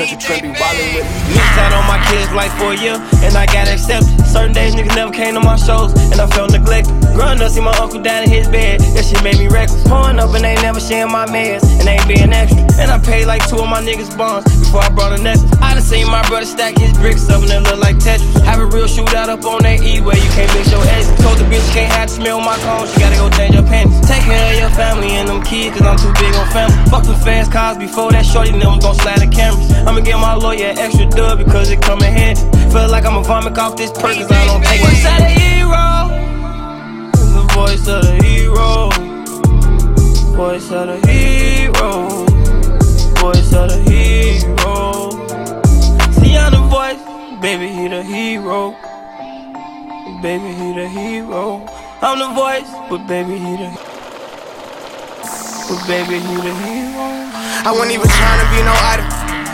touch 0.00 0.12
a 0.12 0.16
trend, 0.16 0.56
wildin' 0.56 0.94
with 0.96 1.04
it. 1.04 1.36
Missed 1.36 1.58
out 1.60 1.72
on 1.76 1.84
my 1.84 2.00
kids 2.08 2.32
like 2.32 2.50
for 2.56 2.72
a 2.72 2.76
year, 2.76 2.96
and 3.20 3.36
I 3.36 3.44
got 3.44 3.68
accepted. 3.68 4.08
Certain 4.24 4.52
days 4.52 4.74
niggas 4.74 4.96
never 4.96 5.12
came 5.12 5.34
to 5.34 5.40
my 5.40 5.56
shows, 5.56 5.92
and 6.10 6.18
I 6.20 6.26
felt 6.28 6.52
neglected. 6.52 6.96
Growing 7.12 7.40
up, 7.40 7.50
see 7.50 7.60
my 7.60 7.76
uncle 7.76 8.00
down 8.00 8.24
in 8.24 8.30
his 8.30 8.48
bed, 8.48 8.80
that 8.80 9.04
shit 9.04 9.22
made 9.22 9.36
me 9.36 9.48
reckless. 9.48 9.84
Pouring 9.84 10.18
up 10.18 10.32
and 10.34 10.44
they 10.44 10.54
never 10.62 10.80
sharing 10.80 11.12
my 11.12 11.26
meds, 11.26 11.64
and 11.78 11.84
they 11.86 12.00
ain't 12.00 12.08
being 12.08 12.32
extra. 12.32 12.64
And 12.80 12.90
I 12.90 12.98
paid 12.98 13.26
like 13.26 13.46
two 13.48 13.56
of 13.56 13.68
my 13.68 13.82
niggas 13.82 14.16
bonds 14.16 14.59
before 14.70 14.86
I 14.86 14.88
brought 14.94 15.18
a 15.18 15.20
necklace. 15.20 15.50
I 15.58 15.74
done 15.74 15.82
seen 15.82 16.06
my 16.06 16.22
brother 16.30 16.46
stack 16.46 16.78
his 16.78 16.94
bricks 16.94 17.28
up 17.28 17.42
and 17.42 17.50
they 17.50 17.58
look 17.58 17.82
like 17.82 17.98
Tetris. 17.98 18.30
Have 18.46 18.60
a 18.62 18.66
real 18.70 18.86
shootout 18.86 19.26
up 19.26 19.42
on 19.42 19.66
that 19.66 19.82
E 19.82 20.00
where 20.00 20.14
you 20.14 20.30
can't 20.30 20.46
mix 20.54 20.70
your 20.70 20.86
eggs. 20.94 21.10
Told 21.18 21.42
the 21.42 21.46
bitch 21.50 21.66
can't 21.74 21.90
have 21.90 22.06
to 22.06 22.14
smell 22.14 22.38
my 22.38 22.54
cone, 22.62 22.86
she 22.86 23.02
gotta 23.02 23.18
go 23.18 23.26
change 23.34 23.58
her 23.58 23.66
panties. 23.66 23.98
Take 24.06 24.22
care 24.22 24.38
of 24.54 24.58
your 24.62 24.70
family 24.78 25.10
and 25.18 25.26
them 25.26 25.42
kids, 25.42 25.74
cause 25.74 25.82
I'm 25.90 25.98
too 25.98 26.14
big 26.22 26.30
on 26.38 26.46
family. 26.54 26.78
Fuck 26.86 27.02
with 27.10 27.18
fast 27.18 27.50
cars 27.50 27.78
before 27.78 28.14
that 28.14 28.24
shorty, 28.24 28.54
them 28.54 28.78
gon' 28.78 28.94
slide 28.94 29.18
the 29.18 29.26
cameras. 29.26 29.74
I'ma 29.82 30.06
get 30.06 30.14
my 30.22 30.38
lawyer 30.38 30.70
extra 30.78 31.10
dub 31.10 31.42
because 31.42 31.70
it 31.74 31.82
come 31.82 31.98
in 32.06 32.14
handy. 32.14 32.46
Feel 32.70 32.86
like 32.94 33.04
I'ma 33.04 33.26
vomit 33.26 33.58
off 33.58 33.74
this 33.74 33.90
perk 33.90 34.14
cause 34.14 34.30
I 34.30 34.46
don't 34.46 34.62
take 34.62 34.86
Voice 34.86 35.02
of 35.02 35.18
the 35.18 35.30
hero. 35.34 35.82
The 37.34 37.42
voice 37.58 37.86
of 37.90 38.06
the 38.06 38.14
hero. 38.22 38.70
Voice 40.38 40.70
of 40.70 40.86
the 40.86 40.98
hero. 41.10 42.29
Voice 43.20 43.52
of 43.52 43.68
the 43.68 43.76
hero. 43.84 45.10
See 46.16 46.36
I'm 46.38 46.52
the 46.52 46.64
voice, 46.72 47.02
baby 47.42 47.68
he 47.68 47.86
the 47.86 48.02
hero. 48.02 48.72
Baby 50.22 50.48
he 50.54 50.72
the 50.72 50.88
hero. 50.88 51.66
I'm 52.00 52.18
the 52.18 52.32
voice, 52.32 52.70
but 52.88 53.06
baby 53.06 53.36
he 53.36 53.56
the 53.60 53.70
But 55.68 55.86
baby 55.86 56.16
he 56.16 56.34
the 56.40 56.54
hero. 56.64 57.30
I 57.60 57.72
wasn't 57.76 57.92
even 57.92 58.08
trying 58.08 58.40
to 58.40 58.48
be 58.56 58.64
no 58.64 58.72
idol. 58.88 59.04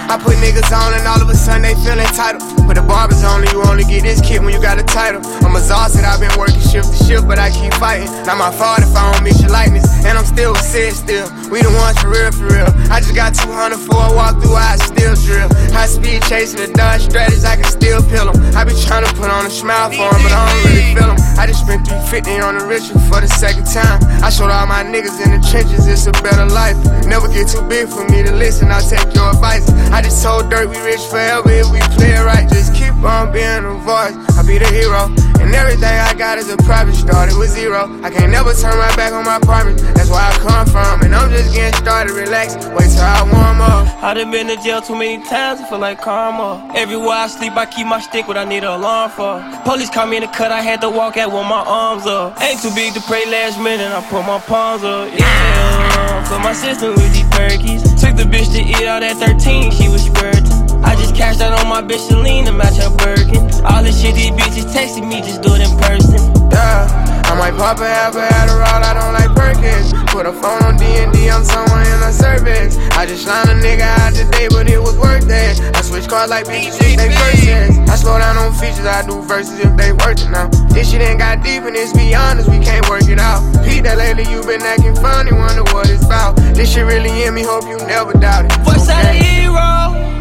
I 0.06 0.14
put 0.22 0.38
niggas 0.38 0.70
on 0.70 0.94
and 0.94 1.02
all 1.02 1.20
of 1.20 1.28
a 1.28 1.34
sudden 1.34 1.62
they 1.62 1.74
feel 1.82 1.98
entitled. 1.98 2.46
But 2.70 2.78
the 2.78 2.82
barbers 2.86 3.24
only, 3.24 3.50
you 3.50 3.62
only 3.66 3.82
get 3.82 4.06
this 4.06 4.22
kid 4.22 4.38
when 4.38 4.54
you 4.54 4.62
got 4.62 4.78
a 4.78 4.84
title. 4.86 5.20
I'm 5.42 5.56
exhausted, 5.58 6.06
I've 6.06 6.22
been 6.22 6.30
working 6.38 6.62
shift 6.62 6.94
to 6.94 6.98
shift, 7.02 7.26
but 7.26 7.40
I 7.42 7.50
keep 7.50 7.74
fighting. 7.74 8.06
Not 8.22 8.38
my 8.38 8.54
fault 8.54 8.86
if 8.86 8.94
I 8.94 9.10
don't 9.10 9.24
miss 9.26 9.42
your 9.42 9.50
likeness. 9.50 9.90
And 10.06 10.16
I'm 10.16 10.24
still 10.24 10.54
said 10.54 10.94
still. 10.94 11.26
We 11.50 11.62
the 11.62 11.70
ones 11.78 11.94
for 12.02 12.10
real, 12.10 12.32
for 12.34 12.50
real. 12.50 12.66
I 12.90 12.98
just 12.98 13.14
got 13.14 13.30
200 13.30 13.78
for 13.78 13.94
a 13.94 14.10
walk 14.18 14.42
through, 14.42 14.58
I 14.58 14.74
still 14.82 15.14
drill. 15.14 15.46
High 15.70 15.86
speed 15.86 16.22
chasing 16.26 16.58
the 16.58 16.66
Dodge 16.74 17.06
strategies, 17.06 17.44
I 17.44 17.54
can 17.54 17.70
still 17.70 18.02
peel 18.10 18.32
them. 18.32 18.38
I 18.58 18.66
be 18.66 18.74
trying 18.82 19.06
to 19.06 19.12
put 19.14 19.30
on 19.30 19.46
a 19.46 19.50
smile 19.50 19.94
for 19.94 20.10
them, 20.10 20.22
but 20.26 20.34
I 20.34 20.42
don't 20.42 20.62
really 20.66 20.86
feel 20.90 21.06
them. 21.06 21.20
I 21.38 21.46
just 21.46 21.62
spent 21.62 21.86
350 21.86 22.42
on 22.42 22.58
the 22.58 22.66
ritual 22.66 22.98
for 23.06 23.22
the 23.22 23.30
second 23.30 23.70
time. 23.70 24.02
I 24.26 24.30
showed 24.30 24.50
all 24.50 24.66
my 24.66 24.82
niggas 24.82 25.22
in 25.22 25.38
the 25.38 25.40
trenches, 25.46 25.86
it's 25.86 26.10
a 26.10 26.14
better 26.18 26.50
life. 26.50 26.74
Never 27.06 27.30
get 27.30 27.46
too 27.46 27.62
big 27.70 27.86
for 27.86 28.02
me 28.10 28.26
to 28.26 28.34
listen, 28.34 28.70
I'll 28.74 28.82
take 28.82 29.06
your 29.14 29.30
advice. 29.30 29.70
I 29.94 30.02
just 30.02 30.18
told 30.22 30.50
Dirt 30.50 30.66
we 30.66 30.78
rich 30.82 31.02
forever 31.06 31.46
if 31.46 31.70
we 31.70 31.78
play 31.94 32.10
it 32.18 32.26
right. 32.26 32.50
Just 32.50 32.74
keep 32.74 32.94
on 33.06 33.30
being 33.30 33.62
a 33.62 33.78
voice, 33.86 34.18
I'll 34.34 34.42
be 34.42 34.58
the 34.58 34.66
hero. 34.74 35.14
And 35.40 35.54
everything 35.54 35.84
I 35.84 36.14
got 36.14 36.38
is 36.38 36.48
a 36.50 36.56
private, 36.58 36.94
started 36.94 37.36
with 37.36 37.50
zero. 37.50 37.88
I 38.02 38.10
can't 38.10 38.30
never 38.32 38.52
turn 38.54 38.76
my 38.78 38.94
back 38.96 39.12
on 39.12 39.24
my 39.24 39.38
promise, 39.40 39.80
that's 39.94 40.10
where 40.10 40.20
I 40.20 40.32
come 40.38 40.66
from. 40.66 41.02
And 41.02 41.14
I'm 41.14 41.30
just 41.30 41.54
getting 41.54 41.74
started, 41.80 42.12
relax, 42.12 42.54
wait 42.76 42.90
till 42.90 43.02
I 43.02 43.22
warm 43.30 43.60
up. 43.60 44.02
I 44.02 44.14
done 44.14 44.30
been 44.30 44.46
to 44.48 44.56
jail 44.62 44.80
too 44.80 44.96
many 44.96 45.22
times, 45.24 45.60
I 45.60 45.68
feel 45.68 45.78
like 45.78 46.00
karma. 46.00 46.72
Everywhere 46.74 47.10
I 47.10 47.26
sleep, 47.28 47.56
I 47.56 47.66
keep 47.66 47.86
my 47.86 48.00
stick, 48.00 48.28
what 48.28 48.36
I 48.36 48.44
need 48.44 48.64
an 48.64 48.72
alarm 48.72 49.10
for. 49.10 49.42
Police 49.64 49.90
caught 49.90 50.08
me 50.08 50.16
in 50.16 50.22
the 50.22 50.28
cut, 50.28 50.52
I 50.52 50.60
had 50.60 50.80
to 50.82 50.90
walk 50.90 51.16
out 51.16 51.32
with 51.32 51.46
my 51.46 51.64
arms 51.66 52.06
up. 52.06 52.40
Ain't 52.40 52.60
too 52.60 52.74
big 52.74 52.94
to 52.94 53.00
pray 53.02 53.24
last 53.26 53.60
minute, 53.60 53.90
I 53.92 54.02
put 54.08 54.26
my 54.26 54.38
palms 54.40 54.84
up. 54.84 55.12
Yeah, 55.12 56.24
for 56.24 56.38
my 56.38 56.52
sister 56.52 56.90
with 56.90 57.12
these 57.12 57.24
perkies. 57.34 57.82
Took 58.00 58.16
the 58.16 58.24
bitch 58.24 58.52
to 58.52 58.60
eat 58.60 58.86
out 58.86 59.02
at 59.02 59.16
13, 59.16 59.70
she 59.70 59.88
was 59.88 60.04
squirting. 60.04 60.65
I 60.84 60.96
just 60.96 61.14
cashed 61.14 61.40
out 61.40 61.58
on 61.58 61.68
my 61.68 61.82
bitch 61.82 62.08
Celine 62.08 62.44
to 62.46 62.52
match 62.52 62.76
her 62.76 62.90
Birkin. 62.96 63.42
All 63.64 63.82
this 63.82 64.00
shit 64.00 64.14
these 64.14 64.30
bitches 64.30 64.66
texting 64.72 65.08
me, 65.08 65.20
just 65.20 65.42
do 65.42 65.54
it 65.54 65.62
in 65.62 65.72
person. 65.78 66.20
Yeah, 66.50 66.88
I 67.26 67.34
might 67.38 67.56
pop 67.56 67.78
a 67.78 67.86
half 67.86 68.14
a 68.14 68.24
Adderall, 68.26 68.82
I 68.82 68.94
don't 68.94 69.12
like 69.12 69.32
Perkins. 69.36 69.92
Put 70.12 70.26
a 70.26 70.32
phone 70.32 70.62
on 70.62 70.76
D&D, 70.76 71.28
I'm 71.30 71.44
somewhere 71.44 71.82
in 71.82 72.00
a 72.02 72.12
service. 72.12 72.76
I 72.92 73.04
just 73.06 73.26
lined 73.26 73.50
a 73.50 73.54
nigga 73.54 73.84
out 74.00 74.14
today, 74.14 74.48
but 74.48 74.68
it 74.70 74.78
was 74.78 74.96
worth 74.96 75.28
it. 75.28 75.60
I 75.76 75.80
switch 75.82 76.08
cars 76.08 76.30
like 76.30 76.46
bitches, 76.46 76.78
they 76.96 77.08
verses. 77.08 77.78
I 77.90 77.96
slow 77.96 78.18
down 78.18 78.36
on 78.38 78.52
features, 78.54 78.86
I 78.86 79.04
do 79.06 79.20
verses 79.22 79.60
if 79.60 79.76
they 79.76 79.92
worth 79.92 80.24
it 80.24 80.30
now. 80.30 80.48
This 80.72 80.90
shit 80.90 81.02
ain't 81.02 81.18
got 81.18 81.42
deep 81.42 81.62
and 81.64 81.76
it's 81.76 81.92
be 81.92 82.14
honest, 82.14 82.48
we 82.48 82.58
can't 82.58 82.88
work 82.88 83.08
it 83.08 83.18
out. 83.18 83.42
Pete, 83.64 83.84
that 83.84 83.98
lately 83.98 84.24
you 84.30 84.42
been 84.42 84.62
acting 84.62 84.96
funny, 84.96 85.32
wonder 85.32 85.64
what 85.74 85.90
it's 85.90 86.04
about. 86.04 86.36
This 86.56 86.72
shit 86.72 86.86
really 86.86 87.24
in 87.24 87.34
me, 87.34 87.42
hope 87.42 87.64
you 87.64 87.76
never 87.86 88.12
doubt 88.12 88.46
it. 88.46 88.52
Voice 88.64 88.88
of 88.88 88.96
the 89.02 89.12
hero. 89.12 90.15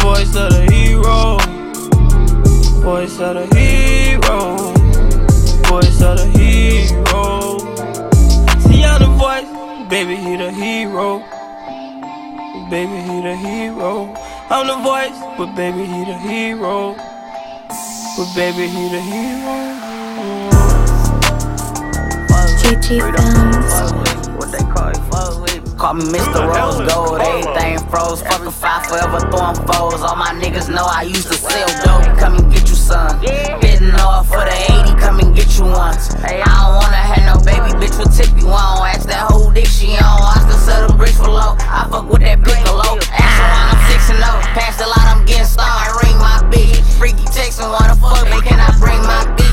Voice 0.00 0.34
of 0.36 0.50
the 0.52 0.66
hero. 0.72 1.38
Voice 2.80 3.20
of 3.20 3.34
the 3.34 3.46
hero. 3.54 4.56
Voice 5.68 6.00
of 6.02 6.16
the 6.18 6.26
hero. 6.38 7.58
See 8.60 8.82
I'm 8.84 9.00
the 9.00 9.08
voice, 9.18 9.50
baby 9.88 10.16
he 10.16 10.36
the 10.36 10.50
hero. 10.50 11.20
Baby 12.70 12.98
he 13.08 13.20
the 13.20 13.36
hero. 13.36 14.14
I'm 14.48 14.66
the 14.66 14.76
voice, 14.82 15.18
but 15.36 15.54
baby 15.54 15.84
he 15.84 16.04
the 16.04 16.18
hero. 16.18 16.94
But 18.16 18.34
baby 18.34 18.66
he 18.68 18.88
the 18.88 19.00
hero. 19.00 19.90
GG 22.60 23.00
Films. 23.00 23.74
What 24.36 24.52
they 24.52 24.64
call 24.72 24.88
it? 25.44 25.49
Call 25.80 25.94
me 25.94 26.04
Mr. 26.12 26.44
Rose 26.44 26.76
Gold, 26.92 27.24
everything 27.24 27.78
froze. 27.88 28.20
Fucking 28.20 28.50
five 28.50 28.84
forever 28.84 29.16
throwing 29.32 29.56
foes. 29.64 30.04
All 30.04 30.14
my 30.14 30.28
niggas 30.36 30.68
know 30.68 30.84
I 30.84 31.08
used 31.08 31.28
to 31.28 31.34
sell 31.40 31.72
dope. 31.80 32.18
Come 32.20 32.36
and 32.36 32.52
get 32.52 32.68
you 32.68 32.76
some. 32.76 33.18
Bidding 33.64 33.96
off 33.96 34.28
for 34.28 34.44
the 34.44 34.52
80, 34.84 35.00
come 35.00 35.20
and 35.20 35.34
get 35.34 35.56
you 35.56 35.64
once. 35.64 36.12
Hey, 36.20 36.42
I 36.44 36.52
don't 36.52 36.76
wanna 36.76 37.00
have 37.00 37.24
no 37.24 37.40
baby 37.48 37.72
bitch 37.80 37.96
with 37.96 38.12
tippy 38.12 38.44
one. 38.44 38.92
Ask 38.92 39.08
that 39.08 39.24
whole 39.32 39.50
dick 39.50 39.64
she 39.64 39.96
on. 39.96 40.20
I 40.20 40.44
still 40.44 40.60
sell 40.60 40.86
them 40.86 40.98
bricks 40.98 41.16
for 41.16 41.32
low. 41.32 41.56
I 41.56 41.88
fuck 41.88 42.12
with 42.12 42.20
that 42.28 42.44
piccolo. 42.44 43.00
Ask 43.16 43.40
around, 43.40 43.72
I'm 43.72 43.80
6 43.88 44.10
and 44.12 44.20
0. 44.20 44.36
Pass 44.52 44.76
the 44.76 44.84
lot, 44.84 45.08
I'm 45.08 45.24
getting 45.24 45.48
stoned. 45.48 45.96
Ring 46.04 46.18
my 46.20 46.44
bitch. 46.52 46.76
Freaky 47.00 47.24
texting, 47.32 47.72
wanna 47.72 47.96
fuck 47.96 48.28
me, 48.28 48.36
can 48.44 48.60
I 48.60 48.68
bring 48.76 49.00
my 49.00 49.24
bitch? 49.32 49.49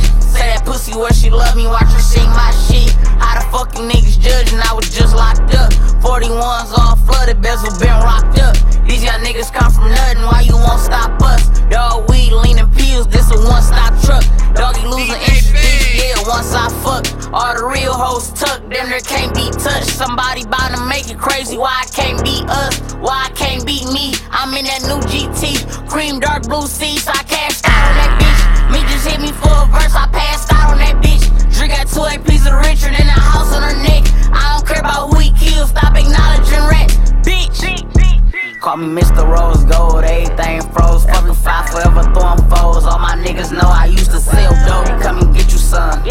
Pussy 0.68 0.92
where 1.00 1.14
she 1.14 1.30
love 1.30 1.56
me, 1.56 1.66
watch 1.66 1.88
her 1.96 2.04
sing 2.04 2.28
my 2.36 2.52
shit. 2.68 2.92
How 3.24 3.40
the 3.40 3.48
fuck 3.56 3.72
you 3.80 3.88
niggas 3.88 4.20
judging? 4.20 4.60
I 4.60 4.76
was 4.76 4.92
just 4.92 5.16
locked 5.16 5.56
up. 5.56 5.72
41s 6.04 6.76
all 6.76 7.00
flooded, 7.08 7.42
bezel 7.42 7.72
been 7.80 7.96
rocked 8.04 8.38
up. 8.44 8.52
These 8.84 9.02
young 9.02 9.24
niggas 9.24 9.48
come 9.48 9.72
from 9.72 9.88
nothing, 9.96 10.28
why 10.28 10.42
you 10.44 10.60
won't 10.60 10.84
stop 10.84 11.16
us? 11.24 11.48
Dog 11.72 12.10
weed, 12.12 12.34
leaning 12.34 12.68
pills, 12.76 13.08
this 13.08 13.32
a 13.32 13.40
one 13.48 13.64
stop 13.64 13.96
truck. 14.04 14.28
Doggy 14.60 14.84
losing 14.84 15.16
interest, 15.32 15.56
yeah, 15.96 16.20
once 16.28 16.52
I 16.52 16.68
fuck. 16.84 17.32
All 17.32 17.56
the 17.56 17.64
real 17.64 17.96
hoes 17.96 18.28
tuck, 18.36 18.60
them 18.68 18.92
there 18.92 19.00
can't 19.00 19.34
be 19.34 19.48
touched. 19.56 19.96
Somebody 19.96 20.44
bout 20.52 20.76
to 20.76 20.84
make 20.84 21.10
it 21.10 21.18
crazy, 21.18 21.58
why 21.58 21.72
I 21.80 21.88
can't 21.96 22.20
be 22.28 22.44
us? 22.44 22.76
Why 23.00 23.28
I 23.28 23.30
can't 23.40 23.66
be 23.66 23.88
me? 23.96 24.20
I'm 24.36 24.52
in 24.52 24.68
that 24.68 24.84
new 24.84 25.00
GT, 25.08 25.88
cream 25.88 26.20
dark 26.20 26.44
blue 26.44 26.68
seats, 26.68 27.08
I 27.08 27.24
cashed 27.24 27.64
out 27.64 27.88
on 27.88 27.96
that 28.04 28.20
bitch. 28.20 28.37
Me 28.72 28.80
just 28.92 29.08
hit 29.08 29.20
me 29.22 29.32
for 29.32 29.50
a 29.50 29.66
verse, 29.72 29.96
I 29.96 30.08
passed 30.12 30.52
out 30.54 30.72
on 30.72 30.78
that 30.80 31.02
bitch. 31.02 31.26
Drink 31.56 31.74
got 31.74 31.88
two 31.88 32.04
APs 32.04 32.46
of 32.48 32.60
Richard 32.66 32.96
in 33.00 33.08
the 33.08 33.20
house 33.20 33.54
on 33.54 33.64
her 33.64 33.78
neck. 33.84 34.04
I 34.32 34.56
don't 34.56 34.68
care 34.68 34.80
about 34.80 35.10
who 35.10 35.20
he 35.20 35.32
killed, 35.34 35.70
stop 35.70 35.96
acknowledging 35.96 36.64
rats. 36.68 36.96
Bitch. 37.24 37.64
Call 38.60 38.78
me 38.78 38.88
Mr. 38.88 39.24
Rose 39.24 39.64
Gold, 39.64 40.04
everything 40.04 40.62
froze. 40.74 41.06
Fucking 41.06 41.34
five 41.36 41.70
forever 41.70 42.04
throwing 42.12 42.44
foes. 42.50 42.84
All 42.84 43.00
my 43.00 43.16
niggas 43.16 43.52
know 43.54 43.70
I 43.70 43.86
used 43.86 44.12
to 44.12 44.20
sell 44.20 44.52
dope. 44.68 45.02
Come 45.02 45.20
and 45.20 45.36
get 45.36 45.52
you 45.52 45.58
some. 45.58 46.04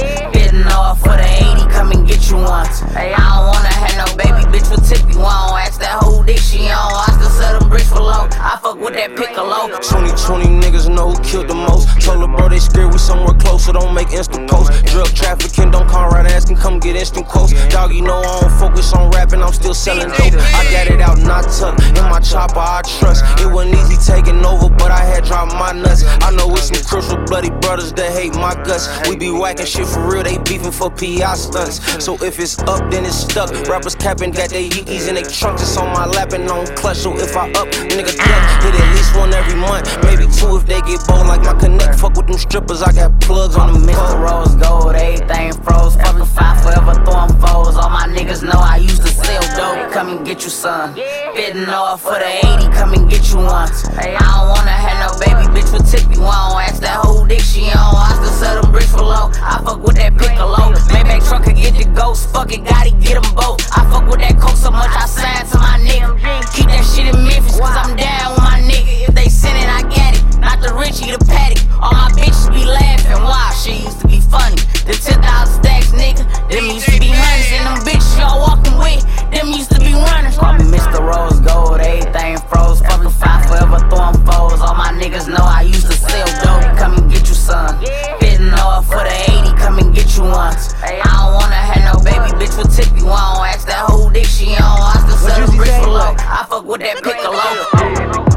Off 0.66 1.00
for 1.00 1.08
the 1.08 1.60
80, 1.60 1.70
come 1.70 1.92
and 1.92 2.06
get 2.08 2.30
you 2.30 2.36
once. 2.36 2.80
Hey, 2.80 3.12
I 3.12 3.36
don't 3.36 3.46
wanna 3.46 3.68
have 3.68 4.08
no 4.08 4.16
baby 4.16 4.42
bitch 4.50 4.70
with 4.70 4.85
tippy 4.86 5.18
one. 5.18 5.58
Ask 5.58 5.80
that 5.80 5.98
whole 6.02 6.22
dick 6.22 6.38
she 6.38 6.70
on. 6.70 6.94
I 6.94 7.10
still 7.18 7.30
sell 7.30 7.58
them 7.58 7.68
bricks 7.68 7.88
for 7.88 8.00
low. 8.00 8.28
I 8.30 8.58
fuck 8.62 8.78
with 8.78 8.94
that 8.94 9.16
piccolo. 9.16 9.66
2020 9.82 10.46
niggas 10.62 10.88
know 10.88 11.10
who 11.10 11.18
killed 11.22 11.48
the 11.48 11.54
most. 11.54 11.88
Told 12.00 12.20
her 12.22 12.30
bro 12.30 12.48
they 12.48 12.58
scared 12.58 12.92
we 12.92 12.98
somewhere 12.98 13.34
closer, 13.34 13.72
don't 13.72 13.94
make 13.94 14.10
instant 14.12 14.48
posts. 14.48 14.82
Drug 14.92 15.08
trafficking, 15.14 15.70
don't 15.70 15.88
call 15.88 16.08
right 16.08 16.26
asking, 16.26 16.56
come 16.56 16.78
get 16.78 16.96
instant 16.96 17.26
quotes. 17.26 17.52
Dog, 17.68 17.92
you 17.92 18.02
know 18.02 18.20
I 18.20 18.40
don't 18.40 18.58
focus 18.58 18.92
on 18.92 19.10
rapping, 19.10 19.42
I'm 19.42 19.52
still 19.52 19.74
selling 19.74 20.08
dope. 20.08 20.34
I 20.54 20.62
got 20.70 20.86
it 20.86 21.00
out, 21.00 21.18
not 21.18 21.44
tucked. 21.50 21.82
In 21.98 22.04
my 22.04 22.20
chopper, 22.20 22.58
I 22.58 22.82
trust. 22.98 23.24
It 23.40 23.50
wasn't 23.50 23.74
easy 23.74 23.96
taking 23.96 24.44
over, 24.44 24.68
but 24.68 24.90
I 24.90 25.04
had 25.04 25.24
dropped 25.24 25.54
my 25.54 25.72
nuts. 25.72 26.04
I 26.22 26.30
know 26.30 26.52
it's 26.54 26.68
some 26.68 26.82
crucial 26.84 27.18
bloody 27.26 27.50
brothers 27.50 27.92
that 27.94 28.12
hate 28.12 28.34
my 28.34 28.54
guts. 28.54 28.86
We 29.08 29.16
be 29.16 29.30
whacking 29.30 29.66
shit 29.66 29.86
for 29.86 30.06
real, 30.06 30.22
they 30.22 30.38
beefing 30.38 30.72
for 30.72 30.90
PI 30.90 31.34
stunts. 31.34 32.04
So 32.04 32.14
if 32.22 32.38
it's 32.38 32.58
up, 32.60 32.90
then 32.90 33.04
it's 33.04 33.16
stuck. 33.16 33.50
Rappers 33.68 33.94
capping, 33.94 34.30
got 34.30 34.50
they 34.50 34.68
yeekies 34.76 35.08
in 35.08 35.14
they 35.14 35.22
trunks, 35.22 35.62
it's 35.62 35.76
on 35.76 35.92
my 35.92 36.06
lap 36.06 36.32
and 36.32 36.48
on 36.50 36.66
clutch. 36.76 36.98
So 36.98 37.16
if 37.16 37.36
I 37.36 37.48
up, 37.52 37.68
nigga 37.88 38.12
duck. 38.16 38.42
Hit 38.62 38.74
at 38.74 38.94
least 38.94 39.16
one 39.16 39.32
every 39.32 39.58
month, 39.58 39.88
maybe 40.04 40.28
two 40.32 40.56
if 40.56 40.66
they 40.66 40.80
get 40.82 41.00
bold 41.08 41.26
like 41.26 41.42
my 41.42 41.54
connect. 41.54 41.98
Fuck 41.98 42.16
with 42.16 42.26
them 42.26 42.38
strippers, 42.38 42.82
I 42.82 42.92
got 42.92 43.18
plugs 43.20 43.56
on 43.56 43.72
them 43.72 43.82
Mr. 43.82 44.20
Rose 44.20 44.54
Gold, 44.56 44.94
everything 44.94 45.52
froze. 45.62 45.96
Fucking 45.96 46.26
five 46.26 46.62
forever 46.62 46.94
throwing 47.04 47.32
foes. 47.40 47.76
All 47.76 47.90
my 47.90 48.06
niggas 48.08 48.42
know 48.42 48.58
I 48.58 48.76
used 48.76 49.02
to 49.02 49.08
sell 49.08 49.42
dope. 49.56 49.92
Come 49.92 50.08
and 50.08 50.26
get 50.26 50.44
you 50.44 50.50
some. 50.50 50.94
Fitting 50.94 51.68
off 51.68 52.02
for 52.02 52.18
the 52.18 52.30
80, 52.44 52.72
come 52.76 52.92
and 52.92 53.08
get 53.10 53.30
you 53.30 53.38
one. 53.38 53.70
I 53.96 54.16
don't 54.20 54.48
wanna 54.48 54.70
have 54.70 54.98
no 55.00 55.10
baby 55.18 55.48
bitch 55.56 55.72
with 55.72 55.90
tippy 55.90 56.18
one. 56.18 56.60
Ask 56.60 56.82
that 56.82 57.00
whole 57.02 57.26
dick 57.26 57.40
she 57.40 57.64
on. 57.72 57.96
I 57.96 58.12
still 58.16 58.32
sell 58.32 58.62
them 58.62 58.72
bricks 58.72 58.90
for 58.90 59.02
low. 59.02 59.30
I 59.40 59.62
fuck 59.64 59.82
with 59.82 59.96
that 59.96 60.16
piccolo. 60.18 60.56
Maybach 60.92 61.26
truck 61.28 61.44
could 61.44 61.56
get 61.56 61.74
the 61.76 61.84
ghost. 61.94 62.30
Fuck 62.32 62.52
it, 62.52 62.64
gotta 62.64 62.90
get 62.90 63.22
them 63.22 63.34
both. 63.34 63.60
I 63.72 63.88
fuck 63.90 64.06
with 64.10 64.20
that 64.20 64.38
coke 64.38 64.56
so 64.66 64.72
much 64.72 64.90
I 64.96 65.06
signed 65.06 65.48
to 65.50 65.58
my 65.58 65.78
nigga. 65.78 66.18
Keep 66.52 66.66
that 66.66 66.82
shit 66.82 67.14
in 67.14 67.22
Memphis, 67.22 67.60
cause 67.60 67.76
I'm 67.76 67.94
down 67.96 68.32
with 68.32 68.42
my 68.42 68.58
nigga. 68.60 69.08
If 69.08 69.14
they 69.14 69.28
send 69.28 69.56
it, 69.58 69.68
I 69.68 69.82
get. 69.88 70.05
Not 70.46 70.62
the 70.62 70.70
Richie, 70.78 71.10
the 71.10 71.18
Paddock. 71.26 71.58
All 71.82 71.90
my 71.90 72.06
bitches 72.14 72.46
be 72.54 72.62
laughing. 72.62 73.18
Why? 73.26 73.50
She 73.58 73.82
used 73.82 73.98
to 73.98 74.06
be 74.06 74.22
funny. 74.22 74.54
The 74.86 74.94
10,000 74.94 75.18
stacks, 75.58 75.90
nigga. 75.90 76.22
Them 76.46 76.70
used 76.70 76.86
to 76.86 77.02
be 77.02 77.10
hundreds. 77.10 77.50
And 77.50 77.66
them 77.66 77.78
bitches 77.82 78.14
y'all 78.14 78.38
walking 78.38 78.78
with, 78.78 79.02
them 79.34 79.50
used 79.50 79.74
to 79.74 79.82
be 79.82 79.90
runners. 79.90 80.38
Call 80.38 80.54
me 80.54 80.70
Mr. 80.70 81.02
Rose 81.02 81.42
Gold, 81.42 81.82
everything 81.82 82.38
froze. 82.46 82.78
Fucking 82.78 83.10
five 83.10 83.42
forever 83.50 83.82
throwing 83.90 84.22
foes. 84.22 84.62
All 84.62 84.78
my 84.78 84.94
niggas 84.94 85.26
know 85.26 85.42
I 85.42 85.66
used 85.66 85.90
to 85.90 85.98
sell 85.98 86.30
dope. 86.46 86.78
Come 86.78 86.94
and 86.94 87.10
get 87.10 87.26
you 87.26 87.34
some. 87.34 87.74
Fitting 88.22 88.54
off 88.54 88.86
for 88.86 89.02
the 89.02 89.50
80, 89.50 89.50
come 89.58 89.82
and 89.82 89.90
get 89.90 90.14
you 90.14 90.30
one. 90.30 90.54
I 90.86 91.02
don't 91.02 91.34
wanna 91.34 91.58
have 91.58 91.82
no 91.90 91.98
baby 92.06 92.30
bitch 92.38 92.54
with 92.54 92.70
tippy 92.70 93.02
one. 93.02 93.42
Ask 93.50 93.66
that 93.66 93.82
whole 93.90 94.14
dick 94.14 94.30
she 94.30 94.54
on. 94.62 94.78
I 94.78 94.94
still 95.02 95.26
sell 95.26 95.42
them 95.42 95.56
bricks 95.58 95.74
for 95.82 95.90
low. 95.90 96.14
I 96.14 96.46
fuck 96.46 96.62
with 96.70 96.86
that 96.86 97.02
piccolo. 97.02 98.35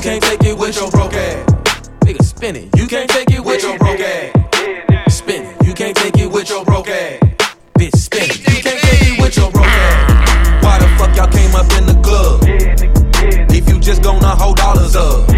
You 0.00 0.04
can't 0.04 0.22
take 0.22 0.44
it 0.44 0.58
with 0.58 0.76
your 0.76 0.90
broke 0.90 1.12
ass. 1.12 1.46
Nigga, 2.06 2.24
spin 2.24 2.56
it, 2.56 2.74
you 2.74 2.86
can't 2.86 3.10
take 3.10 3.30
it 3.32 3.44
with 3.44 3.62
your 3.62 3.76
broke 3.76 4.00
ass. 4.00 5.14
Spin 5.14 5.42
it, 5.42 5.66
you 5.66 5.74
can't 5.74 5.94
take 5.94 6.16
it 6.16 6.32
with 6.32 6.48
your 6.48 6.64
broke 6.64 6.88
ass. 6.88 7.20
Bitch, 7.78 7.94
spin 7.94 8.22
it, 8.22 8.38
you 8.48 8.62
can't 8.62 8.80
take 8.80 9.12
it 9.12 9.20
with 9.20 9.36
your 9.36 9.50
broke 9.50 9.66
ass. 9.66 10.64
Why 10.64 10.78
the 10.78 10.88
fuck 10.96 11.14
y'all 11.14 11.28
came 11.28 11.54
up 11.54 11.70
in 11.76 11.84
the 11.84 12.00
club? 12.00 12.40
If 13.52 13.68
you 13.68 13.78
just 13.78 14.02
gonna 14.02 14.26
hold 14.28 14.56
dollars 14.56 14.96
up. 14.96 15.28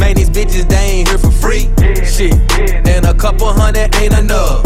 Man, 0.00 0.16
these 0.16 0.30
bitches, 0.30 0.68
they 0.68 0.98
ain't 0.98 1.08
here 1.08 1.18
for 1.18 1.30
free. 1.30 1.70
Shit, 2.04 2.34
and 2.88 3.06
a 3.06 3.14
couple 3.14 3.46
hundred 3.46 3.94
ain't 3.94 4.18
enough. 4.18 4.64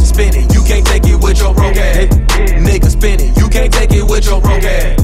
Spin 0.00 0.32
it, 0.32 0.54
you 0.54 0.64
can't 0.64 0.86
take 0.86 1.04
it 1.04 1.22
with 1.22 1.38
your 1.38 1.52
broke 1.52 1.76
ass. 1.76 2.06
Nigga, 2.64 2.88
spin 2.88 3.20
it, 3.20 3.36
you 3.36 3.46
can't 3.50 3.70
take 3.70 3.92
it 3.92 4.04
with 4.08 4.24
your 4.24 4.40
broke 4.40 4.64
ass. 4.64 4.97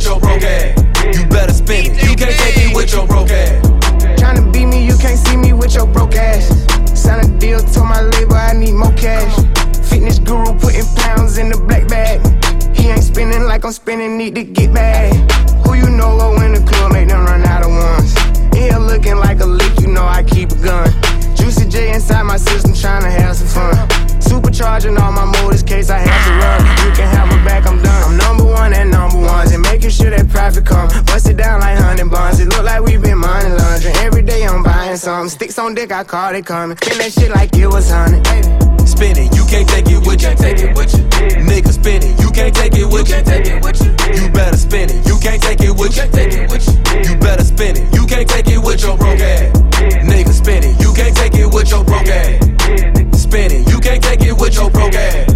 With 0.00 0.08
your 0.08 0.20
broke 0.20 0.42
ass. 0.42 1.18
You 1.18 1.26
better 1.26 1.52
spin 1.52 1.92
it, 1.92 2.02
you 2.02 2.16
can't 2.16 2.34
take 2.34 2.56
it 2.56 2.74
with 2.74 2.92
your 2.92 3.06
broke 3.06 3.30
ass. 3.30 3.66
Tryna 4.18 4.50
beat 4.52 4.66
me, 4.66 4.86
you 4.86 4.96
can't 4.96 5.18
see 5.18 5.36
me 5.36 5.52
with 5.52 5.74
your 5.74 5.86
broke 5.86 6.14
ass. 6.14 6.48
Sign 6.98 7.20
a 7.20 7.38
deal, 7.38 7.60
told 7.60 7.88
my 7.88 8.00
label 8.00 8.34
I 8.34 8.52
need 8.54 8.72
more 8.72 8.92
cash. 8.92 9.34
Fitness 9.90 10.18
guru 10.18 10.58
putting 10.58 10.86
pounds 10.96 11.36
in 11.36 11.50
the 11.50 11.58
black 11.68 11.86
bag. 11.88 12.20
He 12.74 12.88
ain't 12.88 13.04
spinning 13.04 13.44
like 13.44 13.64
I'm 13.64 13.72
spinning, 13.72 14.16
need 14.16 14.34
to 14.36 14.44
get 14.44 14.72
back. 14.72 15.12
Who 15.66 15.74
you 15.74 15.90
know 15.90 16.16
go 16.16 16.40
in 16.42 16.54
the 16.54 16.64
club, 16.66 16.92
make 16.92 17.08
them 17.08 17.24
run 17.26 17.44
out 17.44 17.62
of 17.62 17.70
ones. 17.70 17.89
Something. 35.10 35.30
Sticks 35.30 35.58
on 35.58 35.74
dick, 35.74 35.92
I 35.92 36.04
caught 36.04 36.34
it 36.34 36.46
coming. 36.46 36.76
Spin 36.76 36.98
that 36.98 37.12
shit 37.12 37.30
like 37.30 37.54
it 37.56 37.66
was 37.66 37.90
honey. 37.90 38.22
Spin 38.86 39.16
it, 39.18 39.34
you 39.34 39.44
can't 39.46 39.68
take 39.68 39.88
it 39.90 40.06
with 40.06 40.22
you. 40.22 40.34
Take 40.36 40.60
it 40.62 40.76
with 40.76 40.92
you. 40.94 41.04
Nigga, 41.50 41.72
spin 41.72 42.02
it, 42.02 42.20
you 42.20 42.30
can't 42.30 42.54
take 42.54 42.74
it 42.74 42.86
with 42.86 43.08
you. 43.10 43.20
Take 43.22 43.46
it 43.46 43.62
with 43.64 43.78
you. 43.82 43.90
You 44.14 44.30
better 44.30 44.56
spin 44.56 44.90
it, 44.90 45.06
you 45.06 45.16
can't 45.18 45.42
take 45.42 45.60
it 45.60 45.74
with 45.74 45.96
you. 45.96 46.06
Take 46.14 46.34
it 46.34 46.50
with 46.50 46.64
you. 46.66 46.74
You 47.06 47.18
better 47.18 47.44
spin 47.44 47.76
it, 47.76 47.94
you 47.94 48.06
can't 48.06 48.28
take 48.28 48.48
it 48.48 48.62
with 48.62 48.82
your 48.82 48.96
broke 48.96 49.20
ass. 49.20 49.50
Nigga, 50.06 50.32
spin 50.32 50.62
it, 50.64 50.80
you 50.80 50.92
can't 50.94 51.16
take 51.16 51.34
it 51.34 51.48
with 51.52 51.70
your 51.70 51.84
broke 51.84 52.06
ass. 52.06 53.20
Spin 53.20 53.50
it, 53.50 53.68
you 53.70 53.78
can't 53.80 54.02
take 54.02 54.22
it 54.22 54.36
with 54.38 54.54
your 54.54 54.70
broke 54.70 54.94
ass. 54.94 55.29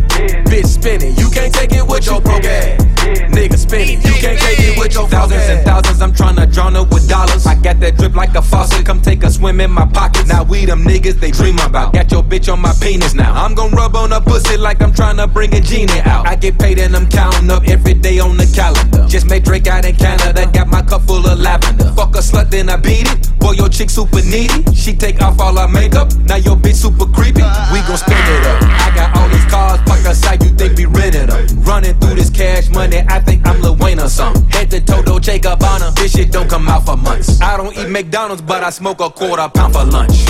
Spin 0.75 1.01
it, 1.03 1.19
you 1.19 1.31
can't 1.31 1.55
take 1.55 1.73
it 1.73 1.87
with 1.87 2.05
your 2.05 2.21
broke 2.21 2.45
ass. 2.45 2.83
Nigga, 3.31 3.57
spin 3.57 3.89
it, 3.89 4.05
you 4.05 4.15
can't 4.21 4.39
take 4.39 4.59
it 4.59 4.77
with 4.77 4.93
your 4.93 5.07
thousands 5.07 5.49
and 5.49 5.65
thousands. 5.65 6.03
I'm 6.03 6.13
tryna 6.13 6.53
drown 6.53 6.75
it 6.75 6.89
with 6.93 7.09
dollars. 7.09 7.47
I 7.47 7.55
got 7.55 7.79
that 7.79 7.97
drip 7.97 8.17
like 8.17 8.35
a 8.35 8.43
faucet. 8.43 8.85
Come 8.85 9.01
take 9.01 9.23
a 9.23 9.31
swim 9.31 9.61
in 9.61 9.71
my 9.71 9.87
pockets. 9.87 10.27
Now 10.27 10.43
we 10.43 10.67
them 10.67 10.83
niggas 10.83 11.21
they 11.21 11.31
dream 11.31 11.59
about. 11.61 11.95
Got 11.95 12.11
your 12.11 12.25
bitch 12.25 12.53
on 12.53 12.61
my 12.61 12.75
penis 12.81 13.15
now. 13.15 13.33
I'm 13.33 13.55
gon' 13.55 13.71
rub 13.71 13.95
on 13.95 14.11
her 14.11 14.21
pussy 14.21 14.57
like 14.57 14.83
I'm 14.83 14.93
tryna 14.93 15.33
bring 15.33 15.55
a 15.55 15.61
genie 15.61 16.01
out. 16.01 16.27
I 16.27 16.35
get 16.35 16.59
paid 16.59 16.81
and 16.81 16.97
I'm 16.97 17.09
counting 17.09 17.49
up 17.51 17.63
every 17.69 17.95
day 17.95 18.19
on 18.19 18.37
the 18.37 18.47
calendar. 18.53 19.07
Just 19.07 19.31
made 19.31 19.45
Drake 19.45 19.69
out 19.69 19.85
in 19.85 19.95
Canada. 19.95 20.51
Got 20.53 20.69
my 20.69 20.83
cup 20.83 21.03
full 21.03 21.25
of 21.25 21.39
lavender. 21.39 21.93
Fuck 21.95 22.17
a 22.17 22.19
slut, 22.19 22.51
then 22.51 22.69
I 22.69 22.77
beat 22.77 23.07
it. 23.07 23.34
Boy, 23.45 23.53
your 23.53 23.69
chick 23.69 23.91
super 23.91 24.25
needy. 24.25 24.65
She 24.73 24.97
take 24.97 25.21
off 25.21 25.39
all 25.39 25.55
her 25.55 25.69
makeup. 25.69 26.09
Now 26.25 26.37
your 26.37 26.57
bitch 26.57 26.77
super 26.77 27.05
creepy. 27.05 27.45
We 27.73 27.85
gon' 27.85 27.99
spin 27.99 28.17
it 28.17 28.47
up. 28.47 28.63
I 28.81 28.89
got 28.97 29.15
all 29.19 29.29
these 29.29 29.45
cars 29.53 29.81
parked 29.85 30.07
outside. 30.07 30.43
You 30.43 30.49
think 30.49 30.79
we 30.79 30.87
rented 30.87 31.29
them? 31.29 31.45
Running 31.61 31.93
through 32.01 32.15
this 32.15 32.31
cash 32.31 32.71
money. 32.71 33.05
I 33.07 33.21
think 33.21 33.47
I'm 33.47 33.61
Lil 33.61 33.77
Wayne 33.77 34.01
or 34.01 34.09
something. 34.09 34.49
Head 34.49 34.71
to 34.71 34.81
Toto, 34.81 35.19
Jacob 35.19 35.59
Bonner. 35.59 35.91
This 35.91 36.13
shit 36.13 36.33
don't 36.33 36.49
come 36.49 36.67
out 36.69 36.87
for 36.87 36.97
months. 36.97 37.39
I 37.43 37.59
don't 37.59 37.77
eat 37.77 37.91
McDonald's, 37.91 38.41
but 38.41 38.65
I 38.65 38.71
smoke 38.71 39.01
a 39.01 39.11
quarter 39.11 39.47
pound 39.51 39.75
for 39.75 39.85
lunch. 39.85 40.25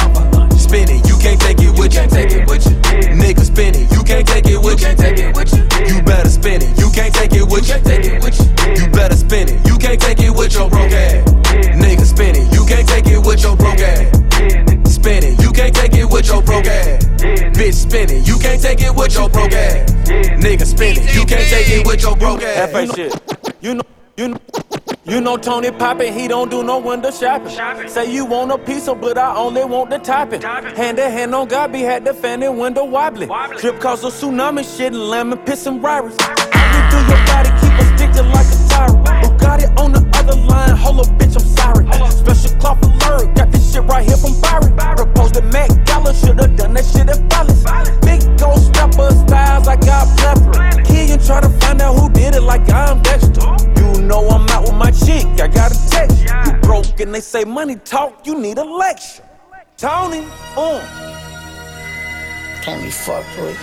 Spin 0.59 0.91
it, 0.91 1.07
you 1.07 1.17
can't 1.19 1.41
take 1.41 1.61
it 1.61 1.79
with 1.79 1.95
you. 1.95 2.09
Take 2.09 2.33
it 2.33 2.49
with 2.49 2.67
you. 2.67 2.75
Nigga, 3.15 3.45
spin 3.45 3.77
it, 3.77 3.93
you 3.93 4.03
can't 4.03 4.27
take 4.27 4.47
it 4.49 4.59
with 4.59 4.83
you. 4.83 4.93
Take 4.97 5.19
it 5.19 5.37
with 5.37 5.55
you. 5.55 5.63
You 5.87 6.03
better 6.03 6.31
spin 6.31 6.63
it, 6.63 6.79
you 6.81 6.91
can't 6.91 7.15
take 7.15 7.33
it 7.33 7.47
with 7.47 7.69
you. 7.69 7.79
Take 7.79 8.07
it 8.07 8.25
with 8.25 8.35
you. 8.41 8.83
You 8.83 8.91
better 8.91 9.15
spin 9.15 9.51
it, 9.51 9.65
you 9.69 9.79
can't 9.79 10.01
take 10.01 10.19
it 10.19 10.35
with 10.35 10.55
your 10.55 10.69
broke 10.69 10.91
ass. 10.91 11.31
Nigga, 11.79 12.05
spin 12.05 12.35
it, 12.35 12.54
your 13.45 13.57
broke 13.57 13.81
ass. 13.81 14.95
Spin 14.95 15.23
it, 15.23 15.43
you 15.43 15.53
can't 15.53 15.75
take 15.75 15.95
it 15.95 16.11
with 16.11 16.27
your 16.27 16.43
broke 16.43 16.67
ass. 16.67 17.05
Bitch, 17.59 17.75
spin 17.75 18.11
it, 18.11 18.27
you 18.27 18.39
can't 18.39 18.61
take 18.61 18.81
it 18.81 18.95
with 18.95 19.15
your 19.15 19.29
broke 19.29 19.53
ass. 19.53 19.91
Nigga, 20.45 20.65
spin 20.65 20.97
it, 20.97 21.15
you 21.15 21.25
can't 21.27 21.49
take 21.49 21.69
it 21.69 21.87
with 21.87 22.03
your 22.03 22.17
broke 22.17 22.43
ass. 22.43 22.73
That 22.73 22.95
shit. 22.95 23.57
You 23.61 23.75
know, 23.75 23.83
you 24.17 24.29
know. 24.29 24.41
You 25.07 25.21
know 25.21 25.37
Tony 25.37 25.71
Poppin', 25.71 26.15
he 26.15 26.29
don't 26.29 26.51
do 26.51 26.63
no 26.63 26.79
window 26.79 27.11
shopping. 27.11 27.89
Say 27.89 28.11
you 28.11 28.25
want 28.25 28.51
a 28.53 28.57
piece 28.57 28.89
of, 28.89 29.03
but 29.03 29.19
I 29.19 29.37
only 29.37 29.63
want 29.63 29.91
the 29.91 29.99
topping. 29.99 30.41
Hand 30.41 30.97
to 30.97 31.11
hand 31.11 31.35
on 31.35 31.47
God, 31.47 31.73
be 31.73 31.81
had 31.81 32.07
the 32.07 32.15
fan 32.15 32.43
and 32.43 32.59
window 32.59 32.85
wobbly. 32.85 33.29
Drip 33.59 33.79
cause 33.81 34.03
a 34.03 34.07
tsunami, 34.07 34.65
shit, 34.65 34.95
and 34.95 35.11
lemon 35.11 35.39
pissing 35.41 35.83
rivals. 35.83 36.17
I 36.19 36.55
through 36.91 37.05
your 37.11 37.21
body, 37.27 37.51
keep 37.61 37.75
a 37.79 37.85
sticker 37.99 38.27
like 38.31 38.47
a 38.47 38.69
tyrant. 38.71 39.07
Oh, 39.07 39.29
Bugatti 39.29 39.79
on 39.79 39.93
the 39.93 40.03
other 40.15 40.41
line, 40.41 40.75
hold 40.75 41.01
up, 41.01 41.07
bitch, 41.19 41.37
I'm 41.37 41.44
sorry. 41.65 42.11
Special 42.11 42.59
cloth 42.59 42.83
alert, 42.83 43.35
got 43.35 43.51
this 43.51 43.73
shit 43.73 43.83
right 43.85 44.05
here 44.07 44.17
from 44.17 44.41
Barry. 44.41 44.71
Proposed 44.97 45.35
to 45.35 45.43
Mac 45.43 45.71
Gala, 45.87 46.15
should've 46.15 46.57
done 46.57 46.75
that 46.75 46.85
shit 46.85 47.09
at 47.09 47.21
Follies. 47.33 47.65
Big 48.03 48.21
ghost 48.39 48.67
stepper 48.67 49.11
styles, 49.27 49.69
I 49.69 49.77
got 49.77 50.07
plethora. 50.19 50.85
Kid, 50.85 51.11
you 51.11 51.19
try 51.27 51.41
to 51.41 51.49
find 51.61 51.81
out 51.81 51.95
who 51.99 52.09
did 52.11 52.35
it 52.35 52.43
like 52.43 52.69
I'm 52.71 53.01
Dexter. 53.03 53.47
You 53.81 54.03
know 54.03 54.29
I'm 54.29 54.49
out 54.49 54.65
with 54.65 54.75
my 54.75 54.91
chick, 54.91 55.27
I 55.41 55.49
got 55.49 55.73
a 55.73 55.91
text. 55.91 56.25
You 56.47 56.53
broke 56.63 57.01
and 57.01 57.15
they 57.15 57.21
say 57.21 57.45
money 57.45 57.77
talk, 57.77 58.27
you 58.27 58.39
need 58.39 58.59
a 58.59 58.65
lecture. 58.65 59.23
Tony, 59.77 60.25
uh. 60.57 60.81
Can't 62.63 62.83
be 62.83 62.91
fucked 62.91 63.37
with. 63.39 63.59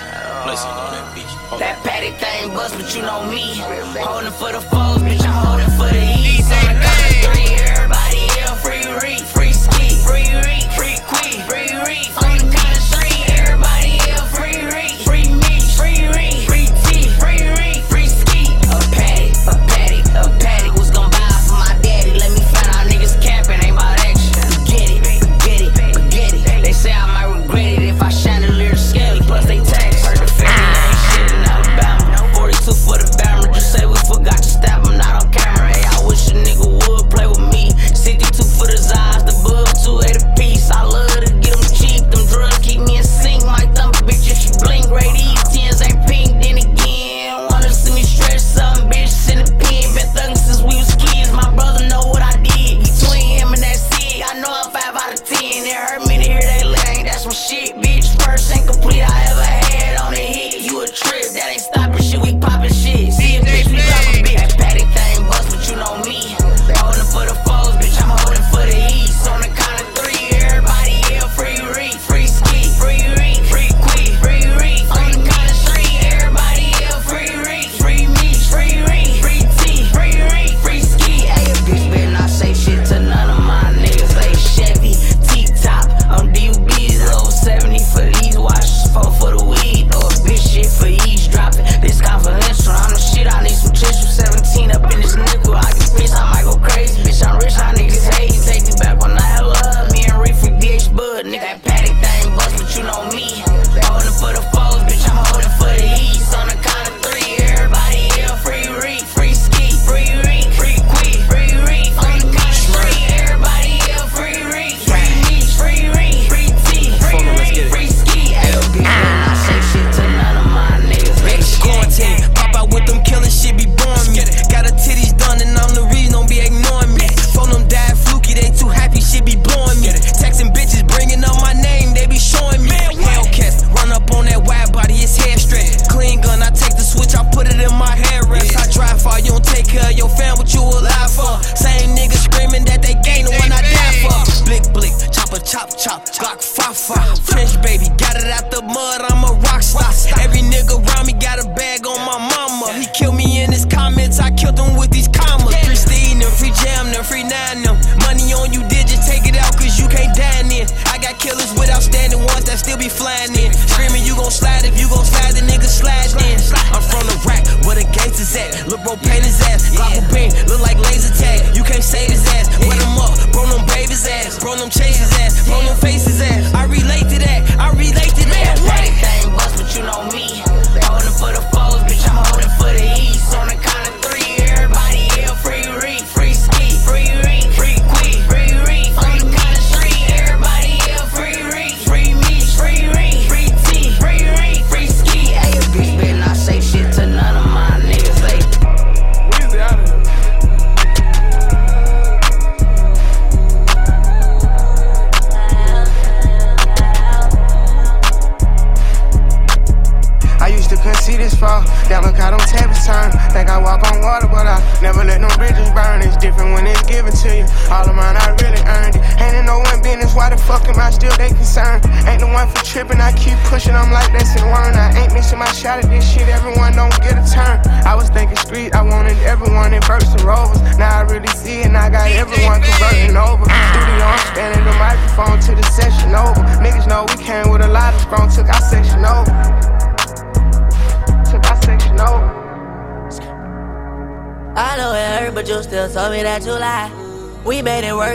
That 1.59 1.79
patty 1.83 2.11
thing 2.21 2.53
bust, 2.53 2.75
but 2.75 2.95
you 2.95 3.01
know 3.01 3.25
me. 3.25 3.55
Holding 3.99 4.31
for 4.31 4.51
the 4.51 4.61
foes, 4.61 5.01
bitch, 5.01 5.25
I'm 5.25 5.45
holding 5.45 5.71
for 5.77 5.89
the 5.91 6.03
east. 6.19 6.60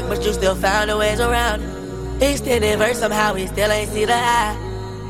Work, 0.01 0.09
but 0.09 0.25
you 0.25 0.33
still 0.33 0.55
found 0.55 0.91
a 0.91 0.97
ways 0.97 1.21
around 1.21 1.63
it. 1.63 2.23
Extended 2.23 2.79
verse, 2.79 2.99
somehow 2.99 3.35
we 3.35 3.47
still 3.47 3.71
ain't 3.71 3.91
see 3.91 4.05
the 4.05 4.15
eye. 4.15 4.57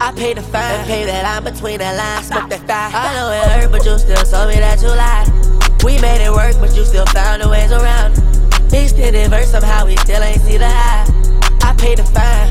I 0.01 0.13
paid 0.13 0.37
the 0.37 0.43
fine, 0.43 0.85
pay 0.87 1.05
that 1.05 1.23
line 1.25 1.45
between 1.53 1.79
the 1.79 1.91
lines, 1.93 2.27
smoke 2.27 2.51
that 2.51 2.67
thigh. 2.67 2.91
I 2.93 3.15
know 3.15 3.31
it 3.33 3.63
hurt, 3.63 3.71
but 3.71 3.85
you 3.85 3.99
still 3.99 4.23
told 4.25 4.49
me 4.49 4.57
that 4.57 4.83
you 4.83 4.89
lied. 4.89 5.29
We 5.83 5.99
made 6.01 6.25
it 6.25 6.31
work, 6.31 6.55
but 6.61 6.77
you 6.77 6.85
still 6.85 7.07
found 7.07 7.43
a 7.43 7.49
ways 7.49 7.73
around 7.73 8.19
it. 8.19 8.75
Extended 8.75 9.31
verse, 9.31 9.51
somehow 9.51 9.87
we 9.87 9.97
still 9.97 10.23
ain't 10.23 10.43
see 10.43 10.59
the 10.59 10.67
eye. 10.67 11.07
I 11.63 11.75
paid 11.79 11.99
the 11.99 12.05
fine, 12.05 12.51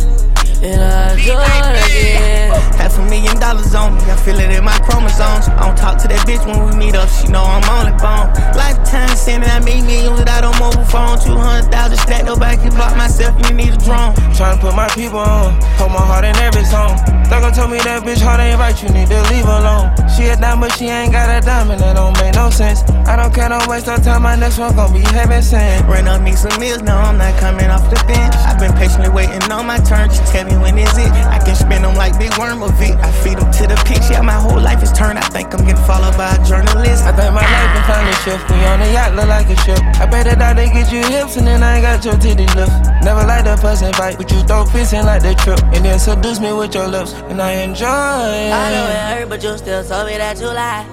and 0.61 0.81
I 0.81 1.15
do 1.15 1.33
it 1.35 1.75
again. 1.87 2.51
Half 2.75 2.97
a 2.99 3.03
million 3.03 3.39
dollars 3.39 3.73
on 3.75 3.95
me, 3.95 4.03
I 4.11 4.15
feel 4.15 4.39
it 4.39 4.51
in 4.51 4.63
my 4.63 4.77
chromosomes. 4.79 5.49
I 5.49 5.67
don't 5.67 5.77
talk 5.77 5.97
to 6.03 6.07
that 6.07 6.25
bitch 6.27 6.45
when 6.45 6.59
we 6.65 6.75
meet 6.75 6.95
up, 6.95 7.09
she 7.09 7.27
know 7.27 7.43
I'm 7.43 7.63
on 7.69 7.91
the 7.91 7.95
phone. 7.99 8.31
Lifetime 8.55 9.15
sending 9.15 9.49
I 9.49 9.59
make 9.59 9.83
millions 9.83 10.19
without 10.19 10.43
a 10.43 10.51
mobile 10.59 10.85
phone. 10.85 11.17
200,000 11.19 11.97
stacked 11.97 12.29
up, 12.29 12.41
I 12.41 12.55
can 12.55 12.69
block 12.71 12.95
myself, 12.95 13.33
you 13.43 13.55
need 13.55 13.73
a 13.73 13.79
drone. 13.81 14.13
Tryna 14.37 14.59
put 14.59 14.75
my 14.75 14.87
people 14.89 15.19
on, 15.19 15.59
put 15.75 15.89
my 15.89 16.03
heart 16.03 16.25
in 16.25 16.35
every 16.37 16.63
song. 16.65 16.97
Thugger 17.25 17.49
told 17.55 17.71
me 17.71 17.81
that 17.81 18.03
bitch 18.05 18.21
heart 18.21 18.39
ain't 18.39 18.59
right, 18.59 18.75
you 18.77 18.89
need 18.89 19.09
to 19.09 19.19
leave 19.33 19.45
her 19.49 19.57
alone. 19.57 19.89
She 20.13 20.29
a 20.29 20.37
dime, 20.37 20.61
but 20.61 20.71
she 20.77 20.85
ain't 20.85 21.11
got 21.11 21.25
a 21.25 21.41
diamond, 21.41 21.81
that 21.81 21.97
don't 21.97 22.13
make 22.21 22.35
no 22.35 22.49
sense. 22.49 22.85
I 23.09 23.17
don't 23.17 23.33
care, 23.33 23.49
no 23.49 23.57
waste 23.67 23.89
of 23.89 24.03
time, 24.03 24.21
my 24.23 24.35
next 24.35 24.59
one 24.59 24.75
gon' 24.75 24.93
be 24.93 25.01
heaven 25.09 25.41
sent. 25.41 25.89
Ran 25.89 26.07
up 26.07 26.21
me 26.21 26.33
some 26.33 26.53
meals, 26.59 26.83
no, 26.83 26.93
I'm 26.95 27.17
not 27.17 27.33
coming 27.39 27.67
off 27.67 27.89
the 27.89 27.97
bench. 28.05 28.35
I've 28.45 28.59
been 28.59 28.73
patiently 28.73 29.09
waiting 29.09 29.41
on 29.49 29.65
my 29.65 29.79
turn, 29.81 30.09
just 30.09 30.31
tell 30.31 30.44
me 30.45 30.55
when 30.57 30.77
is 30.77 30.97
it. 30.97 31.09
I 31.09 31.39
can 31.43 31.55
spin 31.55 31.81
them 31.81 31.95
like 31.95 32.17
big 32.17 32.31
worm 32.37 32.61
of 32.61 32.79
it. 32.81 32.95
I 33.01 33.11
feed 33.23 33.37
them 33.37 33.51
to 33.51 33.63
the 33.67 33.77
pigs, 33.85 34.09
yeah, 34.09 34.21
my 34.21 34.37
whole 34.37 34.61
life 34.61 34.81
is 34.83 34.91
turned. 34.93 35.17
I 35.17 35.27
think 35.33 35.53
I'm 35.53 35.65
getting 35.65 35.83
followed 35.83 36.15
by 36.17 36.33
a 36.33 36.39
journalist. 36.45 37.03
I 37.03 37.11
think 37.11 37.33
my 37.33 37.43
life 37.43 37.71
been 37.73 37.85
finally 37.89 38.15
shift. 38.23 38.43
We 38.49 38.57
on 38.65 38.79
the 38.79 38.89
yacht, 38.93 39.15
look 39.15 39.27
like 39.27 39.49
a 39.49 39.57
ship. 39.65 39.79
I 39.99 40.05
bet 40.05 40.25
that 40.25 40.55
they 40.55 40.67
get 40.69 40.91
you 40.91 41.03
hips, 41.03 41.37
and 41.37 41.47
then 41.47 41.63
I 41.63 41.77
ain't 41.77 41.83
got 41.83 42.05
your 42.05 42.17
titty 42.17 42.47
lift. 42.53 42.73
Never 43.03 43.25
like 43.25 43.43
the 43.45 43.57
fuss 43.57 43.81
and 43.81 43.95
fight, 43.95 44.17
but 44.17 44.31
you 44.31 44.41
throw 44.43 44.65
piss 44.65 44.93
in 44.93 45.05
like 45.05 45.21
the 45.21 45.33
trip. 45.35 45.61
And 45.73 45.83
then 45.83 45.99
seduce 45.99 46.39
me 46.39 46.53
with 46.53 46.73
your 46.73 46.87
lips, 46.87 47.13
and 47.29 47.41
I 47.41 47.65
enjoy 47.65 47.85
it. 47.85 48.53
I 48.53 48.65
know 48.71 48.85
it 48.87 49.19
hurt, 49.19 49.29
but 49.29 49.43
you 49.43 49.57
still 49.57 49.83
told 49.83 50.07
me 50.07 50.17
that 50.17 50.39
you 50.39 50.47
lied. 50.47 50.85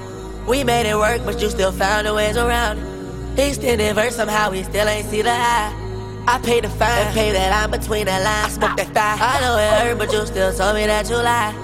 We 0.46 0.64
made 0.64 0.86
it 0.90 0.96
work, 0.96 1.22
but 1.24 1.40
you 1.40 1.50
still 1.50 1.72
found 1.72 2.06
a 2.06 2.14
ways 2.14 2.36
around 2.36 2.78
it. 2.78 2.92
Extended 3.38 3.94
verse, 3.94 4.16
somehow 4.16 4.50
we 4.50 4.62
still 4.62 4.86
ain't 4.88 5.08
see 5.08 5.22
the 5.22 5.30
eye. 5.30 5.81
I 6.26 6.38
paid 6.38 6.64
the 6.64 6.68
fine, 6.68 7.12
pay 7.12 7.32
that 7.32 7.50
line 7.50 7.70
between 7.80 8.06
the 8.06 8.12
lines, 8.12 8.54
smoke 8.54 8.76
that 8.76 8.88
thigh. 8.94 9.16
I 9.18 9.40
know 9.40 9.58
it 9.58 9.82
hurt, 9.82 9.98
but 9.98 10.12
you 10.12 10.24
still 10.26 10.52
told 10.54 10.76
me 10.76 10.86
that 10.86 11.10
you 11.10 11.16
lied. 11.16 11.54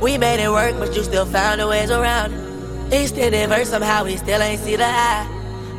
We 0.00 0.18
made 0.18 0.42
it 0.42 0.50
work, 0.50 0.78
but 0.78 0.94
you 0.94 1.02
still 1.02 1.26
found 1.26 1.60
a 1.60 1.66
ways 1.66 1.90
around 1.90 2.32
it. 2.32 3.02
Extended 3.02 3.48
verse, 3.48 3.70
somehow 3.70 4.04
we 4.04 4.16
still 4.16 4.40
ain't 4.40 4.60
see 4.60 4.76
the 4.76 4.86
eye. 4.86 5.26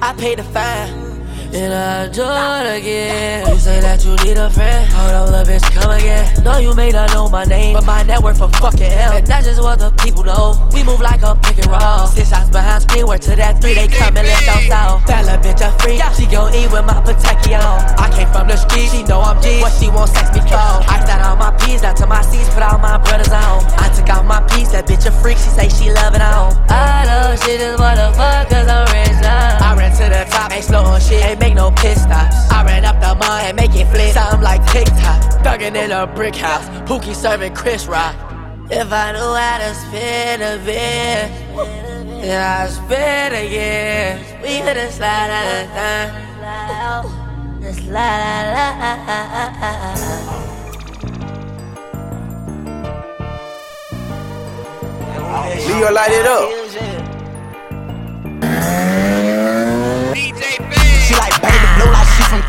I 0.01 0.13
paid 0.13 0.39
the 0.39 0.43
fine. 0.43 1.04
And 1.53 1.73
I 1.73 2.07
do 2.07 2.23
it 2.23 2.79
again. 2.79 3.47
You 3.47 3.59
say 3.59 3.79
that 3.79 4.03
you 4.03 4.15
need 4.25 4.37
a 4.37 4.49
friend. 4.49 4.87
Hold 4.93 5.13
on, 5.13 5.31
love 5.31 5.47
bitch, 5.47 5.63
come 5.73 5.91
again. 5.91 6.43
No, 6.43 6.57
you 6.57 6.73
may 6.73 6.89
not 6.89 7.13
know 7.13 7.29
my 7.29 7.43
name, 7.45 7.73
but 7.73 7.85
my 7.85 8.03
network 8.03 8.37
for 8.37 8.49
fucking 8.59 8.91
hell. 8.91 9.13
And 9.13 9.25
that's 9.25 9.45
just 9.45 9.61
what 9.61 9.79
the 9.79 9.91
people 10.03 10.23
know. 10.23 10.55
We 10.73 10.83
move 10.83 11.01
like 11.01 11.21
a 11.21 11.35
pick 11.35 11.59
and 11.59 11.67
roll. 11.67 12.07
Six 12.07 12.29
shots 12.29 12.49
behind 12.49 12.83
screen, 12.83 13.07
work 13.07 13.21
to 13.21 13.35
that 13.35 13.61
three. 13.61 13.73
They 13.73 13.87
come 13.87 14.15
and 14.17 14.27
let 14.27 14.47
us 14.47 14.69
out. 14.71 15.05
That 15.07 15.25
little 15.25 15.41
bitch 15.43 15.61
a 15.61 15.71
freak. 15.79 16.01
She 16.15 16.25
gon' 16.25 16.53
eat 16.53 16.71
with 16.71 16.85
my 16.85 16.99
Pateki 17.03 17.55
on. 17.55 17.79
I 17.99 18.09
came 18.15 18.29
from 18.31 18.47
the 18.47 18.57
street, 18.57 18.89
she 18.89 19.03
know 19.03 19.21
I'm 19.21 19.41
G. 19.41 19.61
What 19.61 19.73
she 19.73 19.89
want, 19.89 20.09
sex 20.09 20.33
me 20.33 20.41
cold. 20.47 20.83
I 20.87 21.03
stand 21.03 21.23
on 21.23 21.37
my 21.37 21.51
P's, 21.59 21.81
down 21.81 21.95
to 21.95 22.07
my 22.07 22.21
C's, 22.21 22.49
put 22.49 22.63
all 22.63 22.79
my 22.79 22.97
brothers 22.97 23.31
on. 23.31 23.63
I 23.79 23.91
took 23.95 24.09
out 24.09 24.25
my 24.25 24.41
piece, 24.51 24.71
that 24.71 24.87
bitch 24.87 25.05
a 25.05 25.11
freak. 25.11 25.37
She 25.37 25.49
say 25.51 25.69
she 25.69 25.91
love 25.91 26.15
it 26.15 26.21
on. 26.21 26.55
I 26.69 27.05
know 27.05 27.35
she 27.37 27.57
just 27.57 27.75
cause 27.77 28.67
I'm 28.67 28.85
rich 28.93 29.21
now. 29.21 29.57
I 29.61 29.75
ran 29.77 29.91
to 29.97 30.05
the 30.09 30.25
top, 30.29 30.51
ain't 30.51 30.63
slow 30.63 30.83
on 30.83 31.01
shit, 31.01 31.34
ain't 31.35 31.41
make 31.41 31.55
no 31.55 31.71
pit 31.71 31.97
stops. 31.97 32.35
I 32.51 32.63
ran 32.65 32.85
up 32.85 32.99
the 32.99 33.15
mud 33.15 33.43
and 33.45 33.55
make 33.55 33.75
it 33.75 33.87
flip, 33.87 34.13
something 34.13 34.41
like 34.41 34.65
TikTok. 34.71 35.21
Thuggin' 35.43 35.75
in 35.75 35.91
a 35.91 36.07
brick 36.07 36.35
house, 36.35 36.67
Pookie 36.87 37.15
serving 37.15 37.53
Chris 37.53 37.87
Rock. 37.87 38.15
If 38.69 38.91
I 38.91 39.11
knew 39.11 39.35
how 39.35 39.57
to 39.59 39.73
spin 39.75 40.41
a 40.41 40.57
bit, 40.65 41.29
then 42.21 42.41
I'd 42.41 42.71
spin 42.71 43.33
again. 43.33 44.41
We 44.41 44.61
could've 44.61 44.91
slide 44.91 45.29
out 45.29 45.47
of 45.61 45.69
time. 45.75 47.61
Just 47.61 47.79
slide 47.85 48.53
out. 48.55 48.85
Leo, 55.67 55.91
light 55.91 56.11
it 56.11 56.25
up. 56.25 56.49
She 60.15 60.84
like 61.19 61.35
baby 61.41 61.67
blue 61.77 61.91
like 61.91 62.07
she 62.15 62.23
from 62.29 62.41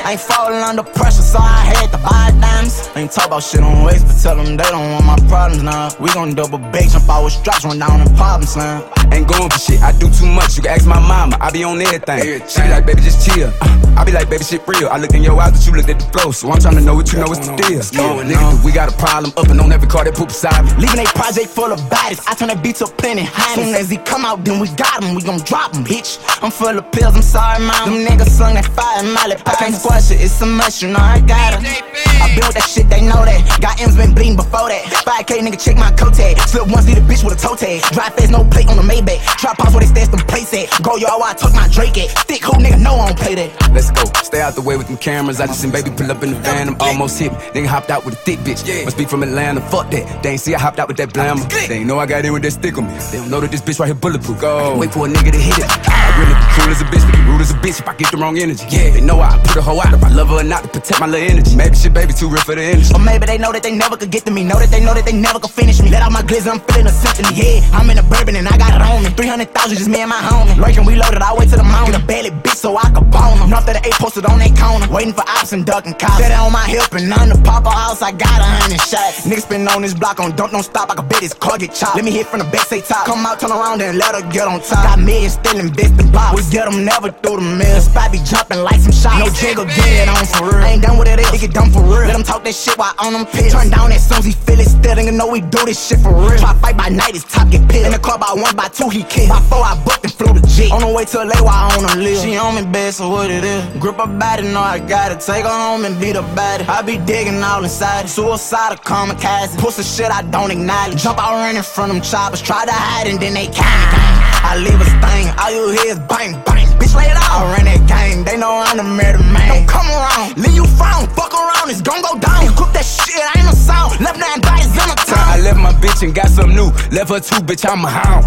Carolina. 0.00 0.10
Ain't 0.10 0.20
falling 0.20 0.62
under 0.62 0.82
pressure, 0.82 1.22
so 1.22 1.38
I 1.38 1.64
had 1.64 1.90
to 1.92 1.98
buy 1.98 2.30
diamonds. 2.40 2.90
Ain't 2.96 3.12
talk 3.12 3.26
about 3.26 3.42
shit 3.42 3.60
on 3.60 3.84
waste, 3.84 4.06
but 4.06 4.16
tell 4.20 4.36
them 4.36 4.56
they 4.56 4.64
don't 4.64 4.90
want 4.92 5.06
my 5.06 5.16
problems 5.28 5.62
now. 5.62 5.90
We 6.00 6.12
gon' 6.12 6.34
double 6.34 6.58
back, 6.58 6.88
jump 6.90 7.08
out 7.08 7.24
with 7.24 7.32
straps, 7.32 7.64
run 7.64 7.78
down 7.78 8.00
in 8.00 8.14
problems, 8.16 8.52
son. 8.52 8.82
Ain't 9.12 9.28
going 9.28 9.50
for 9.50 9.58
shit, 9.58 9.80
I 9.82 9.92
do 9.92 10.08
too 10.10 10.26
much. 10.26 10.56
You 10.56 10.62
can 10.62 10.72
ask 10.72 10.86
my 10.86 11.00
mama, 11.00 11.36
I 11.40 11.50
be 11.50 11.64
on 11.64 11.80
everything. 11.80 12.42
She 12.48 12.62
be 12.62 12.68
like, 12.68 12.86
baby, 12.86 13.02
just 13.02 13.26
chill. 13.26 13.52
Uh, 13.60 13.94
I 13.96 14.04
be 14.04 14.12
like, 14.12 14.30
baby, 14.30 14.44
shit 14.44 14.66
real. 14.66 14.88
I 14.88 14.98
looked 14.98 15.14
in 15.14 15.22
your 15.22 15.38
eyes, 15.40 15.52
but 15.52 15.66
you 15.66 15.72
looked 15.72 15.90
at 15.90 15.98
the 15.98 16.06
flow. 16.18 16.30
So 16.32 16.50
I'm 16.50 16.58
tryna 16.58 16.84
know 16.84 16.94
what 16.94 17.12
you 17.12 17.18
know 17.18 17.26
what's 17.26 17.46
the 17.46 17.56
deal. 17.56 17.82
Yeah, 17.92 18.22
nigga, 18.22 18.64
we 18.64 18.72
got 18.72 18.92
a 18.92 18.96
problem 18.96 19.32
up 19.36 19.48
and 19.48 19.60
on 19.60 19.72
every 19.72 19.88
car 19.88 20.04
that 20.04 20.14
poop 20.14 20.28
beside 20.28 20.64
me. 20.64 20.86
Leaving 20.86 21.00
a 21.00 21.10
project 21.10 21.48
full 21.48 21.72
of 21.72 21.80
bodies. 21.90 22.20
I 22.26 22.34
turn 22.34 22.48
that 22.48 22.62
beat 22.62 22.76
to 22.76 22.86
plenty 22.86 23.24
high. 23.24 23.54
Soon 23.54 23.74
as 23.74 23.90
he 23.90 23.98
come 23.98 24.24
out, 24.24 24.44
then 24.44 24.60
we 24.60 24.68
got 24.76 25.02
him. 25.02 25.14
We 25.14 25.22
gon' 25.22 25.40
drop 25.40 25.74
him, 25.74 25.84
bitch. 25.84 26.18
I'm 26.42 26.50
full 26.50 26.78
of 26.78 26.90
pills, 26.92 27.14
I'm 27.16 27.22
sorry, 27.22 27.60
mom. 27.64 27.90
Them 27.90 28.06
niggas 28.06 28.30
slung 28.30 28.54
that 28.54 28.66
fire 28.66 29.02
lip. 29.28 29.42
I 29.46 29.54
can't 29.56 29.74
it, 30.10 30.20
it's 30.20 30.40
a 30.40 30.46
must, 30.46 30.82
you 30.82 30.88
know 30.88 31.00
I 31.00 31.20
got 31.20 31.54
her. 31.54 31.60
I 31.60 32.28
been 32.34 32.46
with 32.46 32.54
that 32.54 32.68
shit, 32.68 32.88
they 32.90 33.00
know 33.02 33.24
that. 33.24 33.40
Got 33.60 33.80
M's 33.80 33.96
been 33.96 34.14
bleeding 34.14 34.36
before 34.36 34.68
that. 34.68 34.84
5K 35.02 35.42
nigga, 35.42 35.58
check 35.58 35.76
my 35.76 35.90
coat 35.92 36.14
tag. 36.14 36.38
Slip 36.46 36.68
once, 36.70 36.86
need 36.86 36.98
a 36.98 37.00
bitch 37.00 37.24
with 37.24 37.34
a 37.34 37.40
toe 37.40 37.56
tag. 37.56 37.82
Drive 37.90 38.14
fast, 38.14 38.30
no 38.30 38.44
plate 38.44 38.68
on 38.68 38.76
the 38.76 38.86
Maybach. 38.86 39.18
Trap 39.38 39.58
house 39.58 39.72
where 39.74 39.80
they 39.80 39.90
stash 39.90 40.08
them 40.08 40.20
plates 40.26 40.52
at. 40.54 40.70
Go 40.82 40.96
yo, 40.96 41.08
I 41.08 41.34
tuck 41.34 41.52
my 41.54 41.66
Drake 41.68 41.98
at. 41.98 42.10
Thick 42.28 42.44
who 42.44 42.52
nigga 42.60 42.78
know 42.78 42.94
I 43.00 43.10
don't 43.10 43.18
play 43.18 43.34
that. 43.34 43.50
Let's 43.72 43.90
go. 43.90 44.04
Stay 44.22 44.40
out 44.40 44.54
the 44.54 44.62
way 44.62 44.76
with 44.76 44.86
them 44.86 44.96
cameras. 44.96 45.40
I 45.40 45.46
just 45.46 45.60
seen 45.60 45.70
baby 45.70 45.90
pull 45.90 46.10
up 46.10 46.22
in 46.22 46.32
the 46.32 46.40
van. 46.40 46.68
I'm 46.68 46.80
almost 46.80 47.18
hit 47.18 47.32
me. 47.32 47.38
Nigga 47.54 47.66
hopped 47.66 47.90
out 47.90 48.04
with 48.04 48.14
a 48.14 48.22
thick 48.22 48.38
bitch. 48.40 48.62
Must 48.84 48.96
be 48.96 49.04
from 49.04 49.22
Atlanta. 49.22 49.60
Fuck 49.60 49.90
that. 49.90 50.22
They 50.22 50.30
ain't 50.30 50.40
see 50.40 50.54
I 50.54 50.58
hopped 50.58 50.78
out 50.78 50.88
with 50.88 50.98
that 50.98 51.10
blammer. 51.10 51.48
They 51.68 51.78
ain't 51.78 51.86
know 51.86 51.98
I 51.98 52.06
got 52.06 52.24
in 52.24 52.32
with 52.32 52.42
that 52.42 52.52
stick 52.52 52.78
on 52.78 52.86
me. 52.86 52.94
They 53.10 53.18
don't 53.18 53.30
know 53.30 53.40
that 53.40 53.50
this 53.50 53.60
bitch 53.60 53.80
right 53.80 53.86
here 53.86 53.94
bulletproof. 53.94 54.40
Go. 54.40 54.78
Wait 54.78 54.92
for 54.92 55.06
a 55.06 55.08
nigga 55.10 55.32
to 55.32 55.38
hit 55.38 55.58
it. 55.58 55.66
I 55.66 56.14
really 56.20 56.34
be 56.34 56.46
cool 56.54 56.70
as 56.70 56.80
a 56.80 56.84
bitch, 56.84 57.04
but 57.04 57.14
be 57.18 57.22
rude 57.26 57.40
as 57.40 57.50
a 57.50 57.54
bitch 57.54 57.80
if 57.80 57.88
I 57.88 57.94
get 57.96 58.10
the 58.10 58.18
wrong 58.18 58.38
energy. 58.38 58.64
Yeah, 58.70 58.90
they 58.90 59.00
know 59.00 59.20
I 59.20 59.38
put 59.42 59.56
a 59.56 59.62
hoe 59.62 59.79
out 59.80 59.94
if 59.94 60.02
I 60.04 60.08
love 60.08 60.28
her 60.28 60.40
or 60.40 60.44
not 60.44 60.62
to 60.62 60.68
protect 60.68 61.00
my 61.00 61.06
little 61.06 61.28
energy. 61.28 61.56
Maybe 61.56 61.74
shit, 61.76 61.92
baby, 61.92 62.12
too 62.12 62.28
real 62.28 62.42
for 62.42 62.54
the 62.54 62.62
energy. 62.62 62.92
Or 62.94 63.00
maybe 63.00 63.26
they 63.26 63.38
know 63.38 63.52
that 63.52 63.62
they 63.62 63.74
never 63.74 63.96
could 63.96 64.10
get 64.10 64.24
to 64.26 64.30
me. 64.30 64.44
Know 64.44 64.58
that 64.58 64.70
they 64.70 64.80
know 64.80 64.94
that 64.94 65.04
they 65.04 65.12
never 65.12 65.38
could 65.38 65.50
finish 65.50 65.80
me. 65.80 65.90
Let 65.90 66.02
out 66.02 66.12
my 66.12 66.22
glizzy, 66.22 66.50
I'm 66.50 66.60
feeling 66.60 66.86
a 66.86 66.94
symphony. 66.94 67.32
Yeah, 67.34 67.76
I'm 67.76 67.88
in 67.90 67.98
a 67.98 68.02
bourbon 68.02 68.36
and 68.36 68.48
I 68.48 68.56
got 68.56 68.74
it 68.74 68.82
on 68.82 69.04
me. 69.04 69.10
300,000 69.10 69.76
just 69.76 69.88
me 69.88 70.00
and 70.00 70.10
my 70.10 70.20
homie. 70.20 70.56
Lurking, 70.58 70.84
we 70.84 70.96
loaded, 70.96 71.22
I 71.22 71.32
wait 71.34 71.48
to 71.50 71.56
the 71.56 71.64
mountain. 71.64 71.92
Get 71.92 72.02
a 72.02 72.06
belly 72.06 72.30
bitch 72.30 72.60
so 72.60 72.76
I 72.76 72.90
can 72.90 73.08
bone 73.10 73.38
them. 73.38 73.50
North 73.50 73.68
of 73.68 73.74
the 73.74 73.82
eight 73.86 73.96
posted 73.96 74.26
on 74.26 74.38
that 74.38 74.52
corner. 74.58 74.86
Waiting 74.92 75.14
for 75.14 75.24
ops 75.26 75.52
and 75.52 75.64
ducking 75.64 75.94
cops. 75.94 76.18
Set 76.18 76.32
it 76.32 76.38
on 76.38 76.52
my 76.52 76.66
hip 76.66 76.92
and 76.92 77.12
on 77.12 77.28
the 77.28 77.38
pop 77.42 77.64
house, 77.64 78.02
I 78.02 78.12
got 78.12 78.40
a 78.40 78.48
hundred 78.60 78.80
shots. 78.80 79.26
Niggas 79.26 79.48
been 79.48 79.68
on 79.68 79.82
this 79.82 79.94
block 79.94 80.20
on 80.20 80.36
don't 80.36 80.52
don't 80.52 80.62
stop. 80.62 80.90
I 80.90 80.94
can 80.94 81.08
bet 81.08 81.20
his 81.20 81.34
car 81.34 81.58
get 81.58 81.74
chopped. 81.74 81.96
Let 81.96 82.04
me 82.04 82.10
hit 82.10 82.26
from 82.26 82.40
the 82.40 82.48
back, 82.50 82.66
say 82.66 82.80
top. 82.80 83.06
Come 83.06 83.24
out, 83.24 83.40
turn 83.40 83.52
around 83.52 83.80
and 83.82 83.96
let 83.98 84.14
her 84.14 84.24
get 84.30 84.46
on 84.46 84.60
top. 84.60 84.84
Got 84.84 84.98
millions 85.00 85.34
still 85.34 85.58
investing 85.58 86.10
blocks. 86.10 86.36
We 86.36 86.42
get 86.50 86.70
them 86.70 86.84
never 86.84 87.10
through 87.10 87.40
the 87.40 87.56
mill. 87.56 87.80
Spot 87.80 88.12
be 88.12 88.18
jumping 88.24 88.60
like 88.60 88.80
some 88.80 88.92
shots. 88.92 89.18
No 89.18 89.28
jiggle, 89.30 89.66
on 90.08 90.26
for 90.26 90.44
real. 90.50 90.64
I 90.64 90.72
ain't 90.72 90.82
done 90.82 90.98
with 90.98 91.08
it, 91.08 91.18
they 91.18 91.38
get 91.38 91.52
done 91.52 91.70
for 91.70 91.82
real. 91.82 92.06
Let 92.08 92.14
them 92.14 92.22
talk 92.22 92.44
that 92.44 92.54
shit 92.54 92.76
while 92.76 92.94
on 92.98 93.12
them 93.12 93.26
pills. 93.26 93.52
Turn 93.52 93.70
down 93.70 93.90
he 93.90 94.32
feel 94.32 94.60
it. 94.60 94.68
Still 94.68 94.94
nigga 94.94 95.14
know 95.16 95.28
we 95.28 95.40
do 95.40 95.64
this 95.64 95.78
shit 95.78 96.00
for 96.00 96.12
real. 96.12 96.38
Try 96.38 96.54
fight 96.60 96.76
by 96.76 96.88
night, 96.88 97.14
his 97.14 97.24
top 97.24 97.50
get 97.50 97.66
pissed. 97.68 97.86
In 97.86 97.92
the 97.92 97.98
car 97.98 98.18
by 98.18 98.32
one, 98.34 98.54
by 98.56 98.68
two, 98.68 98.88
he 98.88 99.02
kill. 99.04 99.28
By 99.28 99.40
four, 99.48 99.62
I 99.64 99.80
booked 99.84 100.04
and 100.04 100.12
flew 100.12 100.32
the 100.34 100.46
G. 100.46 100.70
On 100.70 100.80
the 100.80 100.92
way 100.92 101.04
to 101.04 101.18
LA 101.24 101.40
while 101.42 101.70
I 101.70 101.76
on 101.76 101.86
them 101.86 101.98
live. 102.00 102.18
She 102.18 102.36
on 102.36 102.54
me 102.56 102.64
bed, 102.70 102.94
so 102.94 103.08
what 103.08 103.30
it 103.30 103.44
is. 103.44 103.62
Grip 103.80 103.96
her 103.96 104.06
body, 104.06 104.42
know 104.42 104.60
I 104.60 104.78
got 104.78 105.12
it. 105.12 105.20
Take 105.20 105.44
her 105.44 105.50
home 105.50 105.84
and 105.84 105.98
beat 106.00 106.16
her 106.16 106.26
body. 106.34 106.64
I 106.64 106.82
be 106.82 106.98
digging 106.98 107.42
all 107.42 107.62
inside 107.62 108.06
it. 108.06 108.08
Suicide, 108.08 108.78
kamikaze. 108.82 109.58
Pussy 109.58 109.82
shit 109.82 110.10
I 110.10 110.22
don't 110.22 110.50
acknowledge. 110.50 111.02
Jump 111.02 111.18
out 111.18 111.32
running 111.32 111.62
from 111.62 111.88
them 111.88 112.00
choppers. 112.00 112.42
Try 112.42 112.64
to 112.64 112.72
hide 112.72 113.06
and 113.06 113.20
then 113.20 113.34
they 113.34 113.46
count 113.46 114.20
I 114.42 114.56
leave 114.56 114.80
a 114.80 114.84
stain, 114.84 115.30
all 115.38 115.50
you 115.52 115.78
hear 115.78 115.92
is 115.92 115.98
bang, 116.10 116.32
bang. 116.42 116.66
Bitch, 116.80 116.94
lay 116.96 117.04
it 117.04 117.16
out. 117.16 117.46
I 117.46 117.56
run 117.56 117.64
that 117.66 117.86
game, 117.86 118.24
they 118.24 118.36
know 118.36 118.50
I'm 118.50 118.76
the 118.78 118.82
murder 118.82 119.22
man. 119.30 119.59
Don't 119.60 119.68
come 119.68 119.90
around, 119.92 120.38
leave 120.38 120.54
you 120.54 120.64
frown, 120.80 121.06
fuck 121.12 121.34
around, 121.34 121.68
it's 121.68 121.82
gon' 121.82 122.00
go 122.00 122.18
down. 122.18 122.44
You 122.44 122.52
cook 122.56 122.72
that 122.72 122.84
shit, 122.84 123.20
I 123.20 123.44
ain't 123.44 123.44
no 123.44 123.52
sound. 123.52 124.00
Left 124.00 124.16
nine 124.16 124.40
dice 124.40 124.72
in 124.72 124.88
the 124.88 124.96
town. 125.04 125.20
I 125.20 125.38
left 125.40 125.60
my 125.60 125.72
bitch 125.72 126.02
and 126.02 126.14
got 126.14 126.28
some 126.28 126.54
new. 126.54 126.72
Left 126.88 127.12
her 127.12 127.20
too, 127.20 127.44
bitch, 127.44 127.68
I'm 127.68 127.84
a 127.84 127.90
hound. 127.90 128.24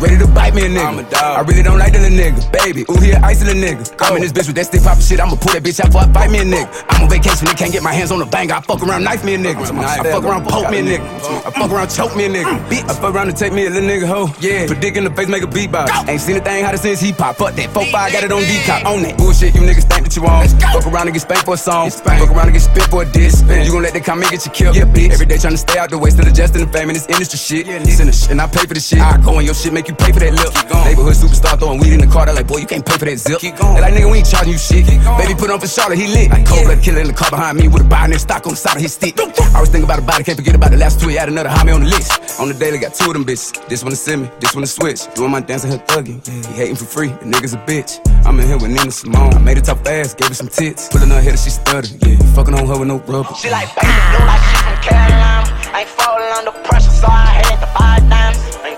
Ready 0.00 0.16
to 0.18 0.28
bite 0.28 0.54
me 0.54 0.66
a 0.66 0.68
nigga. 0.68 0.86
I'm 0.86 0.98
a 0.98 1.02
dog. 1.10 1.38
I 1.38 1.40
really 1.42 1.62
don't 1.64 1.78
like 1.78 1.92
the 1.92 1.98
little 1.98 2.14
nigga, 2.14 2.38
baby. 2.52 2.86
Ooh, 2.86 3.02
here, 3.02 3.18
ice 3.24 3.42
the 3.42 3.50
nigga. 3.50 3.82
I'm 3.98 4.12
oh. 4.12 4.16
in 4.16 4.22
this 4.22 4.30
bitch 4.30 4.46
with 4.46 4.54
that 4.56 4.66
stick 4.66 4.82
poppin' 4.82 5.02
shit. 5.02 5.18
I'ma 5.18 5.34
pull 5.34 5.50
that 5.54 5.62
bitch 5.62 5.82
out 5.82 5.90
before 5.90 6.06
I 6.06 6.12
fight 6.12 6.30
me 6.30 6.38
a 6.38 6.46
nigga. 6.46 6.70
I'm 6.90 7.02
on 7.02 7.10
vacation 7.10 7.48
and 7.48 7.58
can't 7.58 7.72
get 7.72 7.82
my 7.82 7.92
hands 7.92 8.12
on 8.12 8.20
the 8.20 8.26
bang. 8.26 8.52
I 8.52 8.60
fuck 8.60 8.82
around, 8.86 9.02
knife 9.02 9.24
me 9.24 9.34
a 9.34 9.38
nigga. 9.38 9.58
I 9.58 10.06
fuck 10.06 10.22
around, 10.22 10.46
poke 10.46 10.70
me 10.70 10.78
a 10.78 10.82
nigga. 10.82 11.02
I 11.46 11.50
fuck 11.50 11.70
around, 11.70 11.90
choke 11.90 12.14
me 12.14 12.26
a 12.26 12.28
nigga. 12.30 12.54
Mm. 12.54 12.70
Bitch, 12.70 12.90
I 12.90 12.94
fuck 12.94 13.14
around 13.14 13.28
and 13.28 13.36
take 13.36 13.52
me 13.52 13.66
a 13.66 13.70
little 13.70 13.88
nigga 13.88 14.06
hoe. 14.06 14.30
Yeah, 14.38 14.68
put 14.68 14.78
dick 14.78 14.94
in 14.94 15.02
the 15.02 15.10
face, 15.10 15.26
make 15.26 15.42
a 15.42 15.50
beatbox. 15.50 16.08
Ain't 16.08 16.20
seen 16.20 16.36
a 16.36 16.40
thing 16.40 16.64
hotter 16.64 16.78
since 16.78 17.00
he 17.00 17.10
hop. 17.10 17.36
Fuck 17.36 17.54
that, 17.54 17.70
4-5, 17.70 17.90
got 17.90 18.22
it 18.22 18.30
on 18.30 18.42
D-cop. 18.42 18.86
On 18.86 19.02
that 19.02 19.18
bullshit, 19.18 19.54
you 19.54 19.62
niggas 19.62 19.88
think 19.90 20.06
that 20.06 20.14
you 20.14 20.22
on. 20.26 20.43
Fuck 20.72 20.86
around 20.86 21.06
and 21.08 21.14
get 21.14 21.22
spanked 21.22 21.44
for 21.44 21.54
a 21.54 21.56
song. 21.56 21.90
Fuck 21.90 22.30
around 22.30 22.48
and 22.48 22.52
get 22.52 22.62
spit 22.62 22.84
for 22.90 23.02
a 23.02 23.06
diss. 23.06 23.42
You 23.42 23.72
gon' 23.72 23.82
let 23.82 23.94
that 23.94 24.04
comment 24.04 24.30
get 24.30 24.44
you 24.44 24.52
killed. 24.52 24.76
Yeah, 24.76 24.84
bitch. 24.84 25.12
Every 25.12 25.26
day 25.26 25.36
tryna 25.36 25.58
stay 25.58 25.78
out 25.78 25.90
the 25.90 25.98
way, 25.98 26.10
still 26.10 26.26
adjusting 26.26 26.64
the 26.64 26.70
fame 26.72 26.90
in 26.90 26.94
this 26.94 27.06
industry 27.06 27.38
shit. 27.38 27.66
To 27.66 28.12
shit, 28.12 28.30
and 28.30 28.40
I 28.40 28.46
pay 28.46 28.66
for 28.66 28.74
the 28.74 28.80
shit. 28.80 28.98
I 28.98 29.18
go 29.18 29.36
on 29.38 29.44
your 29.44 29.54
shit, 29.54 29.72
make 29.72 29.88
you 29.88 29.94
pay 29.94 30.10
for 30.10 30.18
that 30.20 30.34
lip. 30.34 30.52
Neighborhood 30.84 31.14
superstar 31.14 31.58
throwing 31.58 31.78
weed 31.80 31.92
in 31.94 32.00
the 32.00 32.06
car. 32.06 32.26
They 32.26 32.32
like, 32.34 32.48
boy, 32.48 32.58
you 32.58 32.66
can't 32.66 32.84
pay 32.84 32.98
for 32.98 33.04
that 33.04 33.16
zip. 33.16 33.40
They 33.40 33.52
like, 33.54 33.94
nigga, 33.94 34.10
we 34.10 34.18
ain't 34.18 34.28
charging 34.28 34.52
you 34.52 34.58
shit. 34.58 34.86
Baby, 34.86 35.34
put 35.38 35.50
on 35.50 35.60
for 35.60 35.68
Charlotte, 35.68 35.98
he 35.98 36.08
lit. 36.08 36.30
Like 36.30 36.44
cold 36.44 36.66
blood 36.66 36.82
killer 36.82 37.00
in 37.00 37.06
the 37.06 37.14
car 37.14 37.30
behind 37.30 37.58
me 37.58 37.68
with 37.68 37.82
a 37.82 37.88
buying 37.88 38.12
stock 38.18 38.46
on 38.46 38.52
the 38.52 38.56
side 38.58 38.76
of 38.76 38.82
his 38.82 38.94
stick. 38.94 39.14
I 39.18 39.60
was 39.60 39.70
thinking 39.70 39.86
about 39.86 40.00
the 40.02 40.06
body, 40.06 40.24
can't 40.24 40.36
forget 40.36 40.54
about 40.54 40.72
the 40.72 40.76
last 40.76 41.00
two. 41.00 41.08
He 41.08 41.14
had 41.14 41.28
another 41.28 41.50
homie 41.50 41.74
on 41.74 41.82
the 41.82 41.88
list. 41.88 42.40
On 42.40 42.48
the 42.48 42.54
daily, 42.54 42.78
got 42.78 42.94
two 42.94 43.06
of 43.06 43.14
them 43.14 43.24
bitches. 43.24 43.54
This 43.68 43.84
one 43.84 43.90
to 43.90 43.96
send 43.96 44.22
me, 44.22 44.30
this 44.40 44.54
one 44.54 44.62
to 44.62 44.66
switch. 44.66 45.06
Doing 45.14 45.30
my 45.30 45.40
dancing, 45.40 45.70
her 45.70 45.78
thugging. 45.78 46.18
He 46.26 46.54
hating 46.54 46.76
for 46.76 46.84
free, 46.84 47.08
the 47.08 47.30
nigga's 47.30 47.54
a 47.54 47.58
bitch. 47.58 48.02
I'm 48.26 48.40
in 48.40 48.46
here 48.46 48.58
with 48.58 48.74
Nina 48.74 48.90
Simone. 48.90 49.34
I 49.34 49.38
made 49.38 49.58
it 49.58 49.64
tough 49.64 49.84
fast, 49.84 50.18
gave 50.18 50.33
her 50.34 50.36
some 50.36 50.48
tits. 50.48 50.88
Pulling 50.88 51.10
her 51.10 51.20
head, 51.20 51.38
she 51.38 51.50
stuttered. 51.50 51.90
Yeah, 52.02 52.18
fucking 52.34 52.54
on 52.54 52.66
her 52.66 52.78
with 52.78 52.88
no 52.88 52.98
rubber. 53.06 53.34
She 53.34 53.50
like 53.50 53.68
baby 53.76 53.94
blue 54.10 54.26
like 54.26 54.42
she 54.50 54.56
from 54.62 54.76
Carolina. 54.82 55.46
Ain't 55.74 55.88
falling 55.88 56.30
under 56.38 56.52
pressure, 56.66 56.90
so 56.90 57.06
I 57.06 57.42
had 57.42 57.58
to 57.62 57.68
buy 57.78 57.98
dimes. 58.08 58.24
Ain't 58.24 58.33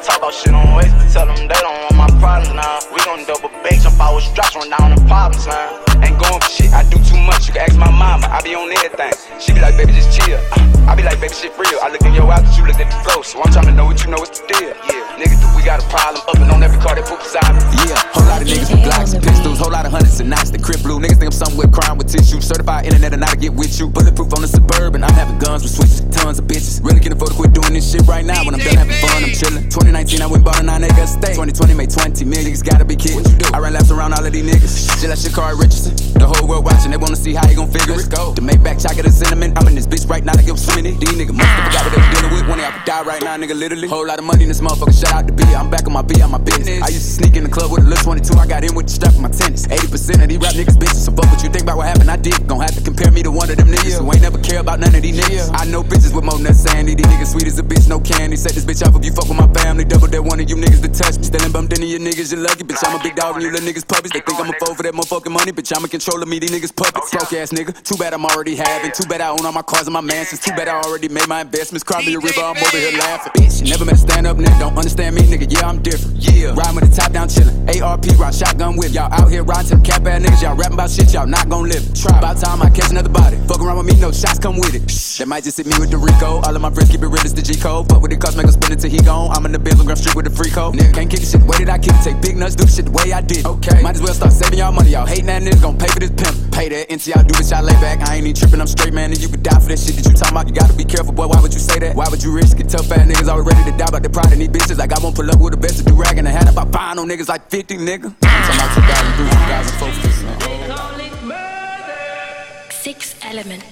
talk 0.06 0.18
about 0.22 0.34
shit 0.34 0.54
on 0.54 0.62
waste, 0.78 0.94
but 0.94 1.10
tell 1.10 1.26
them 1.26 1.50
they 1.50 1.60
don't 1.66 1.78
want 1.90 1.96
my 1.98 2.10
problems 2.22 2.54
now. 2.54 2.78
We 2.94 3.02
gon' 3.02 3.26
double 3.26 3.50
bake, 3.66 3.82
jump 3.82 3.98
out 3.98 4.14
with 4.14 4.24
straps, 4.24 4.54
run 4.54 4.70
down 4.70 4.94
the 4.94 5.02
problems 5.10 5.46
now. 5.50 5.82
Ain't 5.98 6.14
going 6.22 6.38
for 6.38 6.50
shit, 6.50 6.70
I 6.70 6.86
do 6.86 7.02
too 7.02 7.18
much. 7.26 7.50
You 7.50 7.52
can 7.58 7.66
ask 7.66 7.74
my 7.74 7.90
mama, 7.90 8.30
I 8.30 8.38
be 8.46 8.54
on 8.54 8.70
everything. 8.70 9.12
She 9.42 9.52
be 9.52 9.60
like, 9.60 9.74
baby, 9.74 9.92
just 9.92 10.14
chill. 10.14 10.38
I 10.86 10.94
be 10.94 11.02
like, 11.02 11.18
baby, 11.18 11.34
shit 11.34 11.50
real. 11.58 11.82
I 11.82 11.90
look 11.90 12.06
in 12.06 12.14
your 12.14 12.30
eyes, 12.30 12.46
but 12.46 12.54
you 12.54 12.62
look 12.62 12.78
at 12.78 12.86
the 12.86 12.98
flow. 13.02 13.22
So 13.26 13.42
I'm 13.42 13.50
trying 13.50 13.66
to 13.66 13.74
know 13.74 13.90
what 13.90 13.98
you 14.04 14.08
know 14.10 14.22
what's 14.22 14.38
the 14.38 14.46
deal. 14.46 14.70
Yeah, 14.86 15.18
nigga, 15.18 15.34
we 15.58 15.66
got 15.66 15.82
a 15.82 15.86
problem 15.90 16.22
up 16.22 16.38
and 16.38 16.50
on 16.54 16.62
every 16.62 16.78
car 16.78 16.94
that 16.94 17.02
poop 17.10 17.18
beside 17.18 17.58
me. 17.58 17.66
Yeah, 17.90 17.98
whole 18.14 18.28
lot 18.30 18.38
of 18.38 18.46
niggas 18.46 18.70
with 18.70 18.86
Glocks 18.86 19.10
and 19.10 19.24
pistols, 19.24 19.58
whole 19.58 19.74
lot 19.74 19.86
of 19.86 19.90
hundreds 19.90 20.20
and 20.22 20.30
knots. 20.30 20.54
The 20.54 20.62
crib 20.62 20.86
blue, 20.86 21.02
niggas 21.02 21.18
think 21.18 21.34
I'm 21.34 21.40
somewhere 21.42 21.66
crying 21.66 21.98
with 21.98 22.06
tissue. 22.06 22.38
Certified 22.38 22.86
internet 22.86 23.10
and 23.10 23.24
I 23.24 23.34
get 23.34 23.50
with 23.50 23.74
you. 23.80 23.90
Bulletproof 23.90 24.30
on 24.36 24.42
the 24.46 24.48
suburban, 24.48 25.02
I'm 25.02 25.16
having 25.16 25.38
guns 25.42 25.66
with 25.66 25.74
switches, 25.74 26.06
tons 26.14 26.38
of 26.38 26.46
bitches. 26.46 26.84
Really 26.84 27.00
can 27.00 27.10
afford 27.10 27.32
to 27.32 27.36
quit 27.36 27.50
doing 27.56 27.74
this 27.74 27.90
shit 27.90 28.06
right 28.06 28.24
now. 28.24 28.44
When 28.46 28.54
I'm 28.54 28.62
done 28.62 28.78
having 28.78 29.00
fun, 29.02 29.24
I'm 29.24 29.34
chillin'. 29.34 29.66
2019, 29.96 30.20
I 30.20 30.28
went 30.28 30.44
bought 30.44 30.60
a 30.60 30.62
9 30.62 30.84
acre 30.84 31.08
estate. 31.08 31.40
2020 31.40 31.72
made 31.72 31.88
20 31.88 32.24
million, 32.28 32.52
niggas 32.52 32.60
gotta 32.60 32.84
be 32.84 32.96
kidding. 32.96 33.16
What 33.16 33.32
you 33.32 33.36
do? 33.40 33.48
I 33.54 33.58
ran 33.64 33.72
laps 33.72 33.90
around 33.90 34.12
all 34.12 34.20
of 34.20 34.28
these 34.28 34.44
niggas. 34.44 35.00
Shit 35.00 35.08
like 35.08 35.16
Sha'Carri 35.16 35.56
Richardson. 35.56 35.96
The 36.20 36.28
whole 36.28 36.44
world 36.44 36.68
watching, 36.68 36.92
they 36.92 37.00
wanna 37.00 37.16
see 37.16 37.32
how 37.32 37.48
you 37.48 37.56
gon' 37.56 37.72
figure 37.72 37.96
it. 37.96 38.04
Go. 38.12 38.36
The 38.36 38.44
Maybach 38.44 38.76
chocolate 38.84 39.08
and 39.08 39.14
cinnamon. 39.14 39.56
I'm 39.56 39.64
in 39.68 39.74
this 39.74 39.88
bitch 39.88 40.04
right 40.04 40.20
now, 40.20 40.36
like 40.36 40.44
I'm 40.44 40.60
swimming. 40.60 41.00
These 41.00 41.16
niggas 41.16 41.32
must 41.32 41.48
have 41.48 41.64
forgot 41.72 41.82
what 41.88 41.92
they 41.96 42.04
dealing 42.12 42.32
with. 42.36 42.44
One 42.44 42.58
day 42.60 42.68
I 42.68 42.72
could 42.76 42.84
die 42.84 43.04
right 43.08 43.22
now, 43.24 43.40
nigga, 43.40 43.56
literally. 43.56 43.88
Whole 43.88 44.04
lot 44.04 44.18
of 44.20 44.28
money 44.28 44.44
in 44.44 44.52
this 44.52 44.60
motherfucker, 44.60 44.92
shout 44.92 45.16
out 45.16 45.26
to 45.28 45.32
B. 45.32 45.48
I'm 45.56 45.72
back 45.72 45.88
on 45.88 45.96
my 45.96 46.04
B, 46.04 46.20
on 46.20 46.28
my 46.28 46.44
business. 46.44 46.84
I 46.84 46.92
used 46.92 47.08
to 47.08 47.12
sneak 47.24 47.36
in 47.40 47.44
the 47.48 47.52
club 47.52 47.72
with 47.72 47.80
a 47.80 47.88
little 47.88 48.04
22. 48.04 48.36
I 48.36 48.46
got 48.46 48.68
in 48.68 48.76
with 48.76 48.92
the 48.92 48.92
strap 48.92 49.16
for 49.16 49.24
my 49.24 49.32
tennis. 49.32 49.64
80% 49.64 50.20
of 50.20 50.28
these 50.28 50.40
rap 50.44 50.52
niggas 50.52 50.76
bitches. 50.76 51.08
So 51.08 51.12
fuck 51.16 51.24
what 51.32 51.40
you 51.40 51.48
think 51.48 51.64
about 51.64 51.80
what 51.80 51.88
happened, 51.88 52.12
I 52.12 52.20
did. 52.20 52.36
Gon' 52.44 52.60
have 52.60 52.76
to 52.76 52.84
compare 52.84 53.08
me 53.10 53.24
to 53.24 53.32
one 53.32 53.48
of 53.48 53.56
them 53.56 53.72
niggas 53.72 53.96
who 53.96 54.12
ain't 54.12 54.20
never 54.20 54.36
care 54.44 54.60
about 54.60 54.76
none 54.76 54.92
of 54.92 55.00
these 55.00 55.16
niggas. 55.16 55.56
I 55.56 55.64
know 55.64 55.80
bitches 55.80 56.12
with 56.12 56.28
more 56.28 56.36
nuts 56.36 56.68
sandy. 56.68 56.92
These 56.94 57.08
niggas 57.08 57.32
sweet 57.32 57.48
as 57.48 57.58
a 57.58 57.64
bitch, 57.64 57.88
no 57.88 57.96
candy. 58.00 58.36
Set 58.36 58.52
this 58.52 58.64
bitch 58.64 58.84
off 58.84 58.92
if 58.92 59.04
you 59.04 59.12
fuck 59.12 59.28
with 59.28 59.40
my 59.40 59.48
family. 59.56 59.85
Double 59.88 60.08
that 60.08 60.22
one 60.22 60.40
of 60.40 60.50
you 60.50 60.56
niggas 60.56 60.82
to 60.82 60.90
touch 60.90 61.18
me. 61.18 61.24
Still 61.24 61.52
bumped 61.52 61.72
into 61.72 61.86
your 61.86 62.00
niggas, 62.00 62.32
you 62.32 62.38
lucky. 62.38 62.64
Bitch, 62.64 62.82
I'm 62.82 62.98
a 62.98 63.02
big 63.02 63.14
dog 63.14 63.36
and 63.36 63.44
you 63.44 63.50
little 63.50 63.66
niggas 63.66 63.86
puppies. 63.86 64.12
They 64.12 64.20
think 64.20 64.40
I'm 64.40 64.50
a 64.50 64.56
fool 64.58 64.74
for 64.74 64.82
that 64.82 64.94
motherfucking 64.94 65.32
money. 65.32 65.52
Bitch, 65.52 65.70
I'm 65.76 65.84
a 65.84 65.88
controller, 65.88 66.26
me, 66.26 66.38
these 66.38 66.50
niggas 66.50 66.74
puppets. 66.74 67.10
Broke 67.10 67.32
ass 67.32 67.50
nigga. 67.50 67.70
Too 67.82 67.96
bad 67.96 68.14
I'm 68.14 68.24
already 68.26 68.56
having. 68.56 68.92
Too 68.92 69.06
bad 69.08 69.20
I 69.20 69.30
own 69.30 69.44
all 69.44 69.52
my 69.52 69.62
cars 69.62 69.86
and 69.86 69.94
my 69.94 70.00
mansions. 70.00 70.40
Too 70.40 70.52
bad 70.52 70.68
I 70.68 70.80
already 70.82 71.08
made 71.08 71.28
my 71.28 71.42
investments. 71.42 71.84
Cry 71.84 72.04
me 72.04 72.14
a 72.14 72.18
river, 72.18 72.40
I'm 72.40 72.56
over 72.56 72.76
here 72.76 72.98
laughing. 72.98 73.32
Bitch, 73.38 73.62
you 73.62 73.70
never 73.70 73.84
met 73.84 73.94
a 73.94 73.98
stand 73.98 74.26
up 74.26 74.36
nigga. 74.36 74.58
Don't 74.58 74.76
understand 74.76 75.14
me, 75.14 75.22
nigga. 75.22 75.46
Yeah, 75.46 75.68
I'm 75.68 75.82
different. 75.82 76.16
Yeah, 76.18 76.54
riding 76.54 76.74
with 76.76 76.90
the 76.90 76.96
top 76.96 77.12
down 77.12 77.28
chillin'. 77.28 77.54
ARP, 77.82 78.06
rock 78.18 78.34
shotgun 78.34 78.76
whip. 78.76 78.92
Y'all 78.92 79.12
out 79.12 79.30
here 79.30 79.44
riding 79.44 79.70
to 79.70 79.76
them 79.76 79.84
cap 79.84 80.06
ass 80.06 80.22
niggas. 80.22 80.42
Y'all 80.42 80.56
rapping 80.56 80.74
about 80.74 80.90
shit, 80.90 81.12
y'all 81.12 81.26
not 81.26 81.48
gon' 81.48 81.68
live. 81.68 81.84
Try. 81.94 82.18
About 82.18 82.36
time 82.38 82.62
I 82.62 82.70
catch 82.70 82.90
another 82.90 83.10
body. 83.10 83.36
Fuck 83.46 83.60
around 83.60 83.78
with 83.78 83.86
me, 83.86 84.00
no 84.00 84.10
shots 84.10 84.38
come 84.38 84.56
with 84.56 84.74
it. 84.74 84.82
That 85.18 85.28
might 85.28 85.44
just 85.44 85.56
hit 85.56 85.66
me 85.66 85.74
with 85.78 85.90
the 85.90 85.96
Rico. 85.96 86.42
All 86.44 86.54
of 86.54 86.60
my 86.60 86.70
friends 86.70 86.90
keep 86.90 87.02
it 87.02 87.08
real 87.08 87.24
as 87.24 87.32
the 87.32 87.42
G 87.42 87.54
code. 87.54 87.88
Fuck 87.88 88.02
with 88.02 88.10
the 88.10 88.16
cost, 88.16 88.36
make 88.36 88.46
us 88.46 88.54
spin 88.54 88.72
it 88.72 88.80
till 88.80 88.90
he 88.90 88.98
gone. 88.98 89.30
I'm 89.32 89.46
in 89.46 89.52
the 89.52 89.58
Benz, 89.66 89.82
Graham 89.82 89.98
Street 89.98 90.14
with 90.14 90.26
the 90.26 90.30
free 90.30 90.50
code. 90.50 90.78
Nigga 90.78 90.94
can't 90.94 91.10
kick 91.10 91.18
the 91.18 91.26
shit. 91.26 91.42
The 91.42 91.50
way 91.50 91.58
that 91.66 91.74
I 91.74 91.78
kick 91.82 91.98
it, 91.98 92.02
take 92.06 92.22
big 92.22 92.38
nuts, 92.38 92.54
do 92.54 92.62
the 92.62 92.70
shit 92.70 92.86
the 92.86 92.94
way 92.94 93.10
I 93.10 93.20
did. 93.20 93.42
Okay, 93.42 93.82
might 93.82 93.98
as 93.98 94.02
well 94.02 94.14
start 94.14 94.32
saving 94.32 94.62
y'all 94.62 94.70
money. 94.70 94.94
Y'all 94.94 95.06
hating 95.06 95.26
that 95.26 95.42
niggas 95.42 95.58
gon' 95.58 95.74
pay 95.74 95.90
for 95.90 95.98
this 95.98 96.14
pimp. 96.14 96.54
Pay 96.54 96.70
that 96.70 96.86
into 96.86 97.10
y'all 97.10 97.26
do 97.26 97.34
this, 97.34 97.50
y'all 97.50 97.66
lay 97.66 97.74
back. 97.82 97.98
I 98.06 98.14
ain't 98.14 98.30
even 98.30 98.38
tripping, 98.38 98.62
I'm 98.62 98.70
straight, 98.70 98.94
man. 98.94 99.10
And 99.10 99.18
you 99.18 99.26
could 99.28 99.42
die 99.42 99.58
for 99.58 99.66
that 99.66 99.82
shit 99.82 99.98
that 99.98 100.06
you 100.06 100.14
talking 100.14 100.38
about. 100.38 100.46
You 100.46 100.54
gotta 100.54 100.78
be 100.78 100.86
careful, 100.86 101.10
boy. 101.10 101.26
Why 101.26 101.42
would 101.42 101.50
you 101.52 101.58
say 101.58 101.82
that? 101.82 101.98
Why 101.98 102.06
would 102.06 102.22
you 102.22 102.30
risk 102.30 102.62
it? 102.62 102.70
Tough 102.70 102.86
ass 102.94 103.10
niggas 103.10 103.26
always 103.26 103.42
ready 103.46 103.64
to 103.66 103.74
die 103.76 103.90
about 103.90 104.06
the 104.06 104.10
pride 104.10 104.30
in 104.30 104.38
these 104.38 104.54
bitches. 104.54 104.78
Like 104.78 104.94
I 104.94 105.02
won't 105.02 105.18
pull 105.18 105.26
up 105.26 105.42
with 105.42 105.58
the 105.58 105.60
best 105.60 105.80
of 105.80 105.86
do 105.86 105.94
rag 105.98 106.16
and 106.18 106.28
I 106.28 106.30
had 106.30 106.46
about 106.46 106.70
five 106.70 106.96
on 106.98 107.08
niggas 107.10 107.28
like 107.28 107.50
50, 107.50 107.78
nigga. 107.82 108.14
I'm 108.22 108.42
talking 108.46 108.86
about 108.86 109.02
2003, 109.18 110.46
2004. 110.46 112.70
Six 112.70 113.18
element. 113.26 113.66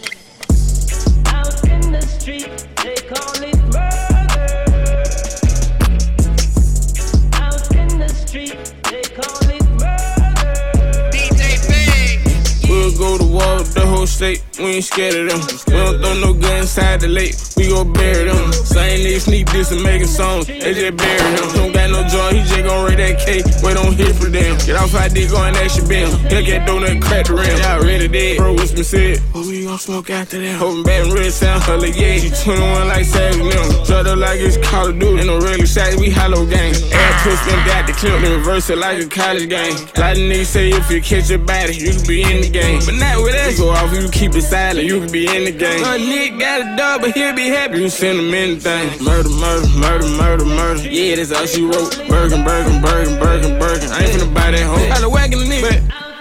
Out 1.30 1.54
in 1.70 1.94
the 1.94 2.02
street, 2.02 2.50
they 2.82 2.98
call 3.06 3.38
it 3.46 3.53
street, 8.34 8.74
they 8.90 9.02
call 9.14 9.48
it 9.48 9.62
murder. 9.78 10.34
We'll 12.68 12.98
go 12.98 13.18
to 13.18 13.24
war 13.24 13.58
with 13.58 13.74
the 13.74 13.86
whole 13.86 14.06
state. 14.06 14.42
we 14.58 14.64
ain't 14.64 14.84
scared 14.84 15.14
of 15.14 15.28
them. 15.28 15.40
We 15.68 15.72
don't 15.74 16.00
throw 16.02 16.14
no 16.14 16.32
guns 16.32 16.76
inside 16.76 17.00
the 17.00 17.08
lake, 17.08 17.36
we 17.56 17.68
gon' 17.68 17.92
bury 17.92 18.24
them. 18.24 18.52
Same 18.52 19.00
niggas 19.06 19.20
sneak 19.26 19.50
this 19.50 19.70
and 19.70 19.82
making 19.82 20.08
songs, 20.08 20.46
they 20.46 20.74
just 20.74 20.96
bury 20.96 21.30
him. 21.36 21.48
Don't 21.54 21.72
got 21.72 21.90
no 21.90 22.02
joy, 22.08 22.34
he 22.34 22.40
just 22.42 22.62
gon' 22.64 22.86
rate 22.86 22.96
that 22.96 23.18
cake, 23.18 23.44
wait 23.62 23.76
on 23.76 23.94
hit 23.94 24.14
for 24.16 24.28
them. 24.28 24.58
Get 24.66 24.76
off 24.76 24.92
my 24.92 25.08
dick, 25.08 25.30
go 25.30 25.42
and 25.42 25.56
ask 25.56 25.78
your 25.78 25.88
bill. 25.88 26.10
He'll 26.28 26.44
get 26.44 26.66
donut, 26.66 27.00
crack 27.00 27.26
the 27.26 27.34
rim. 27.34 27.56
Y'all 27.60 27.82
ready 27.82 28.08
dead, 28.08 28.38
bro, 28.38 28.52
what's 28.54 28.72
been 28.72 28.84
said? 28.84 29.18
What 29.32 29.46
we 29.46 29.64
gon' 29.64 29.78
smoke 29.78 30.10
after 30.10 30.40
that? 30.40 30.56
Hoping 30.58 30.84
Baton 30.84 31.10
Rouge 31.12 31.32
sound 31.32 31.62
hella 31.62 31.88
yeah. 31.88 32.18
She 32.18 32.30
21 32.30 32.88
like 32.88 33.04
Savage 33.04 33.38
them. 33.38 33.84
Drugged 33.84 34.08
up 34.08 34.18
like 34.18 34.40
it's 34.40 34.56
Call 34.58 34.88
of 34.88 34.98
Duty. 34.98 35.18
Ain't 35.18 35.26
no 35.26 35.38
regular 35.38 35.66
shots, 35.66 35.96
we 35.96 36.10
hollow 36.10 36.46
gang. 36.46 36.74
Add 36.92 37.22
twist 37.22 37.42
and 37.48 37.66
got 37.66 37.86
the 37.86 37.92
clip, 37.92 38.20
then 38.20 38.38
reverse 38.38 38.70
it 38.70 38.78
like 38.78 38.98
a 38.98 39.08
college 39.08 39.48
game. 39.48 39.74
Like 39.96 40.16
the 40.16 40.24
niggas 40.30 40.46
say, 40.46 40.70
if 40.70 40.90
you 40.90 41.00
catch 41.00 41.30
a 41.30 41.38
body, 41.38 41.76
you 41.76 41.92
can 41.92 42.06
be 42.06 42.22
in 42.22 42.40
the 42.42 42.50
game. 42.50 42.80
But 42.84 42.94
not 42.94 43.22
with 43.22 43.34
us. 43.34 43.58
You 43.58 43.64
go 43.64 43.70
off, 43.70 43.92
you 43.92 44.08
keep 44.10 44.34
it 44.34 44.42
silent, 44.42 44.86
you 44.86 45.00
can 45.00 45.12
be 45.12 45.26
in 45.26 45.44
the 45.44 45.52
game. 45.52 45.82
My 45.82 45.98
nigga 45.98 46.38
got 46.38 46.60
a 46.60 46.76
dog, 46.76 47.00
but 47.02 47.12
he'll 47.12 47.34
be 47.34 47.43
happy. 47.48 47.80
You 47.80 47.88
send 47.88 48.18
him 48.18 48.32
anything. 48.32 49.04
Murder, 49.04 49.28
murder, 49.28 49.68
murder, 49.78 50.06
murder, 50.06 50.44
murder. 50.44 50.88
Yeah, 50.88 51.16
that's 51.16 51.32
all 51.32 51.46
she 51.46 51.64
wrote. 51.64 51.96
Birkin, 52.08 52.44
Birkin, 52.44 52.80
Birkin, 52.80 53.18
Birkin, 53.18 53.58
Birkin. 53.58 53.90
I 53.90 54.04
ain't 54.04 54.12
finna 54.20 54.34
buy 54.34 54.50
that 54.50 54.62
hoe. 54.62 54.88
Got 54.88 55.02
a 55.02 55.08
wagon 55.08 55.38
the 55.40 55.46
nigga. 55.46 55.90
Out 55.92 56.13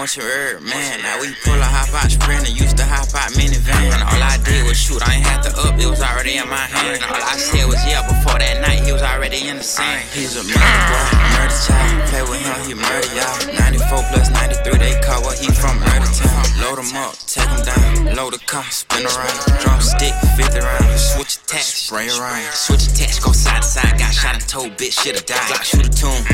want 0.00 0.16
you 0.16 0.24
heard, 0.24 0.64
man. 0.64 0.96
Now 1.04 1.20
we 1.20 1.28
pull 1.44 1.60
a 1.60 1.68
hop 1.68 1.92
out 1.92 2.08
sprinter, 2.08 2.48
used 2.48 2.80
to 2.80 2.88
hop 2.88 3.12
out 3.12 3.36
minivan. 3.36 3.92
All 4.00 4.16
I 4.16 4.40
did 4.48 4.64
was 4.64 4.80
shoot, 4.80 4.96
I 5.04 5.20
ain't 5.20 5.28
had 5.28 5.44
to 5.44 5.52
up, 5.60 5.76
it 5.76 5.84
was 5.84 6.00
already 6.00 6.40
in 6.40 6.48
my 6.48 6.64
hand. 6.72 7.04
All 7.04 7.20
I 7.20 7.36
said 7.36 7.68
was 7.68 7.76
yeah, 7.84 8.00
before 8.08 8.40
that 8.40 8.64
night, 8.64 8.80
he 8.80 8.96
was 8.96 9.04
already 9.04 9.44
in 9.44 9.60
the 9.60 9.62
sand. 9.62 10.00
He's 10.08 10.40
a 10.40 10.44
murder 10.48 10.80
boy, 10.88 11.04
murder 11.36 11.52
child. 11.52 12.00
Play 12.08 12.24
with 12.32 12.40
him, 12.40 12.58
he 12.64 12.72
murder 12.80 13.12
y'all. 13.12 13.36
94 13.76 14.00
plus 14.08 14.32
93, 14.32 14.80
they 14.80 14.96
call 15.04 15.20
what 15.20 15.36
he 15.36 15.52
from 15.52 15.76
murder 15.84 16.08
town. 16.16 16.48
Load 16.64 16.80
him 16.80 16.96
up, 16.96 17.12
take 17.28 17.44
him 17.52 17.60
down, 17.60 18.16
load 18.16 18.32
the 18.32 18.40
car, 18.48 18.64
spin 18.72 19.04
around. 19.04 19.36
Drum 19.60 19.84
stick, 19.84 20.16
50 20.40 20.64
round, 20.64 20.96
switch 20.96 21.36
attacks, 21.44 21.92
spray 21.92 22.08
around. 22.08 22.48
Switch 22.56 22.88
attacks, 22.88 23.20
go 23.20 23.36
side 23.36 23.60
to 23.60 23.68
side, 23.68 24.00
got 24.00 24.16
shot 24.16 24.32
and 24.32 24.48
told, 24.48 24.72
bitch, 24.80 24.96
should've 24.96 25.28
died. 25.28 25.44
Glock 25.52 25.60
shoot 25.60 25.84
a 25.84 25.92
tune, 25.92 26.24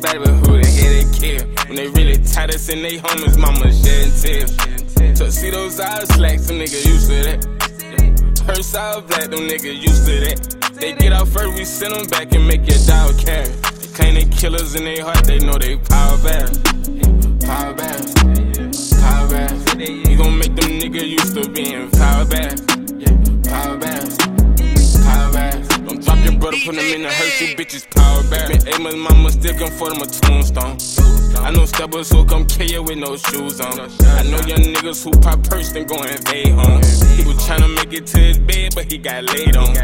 body, 0.00 0.18
but 0.18 0.28
who 0.28 0.60
the 0.60 0.66
hell 0.66 0.92
they 0.92 1.06
kill? 1.18 1.46
When 1.66 1.76
they 1.76 1.88
really 1.88 2.18
tight 2.22 2.54
us 2.54 2.68
and 2.68 2.84
they 2.84 2.98
homies, 2.98 3.38
mama 3.38 3.72
shed 3.72 4.06
and 4.06 4.14
tell. 4.22 5.16
Tuxedos 5.16 5.80
out 5.80 6.06
slacks, 6.08 6.46
them 6.46 6.58
niggas 6.58 6.86
used 6.86 7.08
to 7.08 7.22
that. 7.24 8.46
Purse 8.46 8.74
out 8.74 9.08
black, 9.08 9.30
them 9.30 9.40
niggas 9.40 9.80
used 9.80 10.06
to 10.06 10.20
that. 10.20 10.38
They 10.74 10.92
get 10.92 11.12
out 11.12 11.28
first, 11.28 11.54
we 11.56 11.64
send 11.64 11.94
them 11.94 12.06
back 12.08 12.32
niggas 34.96 35.04
who 35.04 35.20
pop 35.20 35.42
purse 35.44 35.72
and 35.74 35.88
go 35.88 36.02
invade 36.02 36.48
home. 36.48 36.82
He 37.16 37.24
was 37.24 37.36
tryna 37.46 37.74
make 37.74 37.92
it 37.92 38.06
to 38.08 38.18
his 38.18 38.38
bed, 38.38 38.74
but 38.74 38.90
he 38.90 38.98
got 38.98 39.24
laid 39.24 39.56
on. 39.56 39.74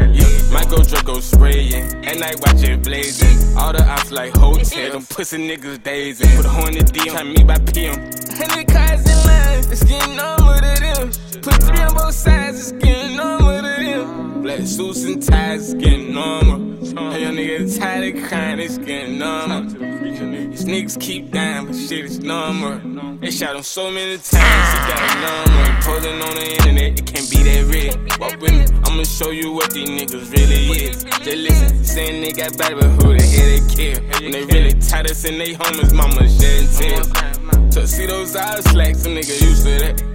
Michael 0.51 0.83
Draco 0.83 1.19
spraying, 1.19 2.05
at 2.05 2.19
night 2.19 2.39
watching 2.41 2.81
blazing. 2.81 3.57
All 3.57 3.73
the 3.73 3.83
ops 3.83 4.11
like 4.11 4.35
hotel, 4.35 4.91
them 4.91 5.05
pussy 5.05 5.37
niggas 5.37 5.83
dazing. 5.83 6.35
Put 6.37 6.45
a 6.45 6.49
horn 6.49 6.77
in 6.77 6.85
the 6.85 6.91
DM, 6.91 7.11
try 7.11 7.23
me 7.23 7.43
by 7.43 7.59
PM. 7.59 7.95
Hundred 8.37 8.67
cars 8.67 9.01
in 9.05 9.27
line, 9.27 9.59
it's 9.59 9.83
getting 9.83 10.15
normal 10.15 10.53
to 10.55 10.81
them. 10.81 11.41
Put 11.41 11.63
three 11.63 11.79
on 11.79 11.95
both 11.95 12.13
sides, 12.13 12.59
it's 12.59 12.71
getting 12.83 13.17
normal 13.17 13.61
to 13.61 13.83
them. 13.83 14.41
Black 14.43 14.61
suits 14.61 15.03
and 15.03 15.21
ties, 15.21 15.73
it's 15.73 15.83
getting 15.83 16.13
normal. 16.13 16.73
Hey, 17.11 17.21
young 17.21 17.35
nigga 17.35 17.79
tired 17.79 18.15
of 18.15 18.23
crying, 18.27 18.59
it's 18.59 18.77
getting 18.77 19.17
normal. 19.17 19.72
These 20.01 20.65
niggas 20.65 20.99
keep 20.99 21.31
dying, 21.31 21.67
but 21.67 21.75
shit 21.75 22.05
is 22.05 22.19
normal. 22.19 22.79
They 23.19 23.29
shot 23.29 23.55
him 23.55 23.63
so 23.63 23.91
many 23.91 24.17
times, 24.17 24.31
he 24.31 24.77
got 24.89 24.99
a 24.99 25.21
number. 25.21 25.81
Posing 25.81 26.21
on 26.21 26.35
the 26.35 26.51
internet, 26.51 26.99
it 26.99 27.05
can't 27.05 27.29
be 27.29 27.43
that 27.43 27.65
real. 27.69 27.93
Walk 28.19 28.39
with 28.41 28.53
me, 28.53 28.65
I'ma 28.85 29.03
show 29.03 29.29
you 29.29 29.51
what 29.51 29.71
these 29.71 29.89
niggas 29.89 30.31
really 30.31 30.85
is. 30.85 31.03
They 31.23 31.35
listen, 31.35 31.83
saying 31.83 32.21
they 32.23 32.31
got 32.31 32.57
body, 32.57 32.75
but 32.75 32.89
who 32.89 33.17
the 33.17 33.23
hell 33.23 33.45
they 33.45 33.61
kill? 33.75 34.01
When 34.21 34.31
they 34.31 34.45
really 34.45 34.73
tight 34.79 35.09
us 35.11 35.25
and 35.25 35.39
they 35.39 35.53
homies, 35.53 35.93
mama 35.93 36.27
shed 36.27 36.63
and 36.63 36.71
tell. 36.73 37.71
Tuxedos 37.71 38.35
eyes, 38.35 38.63
slacks, 38.65 39.03
them 39.03 39.13
niggas 39.13 39.41
used 39.41 39.63
to 39.65 39.77
that. 39.79 40.12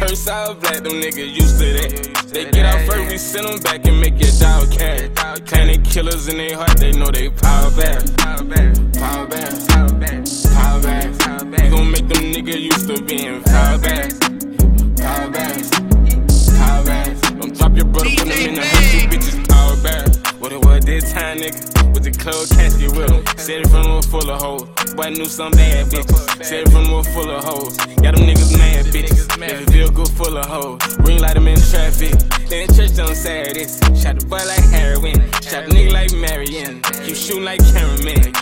Purse 0.00 0.28
out 0.28 0.60
black, 0.60 0.82
them 0.82 0.94
niggas 0.94 1.34
used 1.34 1.58
to 1.58 1.72
that. 1.74 2.26
They 2.32 2.50
get 2.50 2.64
out 2.64 2.80
first, 2.86 3.10
we 3.10 3.18
send 3.18 3.46
them 3.46 3.60
back 3.60 3.84
and 3.86 4.00
make 4.00 4.18
your 4.18 4.32
dog. 4.40 4.70
Claim 5.46 5.66
they 5.66 5.78
killers 5.78 6.26
in 6.26 6.38
their 6.38 6.56
heart, 6.56 6.78
they 6.78 6.92
know 6.92 7.10
they 7.10 7.28
power 7.28 7.70
bad. 7.72 8.16
Power 8.16 8.44
bad. 8.44 8.94
Power 8.94 9.26
bad. 9.26 9.50
You 11.64 11.70
gon' 11.70 11.90
make 11.90 12.08
them 12.08 12.32
niggas 12.32 12.60
used 12.60 12.88
to 12.88 13.02
being 13.04 13.42
power 13.42 13.78
bad. 13.78 14.10
Power 14.96 15.30
bad. 15.30 15.70
Power 16.56 16.84
bad. 16.86 17.20
Don't 17.38 17.54
drop 17.56 17.76
your 17.76 17.84
brother, 17.84 18.10
put 18.10 18.28
him 18.28 18.48
in 18.48 18.54
the 18.54 18.62
hearse, 18.62 18.94
you 18.94 19.08
bitches. 19.08 19.39
What 20.50 20.64
it 20.64 20.66
was 20.66 20.84
this 20.84 21.12
time, 21.12 21.38
nigga? 21.38 21.94
With 21.94 22.02
the 22.02 22.10
club 22.10 22.42
casket 22.50 22.90
with 22.98 23.08
him. 23.08 23.22
Said 23.38 23.60
it 23.60 23.70
from 23.70 23.84
the 23.84 24.02
full 24.02 24.28
of 24.28 24.42
hoes. 24.42 24.66
Boy, 24.96 25.04
I 25.04 25.10
knew 25.10 25.26
some 25.26 25.52
bad 25.52 25.86
bitches. 25.86 26.42
Said 26.42 26.66
it 26.66 26.70
from 26.72 26.90
the 26.90 27.04
full 27.14 27.30
of 27.30 27.44
hoes. 27.44 27.76
Got 28.02 28.16
them 28.18 28.26
niggas 28.26 28.58
mad 28.58 28.86
bitches. 28.86 29.30
Yeah, 29.38 29.62
vehicle 29.70 30.06
full 30.06 30.36
of 30.36 30.46
hoes. 30.46 30.82
Ring 31.06 31.20
light 31.20 31.34
them 31.34 31.46
in 31.46 31.54
traffic. 31.54 32.18
Then 32.50 32.66
church 32.74 32.98
on 32.98 33.14
Saturdays. 33.14 33.78
Shot 33.94 34.18
the 34.18 34.26
boy 34.26 34.42
like 34.42 34.66
heroin. 34.74 35.22
Shot 35.38 35.70
the 35.70 35.70
nigga 35.70 35.92
like 35.92 36.12
Marion. 36.18 36.82
Keep 37.06 37.14
shooting 37.14 37.44
like 37.44 37.62
cameraman. 37.70 38.34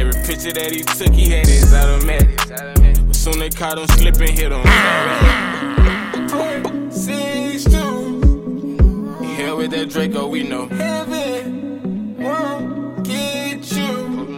Every 0.00 0.16
picture 0.24 0.56
that 0.56 0.72
he 0.72 0.80
took, 0.80 1.12
he 1.12 1.28
had 1.28 1.44
his 1.44 1.68
automatic. 1.74 2.32
Soon 3.12 3.38
they 3.38 3.50
caught 3.50 3.76
him 3.76 3.86
slipping, 4.00 4.32
hit 4.32 4.52
him. 4.52 4.64
with 9.62 9.70
that 9.70 9.90
Draco, 9.90 10.26
we 10.26 10.42
know. 10.42 10.66
Heaven 10.66 12.16
won't 12.18 13.04
get 13.04 13.70
you. 13.72 13.84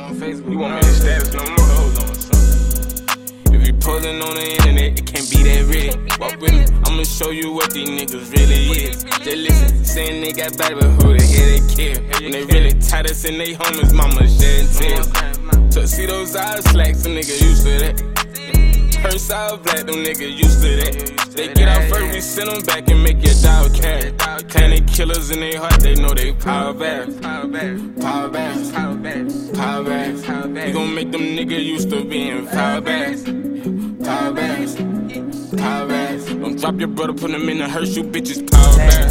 On 0.05 0.15
Facebook, 0.17 0.53
you 0.53 0.59
want 0.59 0.75
me 0.75 0.81
to 0.81 0.87
status 0.87 1.33
no 1.33 1.41
more? 1.41 1.69
Hold 1.73 1.99
on, 1.99 2.15
son. 2.15 3.55
If 3.55 3.67
you 3.67 3.73
posing 3.75 4.21
on 4.21 4.35
the 4.35 4.47
internet, 4.53 4.99
it 4.99 5.07
can't 5.07 5.29
be 5.31 5.43
that 5.49 5.65
real. 5.73 5.97
Walk 6.21 6.39
with 6.41 6.53
me, 6.53 6.67
I'ma 6.85 7.05
show 7.05 7.31
you 7.31 7.53
what 7.53 7.73
these 7.73 7.89
niggas 7.89 8.33
really 8.37 8.85
is. 8.85 9.05
They 9.25 9.37
listen, 9.37 9.85
saying 9.85 10.21
they 10.21 10.33
got 10.33 10.59
body, 10.59 10.75
but 10.75 10.91
who 11.01 11.17
the 11.17 11.25
hell 11.25 11.49
they 11.53 11.75
kill? 11.75 12.03
When 12.21 12.33
they 12.33 12.45
really 12.45 12.79
tight 12.81 13.11
us 13.11 13.25
and 13.25 13.41
they 13.41 13.55
homies, 13.55 13.95
mama 13.95 14.29
shed 14.29 14.61
and 14.61 14.71
tears. 14.77 15.75
Tuxedos 15.75 16.37
eyes, 16.37 16.65
slacks, 16.65 17.03
some 17.03 17.13
niggas 17.13 17.41
used 17.41 17.65
to 17.65 17.79
that. 17.79 18.14
Purse 19.05 19.31
all 19.31 19.57
black, 19.59 19.85
them 19.87 19.97
niggas 19.97 20.39
used 20.43 20.63
to 20.63 20.71
that. 20.77 21.31
They 21.37 21.53
get 21.53 21.69
out 21.69 21.83
first, 21.91 22.15
we 22.15 22.21
send 22.21 22.49
them 22.51 22.63
back 22.63 22.89
and 22.89 23.03
make 23.03 23.23
your 23.23 23.35
dog 23.43 23.75
cash. 23.75 24.13
Planet 24.49 24.87
killers 24.89 25.31
in 25.31 25.41
their 25.41 25.59
heart, 25.59 25.81
they 25.81 25.95
know 25.95 26.15
they 26.15 26.33
power 26.33 26.73
back. 26.73 27.09
Power 27.21 27.47
back, 27.47 27.77
power 28.01 28.29
back, 28.29 28.57
power 28.75 28.97
back, 28.97 30.25
power 30.25 30.49
back. 30.49 30.67
We 30.67 30.73
gon' 30.73 30.95
make 30.95 31.13
them 31.13 31.23
niggas 31.37 31.65
used 31.65 31.91
to 31.91 32.05
being 32.05 32.47
power 32.47 32.81
back. 32.81 33.17
Power 34.09 34.33
back, 34.33 34.69
power 35.59 35.87
back. 35.89 36.19
Don't 36.41 36.59
drop 36.61 36.79
your 36.79 36.89
brother, 36.89 37.13
put 37.13 37.31
him 37.31 37.49
in 37.49 37.59
the 37.59 37.69
hearse, 37.69 37.97
you 37.97 38.05
bitches 38.05 38.41
power 38.51 38.77
back. 38.77 39.11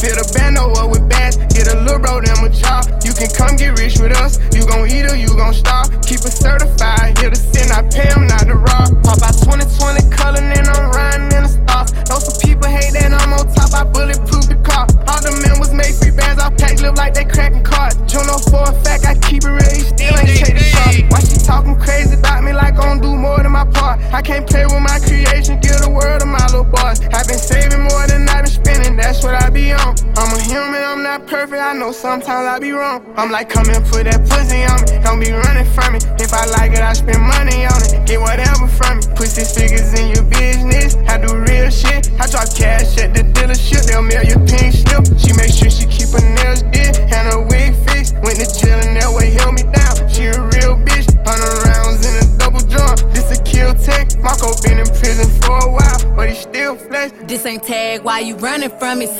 Fill 0.00 0.14
the 0.14 0.32
bando 0.34 0.72
up 0.72 0.90
with 0.90 1.08
get 1.50 1.66
a 1.72 1.80
little 1.80 1.98
bro 1.98 2.20
them 2.20 2.44
a 2.44 2.50
job. 2.50 2.86
You 3.02 3.12
can 3.12 3.30
come 3.34 3.56
get 3.56 3.78
rich 3.78 3.98
with 3.98 4.14
us, 4.18 4.38
you 4.54 4.66
gon' 4.66 4.86
eat 4.90 5.10
or 5.10 5.16
you 5.16 5.28
gon' 5.34 5.54
starve. 5.54 5.90
Keep 6.06 6.22
it 6.22 6.34
certified, 6.34 7.18
here 7.18 7.30
to 7.30 7.36
sin, 7.36 7.70
I 7.72 7.82
pay 7.88 8.06
them 8.10 8.26
not 8.26 8.46
to 8.46 8.54
rob. 8.54 8.94
Pop 9.02 9.22
out 9.22 9.34
2020 9.42 10.10
color, 10.14 10.42
and 10.42 10.66
I'm 10.68 10.90
riding 10.90 11.32
in 11.34 11.42
the 11.42 11.50
stars. 11.50 11.90
Know 12.08 12.18
some 12.18 12.38
people 12.38 12.68
hate 12.68 12.92
that 12.94 13.10
I'm 13.10 13.32
on 13.32 13.46
top, 13.54 13.74
I 13.74 13.82
bulletproof 13.84 14.46
the 14.46 14.58
car. 14.62 14.86
All 15.10 15.20
the 15.22 15.34
men 15.42 15.58
was 15.58 15.72
made 15.72 15.94
free 15.94 16.14
bands, 16.14 16.42
I 16.42 16.50
pack 16.54 16.80
live 16.80 16.94
like 16.94 17.14
they 17.14 17.24
cracking 17.24 17.64
cards. 17.64 17.96
Juno 18.06 18.38
for 18.50 18.62
a 18.62 18.74
fact, 18.84 19.06
I 19.06 19.14
keep 19.18 19.42
it 19.42 19.50
real, 19.50 19.82
still 19.82 20.14
ain't 20.14 20.46
the 20.46 20.62
shot. 20.62 20.94
Why 21.10 21.20
she 21.20 21.38
talking 21.42 21.78
crazy 21.78 22.14
about 22.14 22.44
me 22.44 22.52
like 22.52 22.78
I'm 22.78 23.00
do 23.00 23.14
more 23.16 23.42
than 23.42 23.52
my 23.52 23.64
part? 23.64 24.00
I 24.12 24.22
can't 24.22 24.46
play 24.46 24.64
with 24.66 24.82
my 24.82 24.98
creation, 25.02 25.58
give 25.60 25.78
the 25.82 25.90
world 25.90 26.20
to 26.20 26.26
my 26.26 26.44
little 26.46 26.64
boss. 26.64 27.00
I've 27.14 27.26
been 27.26 27.38
saving 27.38 27.82
more 27.82 28.06
than 28.06 28.28
I've 28.28 28.44
been 28.44 28.52
spending, 28.52 28.96
that's 28.96 29.22
what 29.22 29.34
I 29.34 29.50
be 29.50 29.72
on. 29.72 29.94
I'm 30.16 30.30
a 30.34 30.40
human, 30.42 30.82
I'm 30.82 31.02
not 31.02 31.15
perfect. 31.18 31.62
I 31.62 31.72
know 31.72 31.92
sometimes 31.92 32.46
I 32.46 32.58
be 32.58 32.72
wrong. 32.72 33.04
I'm 33.16 33.30
like, 33.30 33.48
come 33.48 33.68
and 33.70 33.84
put 33.86 34.04
that 34.04 34.20
pussy 34.28 34.64
on 34.64 34.80
me. 34.88 35.04
Don't 35.04 35.20
be 35.20 35.30
running 35.30 35.68
from 35.72 35.94
me. 35.94 36.00
If 36.18 36.32
I 36.32 36.44
like 36.46 36.72
it, 36.72 36.80
I 36.80 36.92
spend 36.92 37.22
money 37.22 37.64
on 37.66 37.78
it. 37.84 38.06
Get 38.06 38.20
whatever 38.20 38.66
from 38.66 38.98
me. 38.98 39.02
Put 39.14 39.28
six 39.28 39.54
figures 39.54 39.92
in 39.98 40.14
your 40.14 40.24
business. 40.24 40.96
I 41.08 41.18
do 41.18 41.35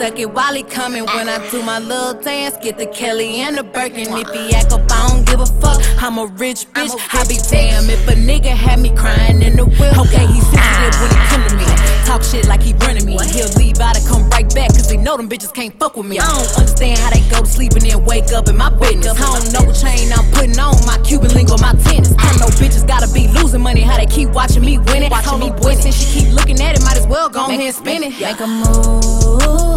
Suck 0.06 0.20
it 0.20 0.30
while 0.30 0.54
he 0.54 0.62
coming. 0.62 1.04
When 1.04 1.28
I 1.28 1.42
do 1.50 1.64
my 1.64 1.80
little 1.80 2.14
dance, 2.22 2.56
get 2.62 2.78
the 2.78 2.86
Kelly 2.86 3.40
and 3.40 3.58
the 3.58 3.64
Birkin. 3.64 4.06
If 4.14 4.30
he 4.30 4.54
act 4.54 4.72
up, 4.72 4.86
I 4.88 5.08
don't 5.08 5.26
give 5.26 5.40
a 5.40 5.46
fuck. 5.58 5.82
I'm 6.00 6.16
a 6.18 6.26
rich 6.26 6.62
bitch. 6.70 6.94
I 7.10 7.26
be 7.26 7.42
damn 7.50 7.90
if 7.90 8.06
a 8.06 8.12
nigga 8.14 8.54
had 8.54 8.78
me 8.78 8.94
crying 8.94 9.42
in 9.42 9.56
the 9.56 9.64
whip. 9.64 9.98
Okay, 9.98 10.24
he 10.30 10.38
sensitive 10.46 10.94
when 11.02 11.10
he 11.10 11.18
come 11.26 11.42
to 11.48 11.56
me. 11.58 11.66
Talk 12.06 12.22
shit 12.22 12.46
like 12.46 12.62
he 12.62 12.72
running 12.86 13.04
me. 13.04 13.18
He'll 13.34 13.50
leave 13.58 13.80
out 13.80 13.98
and 13.98 14.06
come 14.06 14.30
right 14.30 14.46
back, 14.54 14.70
cause 14.78 14.88
he 14.88 14.96
know 14.96 15.16
them 15.16 15.28
bitches 15.28 15.52
can't 15.52 15.76
fuck 15.76 15.96
with 15.96 16.06
me. 16.06 16.20
I 16.20 16.26
don't 16.30 16.54
understand 16.54 17.00
how 17.00 17.10
they 17.10 17.28
go 17.28 17.40
to 17.40 17.50
sleep 17.50 17.72
and 17.72 17.82
then 17.82 18.04
wake 18.04 18.30
up 18.30 18.46
in 18.46 18.56
my 18.56 18.70
business. 18.78 19.18
I 19.18 19.26
don't 19.26 19.50
know 19.58 19.66
what 19.66 19.74
chain 19.74 20.12
I'm 20.14 20.30
putting 20.30 20.56
on, 20.60 20.78
my 20.86 21.02
Cuban 21.02 21.34
link 21.34 21.50
or 21.50 21.58
my 21.58 21.74
tennis. 21.82 22.14
I 22.14 22.30
know 22.38 22.46
bitches 22.62 22.86
gotta 22.86 23.12
be 23.12 23.26
losing 23.26 23.60
money, 23.60 23.80
how 23.80 23.98
they 23.98 24.06
keep 24.06 24.30
watching 24.30 24.62
me 24.62 24.78
win 24.78 25.02
it. 25.02 25.10
Watching 25.10 25.40
me 25.40 25.50
boy, 25.50 25.74
since 25.74 25.98
she 25.98 26.06
keep 26.22 26.32
looking 26.32 26.62
at 26.62 26.78
it, 26.78 26.82
might 26.86 26.96
as 26.96 27.08
well 27.08 27.28
go 27.28 27.50
ahead 27.50 27.58
and 27.58 27.74
spin 27.74 28.04
it. 28.04 28.14
Make 28.20 28.38
a 28.38 28.46
move. 28.46 29.75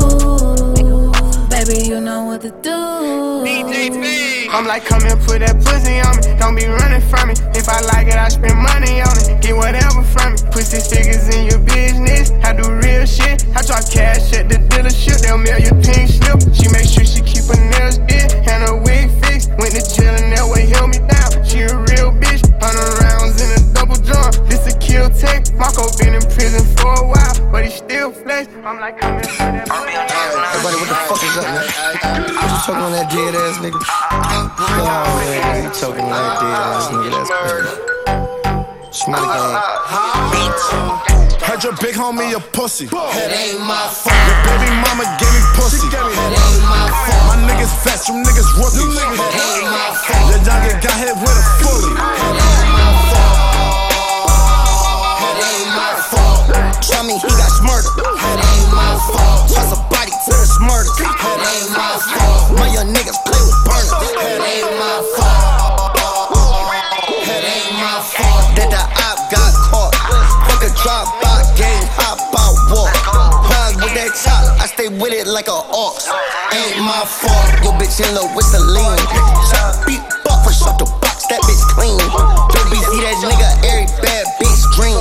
Baby, 1.69 1.85
you 1.85 2.01
know 2.01 2.25
what 2.25 2.41
to 2.41 2.49
do. 2.49 2.73
I'm 4.49 4.65
like, 4.65 4.85
come 4.85 5.05
and 5.05 5.21
put 5.21 5.45
that 5.45 5.61
pussy 5.61 6.01
on 6.01 6.17
me. 6.17 6.33
Don't 6.41 6.57
be 6.57 6.65
running 6.65 7.05
from 7.13 7.29
me. 7.29 7.35
If 7.53 7.69
I 7.69 7.77
like 7.93 8.07
it, 8.09 8.17
I 8.17 8.27
spend 8.29 8.57
money 8.57 9.05
on 9.05 9.13
it. 9.21 9.37
Get 9.37 9.53
whatever 9.53 10.01
from 10.01 10.33
me. 10.33 10.41
Put 10.49 10.65
six 10.65 10.89
figures 10.89 11.29
in 11.29 11.45
your 11.45 11.61
business. 11.61 12.33
I 12.41 12.57
do 12.57 12.73
real 12.73 13.05
shit. 13.05 13.45
I 13.53 13.61
drop 13.61 13.85
cash 13.85 14.33
at 14.33 14.49
the 14.49 14.57
dealership. 14.65 15.21
They'll 15.21 15.37
mail 15.37 15.61
your 15.61 15.77
pink 15.85 16.09
slip. 16.09 16.41
She 16.57 16.65
make 16.73 16.89
sure 16.89 17.05
she 17.05 17.21
keep 17.21 17.45
her 17.45 17.61
nails 17.61 18.01
did 18.09 18.33
and 18.49 18.65
her 18.65 18.73
wig 18.73 19.13
fixed. 19.21 19.53
Went 19.61 19.77
to 19.77 19.83
jail 19.85 20.17
and 20.17 20.33
that 20.33 20.49
way 20.49 20.65
held 20.73 20.89
me 20.89 20.97
down. 21.05 21.45
She 21.45 21.69
a 21.69 21.77
This 24.99 25.23
a. 25.23 25.39
Marco 25.55 25.87
been 25.97 26.13
in 26.15 26.21
prison 26.35 26.59
for 26.75 26.91
a 26.91 27.07
while, 27.07 27.51
but 27.51 27.63
he 27.63 27.71
still 27.71 28.11
flex. 28.11 28.51
I'm 28.63 28.79
like, 28.79 28.99
come 28.99 29.15
and 29.15 29.23
put 29.23 29.37
that 29.39 29.67
pussy 29.67 29.71
on 29.71 29.87
me. 29.87 29.93
Everybody, 29.95 30.75
what 30.75 30.89
the 30.91 30.95
fuck 31.07 31.23
is 31.23 31.35
up, 31.39 31.47
man? 31.47 31.63
You 32.35 32.59
choking 32.67 32.83
on 32.83 32.91
that 32.91 33.07
dead 33.07 33.35
ass 33.35 33.57
nigga? 33.63 33.79
Oh, 33.79 35.07
man, 35.15 35.63
you 35.63 35.71
choking 35.71 36.03
on 36.03 36.11
that 36.11 36.35
dead 36.43 36.51
ass 36.51 36.91
nigga? 36.91 37.15
That's 37.15 37.31
crazy. 37.31 37.75
Smelly 38.91 39.27
gang. 39.27 39.55
Heard 41.47 41.63
your 41.63 41.75
big 41.79 41.95
homie 41.95 42.35
a 42.35 42.39
pussy. 42.51 42.85
It 42.85 42.91
ain't 42.91 43.63
my 43.63 43.87
fault. 43.87 44.11
Your 44.27 44.35
baby 44.43 44.69
mama 44.83 45.07
gave 45.15 45.31
me 45.31 45.41
pussy. 45.55 45.87
It 45.87 45.95
ain't 45.95 46.11
my 46.67 46.91
fault. 47.07 47.23
My 47.31 47.39
niggas 47.47 47.71
fat, 47.83 48.03
you 48.07 48.19
niggas 48.19 48.51
rookies. 48.59 48.83
It 48.83 49.07
ain't 49.07 49.71
my 49.71 49.95
fault. 49.95 50.27
Your 50.29 50.43
youngin 50.43 50.77
got 50.83 50.95
hit 50.99 51.15
with 51.15 51.39
a 51.39 51.45
fully. 51.63 51.89
It 51.89 52.03
ain't 52.03 52.35
my 52.35 52.51
fault. 52.59 52.75
It 52.75 52.78
ain't 55.39 55.71
my 55.73 55.95
fault. 56.11 56.51
Tell 56.83 57.03
me 57.03 57.15
he 57.15 57.31
got 57.39 57.51
ain't 58.43 58.71
my 58.71 58.95
fault. 59.11 59.49
Body 59.89 60.11
ain't 61.47 61.71
my 61.71 61.97
fault. 61.99 62.57
My 62.57 62.67
young 62.73 62.93
niggas 62.93 63.19
play 63.25 63.41
with 63.41 63.59
burners. 63.65 63.91
Ain't 64.19 64.71
my 64.79 65.01
fault. 65.15 65.95
Ain't 67.39 67.73
my 67.79 68.01
fault. 68.03 68.55
That 68.55 68.69
the 68.71 68.83
got 69.31 69.53
caught. 69.71 69.95
Fuck 70.47 70.63
a 70.63 70.69
drop 70.83 71.28
that 73.99 74.15
chop, 74.15 74.39
I 74.63 74.65
stay 74.71 74.87
with 74.87 75.11
it 75.11 75.27
like 75.27 75.51
a 75.51 75.59
ox. 75.75 76.07
Ain't 76.55 76.79
my 76.79 77.03
fault. 77.03 77.51
Your 77.59 77.75
bitch 77.75 77.99
in 77.99 78.07
love 78.15 78.31
with 78.31 78.47
the 78.55 78.63
lean. 78.63 78.99
Chop 79.51 79.83
beat 79.83 79.99
buck 80.23 80.39
for 80.47 80.55
shut 80.55 80.79
the 80.79 80.87
box, 81.03 81.27
that 81.27 81.43
bitch 81.43 81.63
clean. 81.75 81.99
Yo, 81.99 82.59
BZ 82.71 82.95
that 83.03 83.17
nigga, 83.27 83.49
every 83.67 83.87
bad 83.99 84.25
bitch 84.39 84.63
dream. 84.79 84.95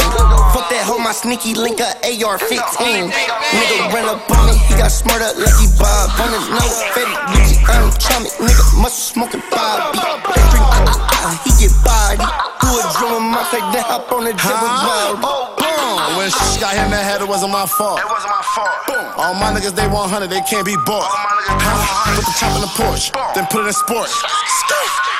Fuck 0.50 0.66
that 0.74 0.82
hoe, 0.82 0.98
my 0.98 1.14
sneaky 1.14 1.54
link 1.54 1.78
a 1.78 1.94
AR-15. 2.02 3.14
Nigga 3.54 3.78
run 3.94 4.10
up 4.10 4.26
on 4.34 4.50
me, 4.50 4.58
he 4.66 4.74
got 4.74 4.90
smarter, 4.90 5.30
like 5.38 5.54
he 5.62 5.70
Bob. 5.78 6.10
On 6.18 6.34
his 6.34 6.46
nose, 6.50 6.82
Fetty, 6.90 7.14
Gucci, 7.30 7.56
I'm 7.70 7.94
chummy. 8.02 8.30
Nigga 8.42 8.64
muscle 8.82 9.14
smoking 9.14 9.44
five 9.46 9.94
drink, 9.94 10.66
ah, 10.66 10.82
ah, 10.90 11.22
ah, 11.22 11.34
he 11.46 11.54
get 11.54 11.70
body. 11.86 12.18
Do 12.66 12.68
a 12.74 12.82
drill 12.98 13.22
in 13.22 13.30
my 13.30 13.46
face, 13.46 13.62
then 13.70 13.84
hop 13.86 14.10
on 14.10 14.26
the 14.26 14.34
dribble 14.34 14.74
wild. 14.82 15.67
Boom. 15.98 16.16
When 16.16 16.30
sh 16.30 16.62
got 16.62 16.78
hit 16.78 16.86
in 16.86 16.94
the 16.94 17.02
head, 17.02 17.20
it 17.20 17.28
wasn't 17.28 17.50
my 17.50 17.66
fault. 17.66 17.98
It 17.98 18.06
wasn't 18.06 18.30
my 18.30 18.44
fault. 18.54 18.70
Boom. 18.86 19.06
All 19.18 19.34
my 19.34 19.50
niggas, 19.50 19.74
they 19.74 19.86
100, 19.86 20.30
they 20.30 20.42
can't 20.46 20.64
be 20.64 20.78
bought. 20.86 21.10
Huh? 21.10 22.14
Put 22.14 22.22
the 22.22 22.34
chop 22.38 22.54
in 22.54 22.62
the 22.62 22.72
porch, 22.78 23.10
then 23.34 23.46
put 23.50 23.66
it 23.66 23.74
in 23.74 23.74
sport. 23.74 24.06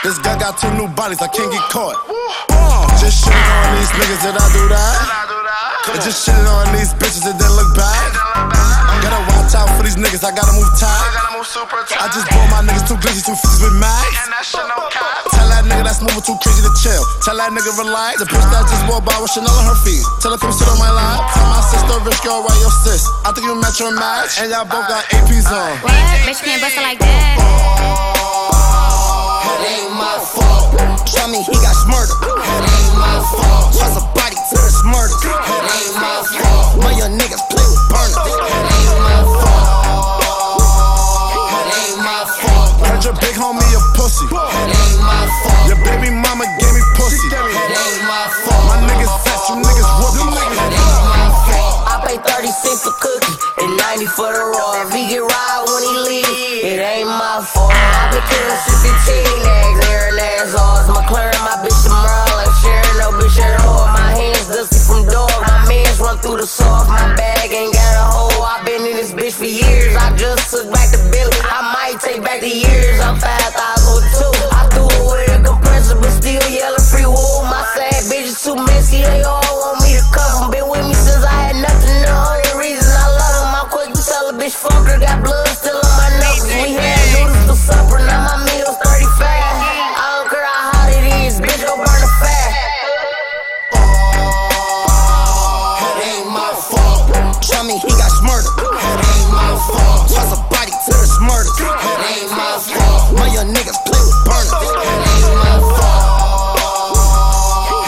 This 0.07 0.19
guy 0.23 0.39
got 0.39 0.55
two 0.63 0.71
new 0.79 0.87
bodies, 0.95 1.19
I 1.19 1.27
can't 1.27 1.51
get 1.51 1.63
caught. 1.75 1.99
Boom. 2.07 2.87
Just 3.03 3.27
shitting 3.27 3.35
on 3.35 3.75
these 3.75 3.91
niggas, 3.99 4.23
did 4.23 4.37
I 4.39 4.47
do 4.55 4.63
that? 4.71 4.95
And 5.91 6.03
just 6.03 6.23
shitting 6.23 6.47
on 6.47 6.71
these 6.71 6.95
bitches, 6.95 7.27
it 7.27 7.35
didn't 7.35 7.57
look 7.59 7.75
bad. 7.75 8.28
Gotta 9.49 9.65
watch 9.65 9.81
for 9.81 9.85
these 9.89 9.97
niggas, 9.97 10.21
I 10.29 10.31
gotta 10.37 10.53
move 10.53 10.69
tight. 10.77 10.93
I 10.93 11.09
gotta 11.17 11.33
move 11.41 11.49
super 11.49 11.81
tight. 11.89 12.05
I 12.05 12.13
just 12.13 12.29
bought 12.29 12.53
my 12.53 12.61
niggas 12.69 12.85
two 12.85 13.01
glitches, 13.01 13.25
two 13.25 13.33
fifties 13.33 13.65
with 13.65 13.77
max. 13.81 14.05
Tell 14.53 15.49
that 15.49 15.65
nigga 15.65 15.89
that's 15.89 16.05
moving 16.05 16.21
too 16.21 16.37
crazy 16.45 16.61
to 16.61 16.73
chill. 16.77 17.01
Tell 17.25 17.33
that 17.41 17.49
nigga 17.57 17.73
relax. 17.81 18.21
The 18.21 18.29
bitch 18.29 18.45
that 18.53 18.69
just 18.69 18.85
walked 18.85 19.09
by 19.09 19.17
with 19.17 19.33
Chanel 19.33 19.49
on 19.49 19.73
her 19.73 19.79
feet. 19.81 20.05
Tell 20.21 20.37
her 20.37 20.41
come 20.41 20.53
sit 20.53 20.69
on 20.69 20.77
my 20.77 20.93
lap. 20.93 21.33
Tell 21.33 21.49
my 21.49 21.65
sister, 21.65 21.97
rich 22.05 22.21
girl, 22.21 22.45
why 22.45 22.53
your 22.61 22.69
sis? 22.85 23.01
I 23.25 23.33
think 23.33 23.49
you 23.49 23.57
match 23.57 23.81
your 23.81 23.97
match, 23.97 24.37
and 24.37 24.53
y'all 24.53 24.69
both 24.69 24.85
got 24.85 25.09
APs 25.17 25.49
on. 25.49 25.81
What? 25.81 25.97
Bitch 26.29 26.45
can't 26.45 26.61
bust 26.61 26.77
it 26.77 26.85
like 26.85 27.01
that. 27.01 27.41
It 29.49 29.61
ain't 29.65 29.97
my 29.97 30.21
fault. 30.21 30.77
Tell 31.09 31.29
me 31.33 31.41
he 31.41 31.57
got 31.65 31.73
murdered. 31.89 32.21
It 32.21 32.65
ain't 32.69 32.95
my 33.01 33.17
fault. 33.33 33.73
Toss 33.73 33.97
a 33.97 34.05
body 34.13 34.37
to 34.37 34.57
the 34.61 34.73
murder. 34.93 35.17
It 35.25 35.65
ain't 35.73 35.97
my 35.97 36.21
fault. 36.37 36.85
My 36.85 36.93
young 36.93 37.17
niggas 37.17 37.41
play 37.49 37.65
with 37.65 37.81
burners. 37.89 38.68
Fault. 42.99 43.05
Heard 43.05 43.05
your 43.05 43.15
big 43.21 43.37
homie 43.37 43.77
a 43.77 43.81
pussy. 43.97 44.27
It 44.27 44.75
ain't 44.75 45.03
my 45.03 45.27
fault. 45.43 45.69
Your 45.69 45.79
baby 45.85 46.11
mama 46.11 46.45
gave 46.59 46.75
me 46.75 46.83
pussy. 46.97 47.29
It 47.29 47.35
ain't 47.35 48.03
my 48.07 48.27
fault. 48.45 48.65
My 48.67 48.79
niggas 48.87 49.15
fat, 49.25 49.41
you 49.49 49.57
niggas 49.63 49.91
rookies. 50.03 50.59
It 50.59 50.75
ain't 50.75 51.07
my 51.07 51.31
fault. 51.47 51.87
I 51.87 52.03
pay 52.07 52.19
30 52.19 52.49
cents 52.49 52.87
a 52.87 52.93
cookie 52.99 53.37
and 53.63 53.77
90 53.77 54.07
for 54.07 54.33
the 54.33 54.45
raw. 54.51 54.83
If 54.83 54.93
he 54.93 55.09
get 55.09 55.23
ride 55.23 55.63
when 55.67 55.83
he 55.83 55.95
leave, 56.11 56.65
it 56.65 56.81
ain't 56.81 57.09
my 57.09 57.43
fault. 57.45 57.73
I 57.73 58.11
been 58.11 58.23
killing 58.27 58.61
since 58.67 58.83
he 58.83 58.93
teenage, 59.07 59.79
airing 59.89 60.19
ass 60.19 60.55
off. 60.55 60.91
McLaren, 60.91 61.39
my 61.47 61.63
bitch 61.63 61.78
run 66.09 66.19
through 66.19 66.39
the 66.41 66.47
soft. 66.47 66.89
My 66.89 67.15
bag 67.17 67.53
ain't 67.53 67.73
got 67.73 67.93
a 68.01 68.07
hole. 68.09 68.41
i 68.41 68.65
been 68.65 68.81
in 68.81 68.97
this 68.97 69.13
bitch 69.13 69.37
for 69.37 69.45
years. 69.45 69.93
I 69.93 70.17
just 70.17 70.49
took 70.49 70.65
back 70.73 70.89
the 70.89 71.01
bill. 71.13 71.29
I 71.45 71.61
might 71.77 72.01
take 72.01 72.25
back 72.25 72.41
the 72.41 72.49
years. 72.49 72.97
I'm 73.01 73.21
5,000 73.21 73.29
with 73.93 74.09
two. 74.17 74.33
I 74.57 74.65
threw 74.73 74.89
away 75.05 75.29
the 75.29 75.41
compressor, 75.45 76.01
but 76.01 76.13
still 76.17 76.41
yelling 76.49 76.81
free 76.81 77.05
wool. 77.05 77.45
My 77.45 77.61
sad 77.77 78.09
bitch 78.09 78.33
bitches 78.33 78.41
too 78.41 78.57
messy, 78.57 79.05
they 79.05 79.23
all 79.23 79.45
want 79.61 79.85
me 79.85 80.01
to 80.01 80.05
them. 80.09 80.49
Been 80.49 80.65
with 80.69 80.85
me 80.89 80.97
since 80.97 81.25
I 81.25 81.53
had 81.53 81.57
nothing, 81.61 82.01
the 82.01 82.13
only 82.17 82.53
reason 82.57 82.89
I 82.89 83.09
love 83.13 83.35
them. 83.45 83.53
I'm 83.61 83.69
quick 83.69 83.91
to 83.93 84.01
tell 84.01 84.33
a 84.33 84.35
bitch 84.35 84.57
fucker. 84.57 84.97
got 84.97 85.21
blood 85.21 85.49
still 85.53 85.77
on 85.77 85.93
my 86.01 86.09
knuckles. 86.25 86.49
We 86.57 86.73
had 86.73 87.05
noodles 87.13 87.45
for 87.53 87.59
supper, 87.69 88.01
now 88.01 88.25
my 88.25 88.37
meal's 88.49 88.81
fault. 99.67 100.09
Toss 100.09 100.33
a 100.33 100.41
body 100.49 100.73
to 100.73 100.93
the 100.95 101.09
murder. 101.27 101.51
It 101.51 102.01
ain't 102.15 102.31
my 102.33 102.59
fault. 102.63 103.19
My 103.19 103.29
young 103.33 103.51
niggas 103.51 103.79
play 103.87 104.03
with 104.03 104.19
burners. 104.25 104.53
It 104.53 104.75
ain't 104.79 105.35
my 105.35 105.59
fault. 105.77 106.59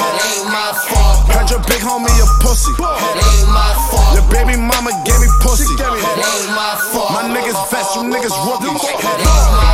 It 0.02 0.16
ain't 0.26 0.48
my 0.50 0.70
fault. 0.90 1.16
Had 1.30 1.50
your 1.50 1.62
big 1.70 1.82
homie 1.82 2.10
a 2.18 2.26
pussy. 2.42 2.72
It 2.74 2.82
ain't 2.82 3.48
my 3.50 3.70
fault. 3.90 4.14
Your 4.14 4.26
baby 4.30 4.58
mama 4.58 4.90
gave 5.06 5.20
me 5.22 5.30
pussy. 5.40 5.66
It 5.70 5.80
ain't 5.80 6.50
my 6.52 6.74
fault. 6.90 7.14
My 7.14 7.24
niggas 7.30 7.58
vest, 7.70 7.94
you 7.96 8.02
niggas 8.06 8.34
rookies. 8.46 8.82
It 8.82 9.04
ain't 9.04 9.52
my 9.54 9.69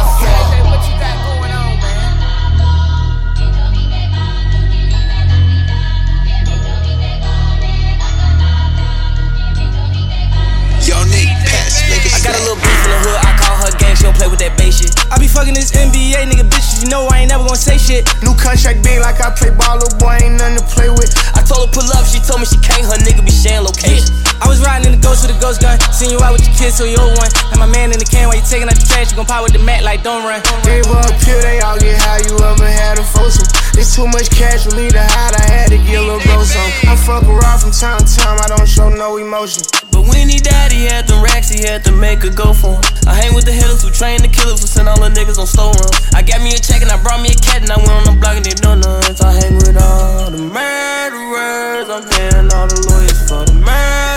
play 14.17 14.29
with 14.29 14.41
that 14.41 14.57
bass 14.57 14.81
shit. 14.81 14.93
I 15.13 15.21
be 15.21 15.29
fucking 15.29 15.55
this 15.55 15.71
NBA 15.73 16.17
nigga 16.27 16.49
bitches, 16.49 16.83
you 16.83 16.89
know 16.89 17.07
I 17.13 17.25
ain't 17.25 17.31
never 17.31 17.45
gonna 17.45 17.61
say 17.61 17.79
shit. 17.79 18.09
New 18.25 18.35
contract 18.35 18.83
big 18.83 19.01
like 19.01 19.21
I 19.21 19.31
play 19.31 19.53
ball, 19.53 19.79
little 19.79 19.97
boy 20.01 20.17
ain't 20.25 20.41
nothing 20.41 20.59
to 20.59 20.67
play 20.73 20.89
with. 20.89 21.13
I 21.37 21.45
told 21.45 21.69
her 21.69 21.71
pull 21.73 21.87
up, 21.93 22.05
she 22.09 22.19
told 22.25 22.41
me 22.41 22.47
she 22.49 22.59
can't, 22.59 22.85
her 22.89 22.99
nigga 23.05 23.23
be 23.25 23.33
sharing 23.33 23.69
location. 23.69 24.26
I 24.43 24.49
was 24.49 24.61
riding 24.61 24.93
in 24.93 24.99
the 24.99 25.03
ghost 25.03 25.25
with 25.25 25.37
a 25.37 25.41
ghost 25.41 25.61
gun, 25.61 25.81
seen 25.93 26.11
you 26.13 26.21
out 26.21 26.33
with 26.33 26.45
your 26.45 26.57
kids, 26.57 26.77
so 26.77 26.85
you 26.85 26.99
old 27.01 27.17
one. 27.17 27.31
And 27.53 27.59
my 27.59 27.67
man 27.67 27.93
in 27.93 27.99
the 27.99 28.09
can 28.09 28.29
while 28.29 28.37
you 28.37 28.45
taking 28.45 28.69
out 28.69 28.77
the 28.77 28.85
trash, 28.85 29.11
you 29.11 29.17
gon' 29.17 29.27
pop 29.27 29.43
with 29.43 29.57
the 29.57 29.63
mat 29.63 29.85
like 29.85 30.03
don't 30.03 30.25
run. 30.25 30.43
Gave 30.65 30.85
her 30.87 31.01
a 31.01 31.13
they 31.41 31.61
all 31.61 31.79
get 31.79 31.97
high, 31.97 32.21
you 32.29 32.37
ever 32.37 32.69
had 32.69 32.99
a 32.99 33.05
foursome. 33.05 33.49
It's 33.77 33.93
too 33.93 34.09
much 34.09 34.33
cash 34.33 34.65
for 34.65 34.73
me 34.77 34.89
to 34.89 35.01
hide, 35.01 35.37
I 35.37 35.45
had 35.49 35.69
to 35.73 35.79
get 35.85 36.01
a 36.01 36.05
little 36.05 36.21
bro 36.25 36.45
some. 36.45 36.73
I 36.89 36.97
fuck 36.97 37.25
around 37.25 37.61
from 37.61 37.73
time 37.73 38.01
to 38.01 38.09
time, 38.09 38.41
I 38.41 38.49
don't 38.49 38.69
show 38.69 38.89
no 38.89 39.17
emotion. 39.17 39.65
But 39.93 40.09
when 40.09 40.29
he 40.29 40.41
died, 40.41 40.73
he 40.73 40.85
had 40.85 41.09
them 41.09 41.25
racks, 41.25 41.49
he 41.49 41.65
had 41.65 41.85
to 41.85 41.93
make 41.93 42.25
a 42.25 42.31
go 42.33 42.53
for 42.53 42.77
him. 42.77 42.85
I 43.09 43.15
hang 43.15 43.35
with 43.37 43.45
the 43.45 43.53
hitters 43.53 43.85
who 43.85 43.91
train 43.93 44.21
the 44.21 44.29
killers 44.29 44.61
who 44.61 44.67
send 44.67 44.89
all 44.89 45.01
the 45.01 45.13
niggas 45.13 45.37
on 45.37 45.47
slow 45.47 45.73
run. 45.73 45.93
I 46.13 46.21
got 46.21 46.41
me 46.41 46.53
a 46.53 46.61
check 46.61 46.81
and 46.81 46.91
I 46.91 47.01
brought 47.01 47.21
me 47.21 47.33
a 47.33 47.39
cat 47.41 47.63
and 47.65 47.71
I 47.73 47.77
went 47.77 47.93
on 47.93 48.05
the 48.05 48.17
block 48.21 48.37
and 48.37 48.45
they 48.45 48.57
donuts. 48.57 49.21
I 49.21 49.33
hang 49.33 49.57
with 49.57 49.77
all 49.77 50.31
the 50.33 50.41
murderers, 50.41 51.89
I'm 51.89 52.05
paying 52.09 52.49
all 52.53 52.69
the 52.69 52.81
lawyers 52.89 53.21
for 53.29 53.45
the 53.45 53.57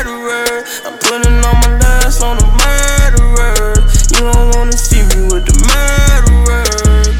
murderers. 0.09 0.81
I'm 0.85 0.97
putting 0.97 1.33
all 1.45 1.53
my 1.53 1.77
lust 1.77 2.23
on 2.23 2.37
the 2.37 2.47
murderers. 2.61 4.11
You 4.11 4.31
don't 4.31 4.55
wanna 4.55 4.73
see 4.73 5.01
me 5.03 5.27
with 5.29 5.45
the 5.45 5.55
murderers. 5.69 7.13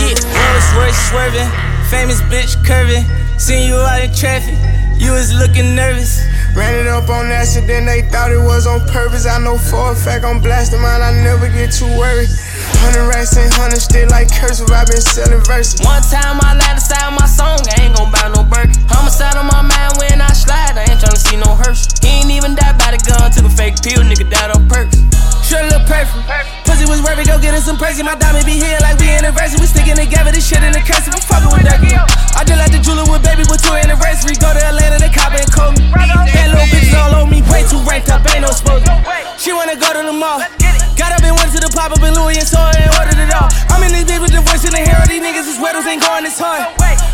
Yeah, 0.00 0.16
Rolls 0.36 0.68
Royce 0.76 1.00
swerving, 1.08 1.50
famous 1.88 2.20
bitch 2.22 2.62
curving. 2.64 3.04
Seen 3.38 3.68
you 3.68 3.76
out 3.76 4.02
in 4.02 4.12
traffic, 4.12 4.56
you 4.96 5.12
was 5.12 5.32
looking 5.32 5.74
nervous. 5.74 6.22
Ran 6.54 6.74
it 6.78 6.86
up 6.86 7.10
on 7.10 7.26
accident, 7.34 7.86
they 7.86 8.02
thought 8.06 8.30
it 8.30 8.38
was 8.38 8.66
on 8.66 8.78
purpose. 8.86 9.26
I 9.26 9.42
know 9.42 9.58
for 9.58 9.90
a 9.90 9.94
fact 9.94 10.24
I'm 10.24 10.40
blasting 10.40 10.80
mine, 10.80 11.02
I 11.02 11.10
never 11.26 11.50
get 11.50 11.74
too 11.74 11.90
worried. 11.98 12.30
Hundred 12.78 13.10
racks 13.10 13.36
and 13.36 13.52
hundred 13.54 13.82
still 13.82 14.08
like 14.10 14.30
cursive, 14.30 14.70
i 14.70 14.86
been 14.86 15.02
selling 15.02 15.42
verses. 15.42 15.82
One 15.82 16.02
time 16.06 16.38
I 16.46 16.54
lied 16.54 16.78
inside 16.78 17.10
my 17.10 17.26
song, 17.26 17.58
I 17.74 17.82
ain't 17.82 17.96
gon' 17.98 18.12
buy 18.14 18.30
no 18.30 18.46
Birkin. 18.46 18.78
Homicide 18.86 19.34
on 19.34 19.50
my 19.50 19.66
mind 19.66 19.98
when 19.98 20.22
I 20.22 20.30
slide, 20.30 20.78
I 20.78 20.86
ain't 20.86 21.02
tryna 21.02 21.18
see 21.18 21.36
no 21.36 21.58
hearse. 21.58 21.90
He 21.98 22.22
ain't 22.22 22.30
even 22.30 22.54
died 22.54 22.78
by 22.78 22.94
the 22.94 23.02
gun, 23.02 23.34
took 23.34 23.46
a 23.46 23.50
fake 23.50 23.82
pill, 23.82 24.06
nigga 24.06 24.30
died 24.30 24.54
on 24.54 24.68
perks. 24.68 25.13
Short 25.54 25.70
little 25.70 25.86
perfect. 25.86 26.26
Pussy 26.66 26.82
was 26.82 26.98
worth 26.98 27.14
it, 27.14 27.30
go 27.30 27.38
get 27.38 27.54
us 27.54 27.62
some 27.62 27.78
perks. 27.78 28.02
My 28.02 28.18
diamond 28.18 28.42
be 28.42 28.58
here 28.58 28.74
like 28.82 28.98
we 28.98 29.06
anniversary. 29.06 29.62
We 29.62 29.70
sticking 29.70 29.94
together, 29.94 30.34
this 30.34 30.42
shit 30.42 30.58
in 30.66 30.74
the 30.74 30.82
cursive. 30.82 31.14
I'm 31.14 31.22
fucking 31.22 31.46
with 31.54 31.62
that 31.70 31.78
girl. 31.78 32.02
I 32.34 32.42
just 32.42 32.58
like 32.58 32.74
the 32.74 32.82
jeweler 32.82 33.06
with 33.06 33.22
baby 33.22 33.46
with 33.46 33.62
two 33.62 33.70
anniversary. 33.70 34.34
Go 34.34 34.50
to 34.50 34.58
Atlanta, 34.58 34.98
the 34.98 35.14
cop 35.14 35.30
and 35.30 35.46
call 35.46 35.70
me. 35.70 35.86
Bad 35.94 36.50
little 36.50 36.66
bitches 36.74 36.98
all 36.98 37.22
on 37.22 37.30
me, 37.30 37.46
way 37.46 37.62
too 37.70 37.78
ranked 37.86 38.10
up, 38.10 38.26
ain't 38.34 38.42
no 38.42 38.50
supposed 38.50 38.82
She 39.38 39.54
wanna 39.54 39.78
go 39.78 39.94
to 39.94 40.02
the 40.02 40.10
mall. 40.10 40.42
Got 40.98 41.14
up 41.14 41.22
and 41.22 41.38
went 41.38 41.54
to 41.54 41.62
the 41.62 41.70
pop 41.70 41.94
up 41.94 42.02
in 42.02 42.18
Louis 42.18 42.34
and 42.34 42.50
saw 42.50 42.74
it 42.74 42.82
and 42.82 42.90
ordered 42.98 43.22
it 43.22 43.30
all. 43.30 43.46
I'm 43.70 43.86
in 43.86 43.94
this 43.94 44.10
bitch 44.10 44.26
with 44.26 44.34
the 44.34 44.42
voice 44.42 44.66
in 44.66 44.74
the 44.74 44.82
hair. 44.82 45.06
These 45.06 45.22
niggas 45.22 45.54
is 45.54 45.62
weddles 45.62 45.86
ain't 45.86 46.02
going 46.02 46.26
this 46.26 46.34
hard. 46.34 46.66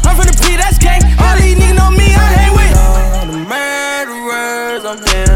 I'm 0.09 0.17
from 0.17 0.25
the 0.25 0.37
P, 0.41 0.57
that's 0.57 0.81
gang. 0.81 1.05
All 1.21 1.37
these 1.37 1.61
niggas 1.61 1.77
know 1.77 1.93
me, 1.93 2.09
I 2.17 2.25
hang 2.41 2.53
with. 2.57 2.73
All 2.73 3.29
the 3.29 3.37
murderers, 3.45 4.85
I'm 4.89 4.97
paying 5.05 5.30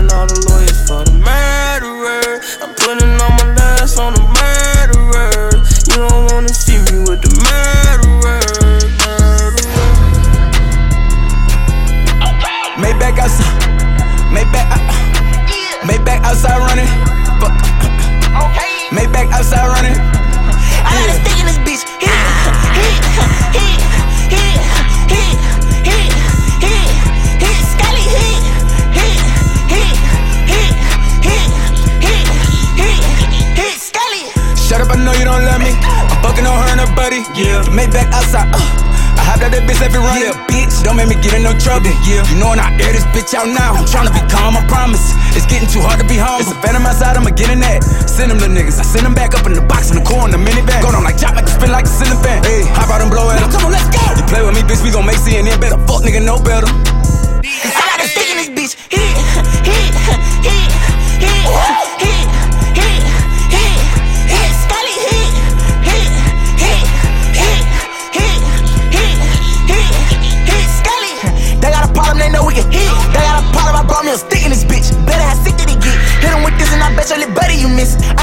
bitch 43.15 43.33
out 43.39 43.47
now. 43.47 43.79
I'm 43.79 43.87
tryna 43.87 44.11
be 44.11 44.21
calm, 44.27 44.59
I 44.59 44.67
promise. 44.67 45.15
It's 45.39 45.47
getting 45.47 45.71
too 45.71 45.81
hard 45.81 46.03
to 46.03 46.07
be 46.11 46.19
home. 46.19 46.43
It's 46.43 46.51
a 46.51 46.59
phantom 46.59 46.83
outside, 46.83 47.17
I'ma 47.17 47.31
get 47.31 47.49
in 47.49 47.63
that. 47.63 47.87
Send 48.11 48.35
them 48.35 48.43
the 48.43 48.51
niggas, 48.51 48.83
I 48.83 48.85
send 48.85 49.07
them 49.07 49.15
back 49.15 49.39
up 49.39 49.47
in 49.47 49.55
the 49.55 49.63
box 49.63 49.95
in 49.95 50.03
the 50.03 50.05
core 50.05 50.27
in 50.27 50.35
the 50.35 50.43
minivan. 50.43 50.83
Go 50.83 50.91
down 50.91 51.07
like 51.07 51.17
chop, 51.17 51.39
make 51.39 51.47
it 51.47 51.55
spin 51.55 51.71
like 51.71 51.87
a 51.87 51.93
ceiling 51.95 52.19
fan. 52.21 52.43
Hey, 52.43 52.67
hop 52.75 52.91
out 52.91 53.01
and 53.01 53.11
blow 53.11 53.31
it 53.31 53.39
up. 53.39 53.49
Come 53.55 53.71
on, 53.71 53.73
let's 53.73 53.87
go. 53.89 54.03
You 54.19 54.27
play 54.27 54.43
with 54.43 54.59
me, 54.59 54.67
bitch, 54.67 54.83
we 54.83 54.91
gon' 54.91 55.07
make 55.07 55.23
CNN 55.23 55.57
better. 55.63 55.79
Fuck 55.87 56.03
nigga, 56.03 56.19
no 56.19 56.43
better. 56.43 56.67
honest 77.85 78.14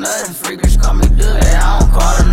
nothing. 0.00 0.34
Freakers 0.34 0.80
call 0.80 0.94
me 0.94 1.06
good, 1.08 1.44
I 1.44 1.78
don't 1.78 1.90
call 1.92 2.14
her 2.16 2.29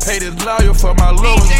Pay 0.00 0.18
this 0.18 0.44
lawyer 0.44 0.74
for 0.74 0.94
my 0.94 1.10
lovers, 1.10 1.59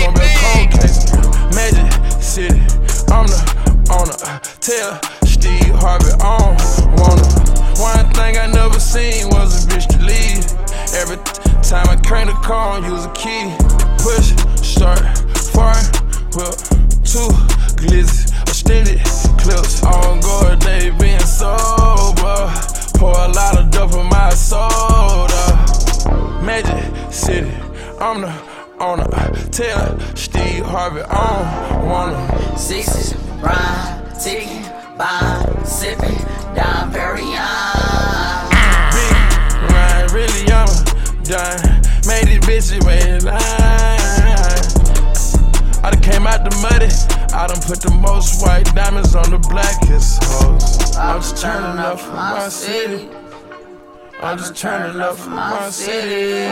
I'm 54.30 54.38
just 54.38 54.54
turning 54.56 55.00
up 55.00 55.16
for 55.16 55.30
my 55.30 55.70
city. 55.70 56.46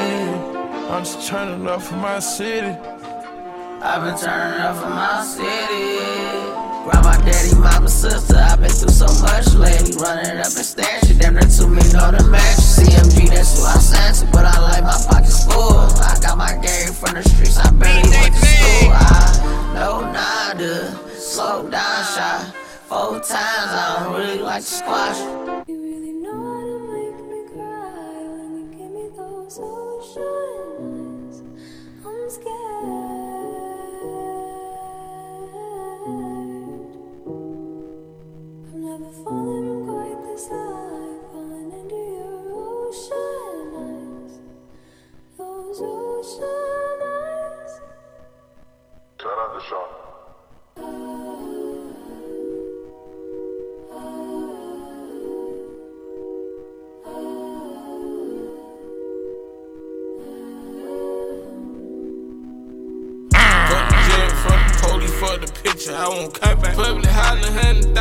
I'm 0.90 1.04
just 1.04 1.28
turning 1.28 1.64
up 1.68 1.80
for 1.80 1.94
my 1.94 2.18
city. 2.18 2.76
I've 3.80 4.02
been 4.02 4.18
turning 4.18 4.60
up 4.60 4.76
for 4.82 4.90
my 4.90 5.22
city. 5.22 6.02
Grandma, 6.82 7.12
daddy, 7.24 7.54
mama, 7.54 7.88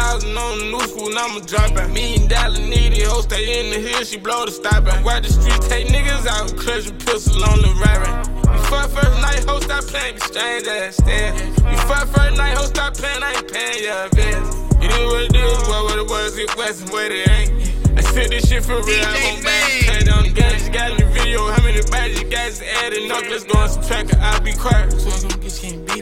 thousand 0.07 0.37
on 0.37 0.59
the 0.59 0.65
new 0.71 0.83
school, 0.87 1.09
and 1.09 1.19
I'ma 1.19 1.39
drop 1.43 1.75
back. 1.75 1.91
Million 1.91 2.27
dollar 2.27 2.59
needy, 2.59 3.03
hoe 3.03 3.21
stay 3.21 3.59
in 3.59 3.71
the 3.71 3.79
hill, 3.79 4.03
she 4.03 4.17
blow 4.17 4.45
the 4.45 4.51
stop 4.51 4.85
back. 4.85 5.03
Why 5.03 5.19
the 5.19 5.29
street 5.29 5.61
take 5.67 5.87
niggas 5.87 6.25
out, 6.27 6.55
clutch 6.55 6.87
a 6.87 6.93
pistol 6.93 7.43
on 7.43 7.59
the 7.59 7.71
right 7.83 8.23
You 8.55 8.61
fuck 8.71 8.89
first 8.95 9.17
night, 9.19 9.43
hoe 9.47 9.59
stop 9.59 9.83
playing, 9.83 10.15
be 10.15 10.21
strange 10.21 10.67
ass 10.67 10.95
stare. 10.97 11.35
You 11.71 11.77
fuck 11.89 12.07
first 12.15 12.37
night, 12.37 12.55
hoe 12.57 12.71
stop 12.71 12.95
playing, 12.95 13.23
I 13.23 13.31
ain't 13.35 13.51
paying 13.51 13.83
your 13.83 14.07
bills. 14.15 14.49
It 14.79 14.91
is 14.95 15.05
what 15.11 15.23
it 15.27 15.35
is, 15.35 15.59
what, 15.67 15.81
what 15.87 15.99
it 15.99 16.07
was, 16.09 16.37
it 16.37 16.55
wasn't 16.55 16.91
what 16.91 17.11
it 17.11 17.29
ain't. 17.29 17.51
I 17.97 18.01
said 18.01 18.29
this 18.29 18.47
shit 18.47 18.63
for 18.63 18.79
real, 18.79 19.03
I 19.03 19.15
won't 19.27 19.43
back. 19.43 19.67
Cut 19.91 20.07
on 20.15 20.23
the 20.23 20.31
gun, 20.31 20.53
she 20.59 20.69
got 20.69 20.91
in 20.91 20.97
the 21.03 21.07
video. 21.11 21.51
How 21.51 21.61
many 21.63 21.81
badges 21.91 22.21
you 22.21 22.29
guys 22.29 22.61
added 22.83 23.11
up? 23.11 23.23
Let's 23.27 23.43
go 23.43 23.59
on 23.59 23.69
some 23.69 23.83
tracker, 23.83 24.17
I'll 24.21 24.41
be 24.41 24.53
quiet. 24.53 24.93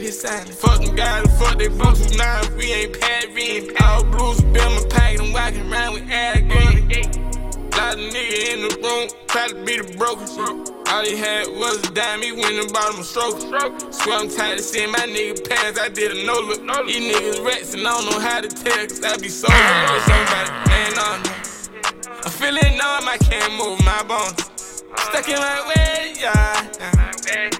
This 0.06 0.20
silent. 0.20 0.54
Fuck 0.54 0.84
them 0.84 0.94
guys, 0.94 1.26
fuck 1.36 1.58
they 1.58 1.66
Bluetooth 1.66 2.16
nines. 2.16 2.48
We 2.50 2.72
ain't 2.72 3.00
pad 3.00 3.24
reading. 3.34 3.74
All 3.82 4.04
blues, 4.04 4.40
bill 4.40 4.70
my 4.70 4.86
pack, 4.88 5.18
and 5.18 5.34
walking 5.34 5.66
around 5.68 5.94
with 5.94 6.06
green. 6.06 6.86
Lot 7.74 7.94
of 7.94 8.14
nigga 8.14 8.54
in 8.54 8.68
the 8.68 8.78
room, 8.86 9.10
try 9.26 9.48
to 9.48 9.56
be 9.64 9.78
the 9.78 9.96
broker. 9.98 10.22
All 10.92 11.02
he 11.02 11.16
had 11.16 11.48
was 11.48 11.84
a 11.88 11.90
dime, 11.90 12.22
he 12.22 12.30
went 12.30 12.54
and 12.54 12.72
bought 12.72 12.94
him 12.94 13.00
a 13.00 13.02
stroke. 13.02 13.40
Swear 13.92 14.20
I'm 14.20 14.30
tired 14.30 14.60
of 14.60 14.64
seeing 14.64 14.92
my 14.92 15.10
nigga 15.10 15.42
pants, 15.42 15.76
I 15.76 15.88
did 15.88 16.12
a 16.16 16.24
no 16.24 16.34
look. 16.34 16.60
These 16.86 17.12
niggas 17.12 17.44
rats 17.44 17.74
and 17.74 17.82
I 17.82 17.90
don't 17.90 18.08
know 18.08 18.20
how 18.20 18.40
to 18.40 18.48
tell, 18.48 18.86
cause 18.86 19.02
I 19.02 19.16
be 19.16 19.28
so 19.28 19.48
with 19.50 20.04
somebody, 20.06 20.70
ain't 20.70 20.98
on. 21.02 21.18
I'm 22.22 22.30
feeling 22.30 22.78
numb, 22.78 23.08
I 23.10 23.18
can't 23.18 23.54
move 23.58 23.84
my 23.84 24.04
bones. 24.04 24.84
Stuck 25.10 25.28
in 25.28 25.34
my 25.34 25.74
ways, 25.74 26.20
yeah. 26.20 27.55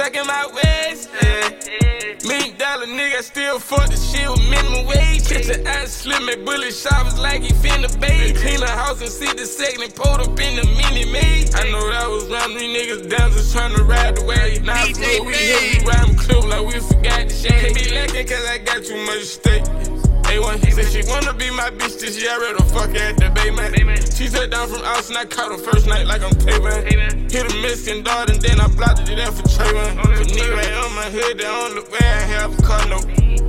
In 0.00 0.26
my 0.26 0.46
ways, 0.46 1.08
yeah. 1.22 2.26
Million 2.26 2.56
dollar 2.56 2.86
nigga 2.86 3.22
still 3.22 3.58
fuck 3.60 3.86
the 3.90 3.96
shit 3.96 4.28
with 4.30 4.40
minimum 4.48 4.86
wage. 4.86 5.28
Picture 5.28 5.62
ass 5.68 5.90
slim 5.90 6.26
and 6.26 6.44
bullet 6.44 6.72
shoppers 6.72 7.18
like 7.18 7.42
he 7.42 7.52
finna 7.52 7.88
bathe. 8.00 8.36
Clean 8.38 8.58
the 8.58 8.66
house 8.66 9.00
and 9.02 9.10
see 9.10 9.30
the 9.34 9.44
second 9.44 9.82
and 9.82 9.94
pulled 9.94 10.20
up 10.20 10.40
in 10.40 10.56
the 10.56 10.64
mini 10.64 11.04
maid. 11.12 11.54
I 11.54 11.70
know 11.70 11.90
that 11.90 12.08
was 12.08 12.26
round 12.28 12.56
these 12.56 12.74
niggas 12.74 13.10
down 13.10 13.30
just 13.32 13.52
trying 13.54 13.76
to 13.76 13.84
ride 13.84 14.16
the 14.16 14.24
wave. 14.24 14.64
Now 14.64 14.82
we 14.86 14.94
here, 14.94 15.22
we 15.22 15.84
rhyme 15.84 16.16
clip 16.16 16.44
like 16.44 16.66
we 16.66 16.80
forgot 16.80 17.28
the 17.28 17.34
shade. 17.34 17.60
Can't 17.60 17.74
be 17.74 17.94
lacking 17.94 18.26
cause 18.26 18.46
I 18.48 18.58
got 18.58 18.82
too 18.82 19.04
much 19.04 19.24
stake. 19.24 20.09
A1 20.40 20.72
said 20.72 20.88
she 20.88 21.02
wanna 21.10 21.34
be 21.34 21.50
my 21.50 21.70
bitch 21.70 22.00
this 22.00 22.20
year, 22.20 22.30
I 22.32 22.38
read 22.38 22.56
the 22.56 22.64
fuck 22.72 22.94
at 22.94 23.16
the 23.16 23.28
bay, 23.30 23.50
man. 23.50 23.74
She 24.16 24.26
said 24.26 24.50
down 24.50 24.68
from 24.68 24.82
Austin, 24.82 25.16
I 25.16 25.24
caught 25.24 25.52
her 25.52 25.58
first 25.58 25.86
night 25.86 26.06
like 26.06 26.22
I'm 26.22 26.32
Tay-Man. 26.32 27.28
Hit 27.28 27.52
a 27.52 27.56
Mexican 27.60 28.02
dart 28.02 28.30
and 28.30 28.40
then 28.40 28.60
I 28.60 28.68
blocked 28.68 29.08
it 29.08 29.16
there 29.16 29.32
for 29.32 29.42
Trayvon. 29.42 30.00
Put 30.00 30.50
right 30.56 30.72
on 30.80 30.94
my 30.94 31.08
hood, 31.12 31.38
they 31.38 31.46
on 31.46 31.74
the 31.74 31.82
way 31.92 32.00
I 32.00 32.24
have 32.36 32.58
a 32.58 32.62
car, 32.62 32.80
no. 32.88 33.00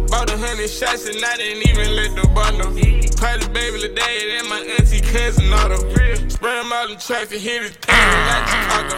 Bought 0.07 0.29
a 0.31 0.37
hundred 0.37 0.69
shots 0.69 1.07
and 1.07 1.23
I 1.23 1.37
didn't 1.37 1.69
even 1.69 1.95
let 1.95 2.11
the 2.15 2.27
bar 2.35 2.51
know. 2.59 2.67
Party 3.15 3.47
baby 3.53 3.79
today, 3.79 4.39
and 4.39 4.49
my 4.49 4.59
auntie 4.59 4.99
cousin 4.99 5.53
auto. 5.53 5.77
Spray 6.27 6.59
him 6.59 6.73
out 6.73 6.89
in 6.89 6.97
traffic, 6.97 7.39
hit 7.39 7.61
his 7.61 7.77
pants 7.77 8.27
like 8.27 8.45
Chicago. 8.51 8.95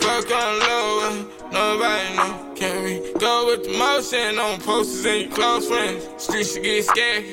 Fuck 0.00 0.30
on 0.30 0.58
low, 0.60 1.24
nobody 1.52 2.16
know. 2.16 2.53
Can 2.56 2.84
we 2.84 3.12
go 3.18 3.46
with 3.46 3.64
the 3.64 3.76
motion 3.76 4.38
on 4.38 4.60
posters 4.60 5.04
and 5.06 5.22
your 5.22 5.30
close 5.32 5.66
friends? 5.68 6.22
Streets 6.22 6.54
should 6.54 6.62
get 6.62 6.84
scared. 6.84 7.24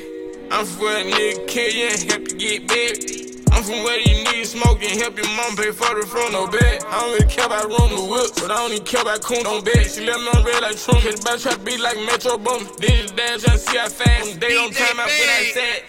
I'm 0.50 0.66
where 0.80 1.00
a 1.00 1.12
nigga 1.12 1.48
kill 1.48 1.72
you 1.72 1.90
help 2.10 2.28
you 2.30 2.60
get 2.60 2.68
buried. 2.68 3.21
I'm 3.52 3.64
from 3.64 3.84
where 3.84 4.00
you 4.00 4.24
need 4.32 4.46
smoke 4.46 4.82
and 4.82 5.00
help 5.00 5.18
your 5.18 5.28
mom 5.36 5.56
pay 5.56 5.72
for 5.72 5.94
the 5.94 6.08
front 6.08 6.32
no 6.34 6.48
bed. 6.48 6.84
I 6.88 7.02
don't 7.02 7.16
even 7.16 7.30
care 7.30 7.46
about 7.46 7.68
room 7.68 7.90
to 7.92 8.04
whip, 8.10 8.32
but 8.36 8.50
I 8.52 8.56
don't 8.64 8.72
even 8.72 8.86
care 8.86 9.02
about 9.02 9.22
coon 9.22 9.46
on 9.46 9.64
bed. 9.64 9.86
She 9.92 10.06
left 10.06 10.20
me 10.20 10.30
on 10.34 10.44
red 10.44 10.62
like 10.62 10.78
Trump, 10.78 11.02
hit 11.02 11.18
the 11.18 11.24
back 11.24 11.40
try 11.40 11.54
to 11.54 11.60
be 11.60 11.78
like 11.78 11.98
Metro 12.08 12.38
Boom. 12.38 12.64
Dance 12.80 13.44
trying 13.44 13.58
to 13.58 13.64
see 13.64 13.78
how 13.78 13.90
fast. 13.90 14.40
They 14.40 14.54
don't 14.56 14.74
time 14.74 15.00
out 15.00 15.08
when 15.08 15.30
I 15.30 15.44
said. 15.54 15.80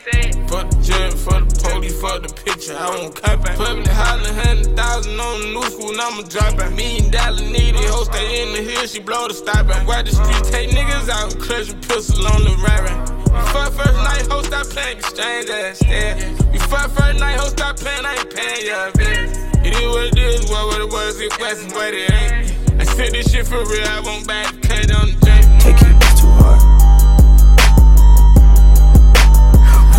For 0.50 0.64
the 0.68 0.76
judge, 0.82 1.14
for 1.14 1.40
the 1.40 1.48
police, 1.64 2.00
fuck 2.00 2.22
the 2.22 2.32
picture, 2.44 2.76
I 2.76 2.90
won't 2.90 3.14
cop 3.16 3.40
it. 3.40 3.56
Public 3.56 3.86
hollering, 3.88 4.34
hundred 4.34 4.76
thousand 4.76 5.18
on 5.18 5.40
the 5.40 5.46
new 5.54 5.66
school, 5.70 5.90
and 5.90 6.00
I'ma 6.00 6.22
drop 6.28 6.58
it. 6.60 6.70
Million 6.76 7.10
dollar 7.10 7.40
needy, 7.40 7.84
hoe 7.88 8.04
stay 8.04 8.42
in 8.42 8.52
the 8.52 8.62
hill, 8.70 8.86
she 8.86 9.00
blow 9.00 9.28
the 9.28 9.34
stop 9.34 9.70
it. 9.70 9.86
Why 9.86 10.02
the 10.02 10.12
street 10.12 10.44
take 10.52 10.70
niggas 10.70 11.08
out, 11.08 11.38
clutch 11.38 11.70
a 11.70 11.76
pistol 11.88 12.26
on 12.26 12.44
the 12.44 12.54
right. 12.60 13.11
Before 13.32 13.70
first 13.70 13.94
night, 13.94 14.26
ho, 14.30 14.42
stop 14.42 14.66
playing, 14.66 14.98
exchange 14.98 15.48
ass 15.48 15.78
stare. 15.78 16.16
Before 16.52 16.88
first 16.90 17.18
night, 17.18 17.40
ho, 17.40 17.48
stop 17.48 17.76
playing, 17.76 18.04
I 18.04 18.14
ain't 18.14 18.28
paying 18.28 18.66
ya, 18.66 18.90
bitch. 18.92 19.64
It 19.64 19.72
is 19.74 19.88
what 19.88 20.06
it 20.06 20.18
is, 20.18 20.50
what, 20.50 20.66
what 20.66 20.80
it 20.80 20.92
was, 20.92 21.20
it 21.20 21.32
wasn't 21.40 21.72
what 21.72 21.94
it 21.94 22.10
ain't. 22.12 22.80
I 22.80 22.84
said 22.84 23.12
this 23.12 23.30
shit 23.32 23.46
for 23.46 23.64
real, 23.64 23.86
I 23.88 24.00
won't 24.00 24.26
back, 24.26 24.52
cut 24.62 24.92
on 24.92 25.08
the 25.08 25.16
J. 25.24 25.40
Take 25.64 25.80
it, 25.80 25.96
too 26.20 26.28
hard. 26.36 26.60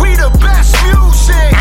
We 0.00 0.14
the 0.14 0.30
best 0.38 0.74
music. 0.86 1.54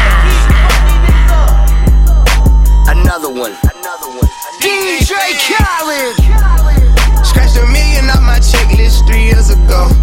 Another 2.85 3.29
one. 3.29 3.55
Another 3.63 4.09
one. 4.13 4.29
DJ 4.61 5.13
Khaled. 5.41 7.25
Scratched 7.25 7.57
a 7.57 7.65
million 7.67 8.09
off 8.09 8.21
my 8.21 8.39
checklist 8.39 9.07
three 9.07 9.23
years 9.25 9.49
ago. 9.49 10.02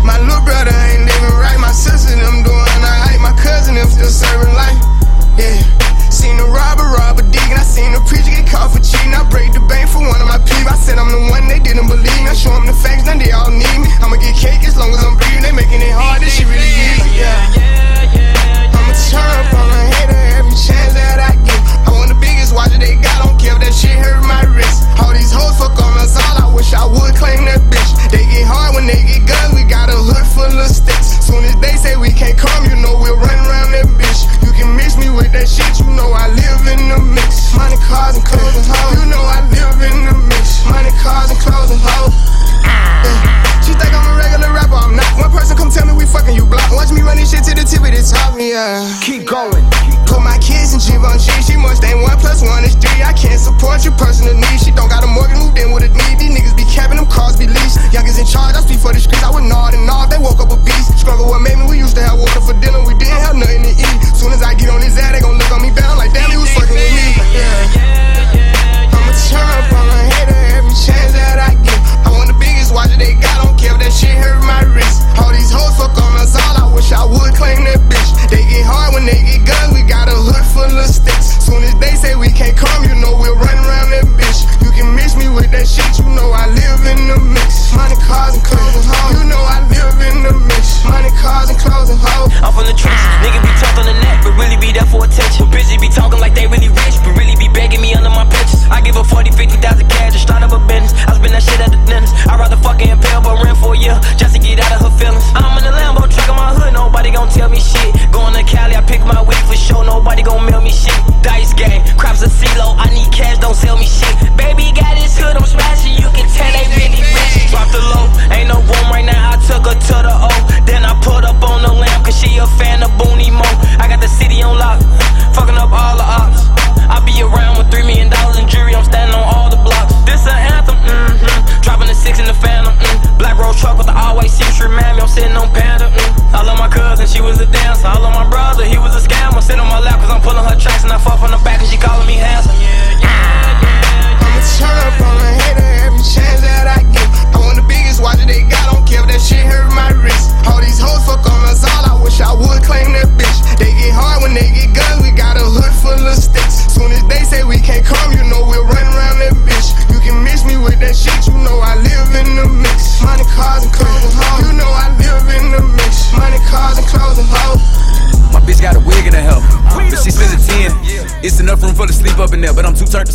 My 0.00 0.16
little 0.16 0.40
brother 0.40 0.72
ain't 0.72 1.04
living 1.04 1.36
right. 1.36 1.60
My 1.60 1.72
sister 1.72 2.16
them 2.16 2.40
doing 2.40 2.80
alright. 2.80 3.20
My 3.20 3.36
cousin 3.36 3.76
them 3.76 3.88
still 3.92 4.08
serving 4.08 4.52
life. 4.56 4.80
Yeah. 5.36 5.60
Seen 6.08 6.40
a 6.40 6.46
robber 6.48 6.88
rob 6.96 7.20
a 7.20 7.24
and 7.24 7.58
I 7.60 7.64
seen 7.64 7.92
a 7.92 8.00
preacher 8.08 8.32
get 8.32 8.48
caught 8.48 8.72
for 8.72 8.80
cheating. 8.80 9.12
I 9.12 9.24
break 9.28 9.52
the 9.52 9.60
bank 9.68 9.92
for 9.92 10.00
one 10.00 10.20
of 10.20 10.28
my 10.28 10.38
peeps. 10.40 10.68
I 10.68 10.76
said 10.76 10.96
I'm 10.96 11.12
the 11.12 11.28
one 11.28 11.48
they 11.48 11.60
didn't 11.60 11.88
believe 11.88 12.20
me. 12.24 12.28
I 12.28 12.34
show 12.34 12.52
them 12.56 12.66
the 12.66 12.72
facts, 12.72 13.04
now 13.04 13.16
they 13.16 13.32
all 13.32 13.50
need 13.52 13.78
me. 13.80 13.88
I'ma 14.00 14.16
get 14.16 14.36
cake 14.36 14.64
as 14.64 14.76
long 14.76 14.92
as 14.92 15.04
I'm 15.04 15.16
breathing. 15.16 15.42
They 15.42 15.52
making 15.52 15.80
it 15.84 15.92
hard, 15.92 16.20
this 16.22 16.36
shit 16.36 16.48
really 16.48 16.72
easy. 16.72 17.20
Yeah. 17.20 18.01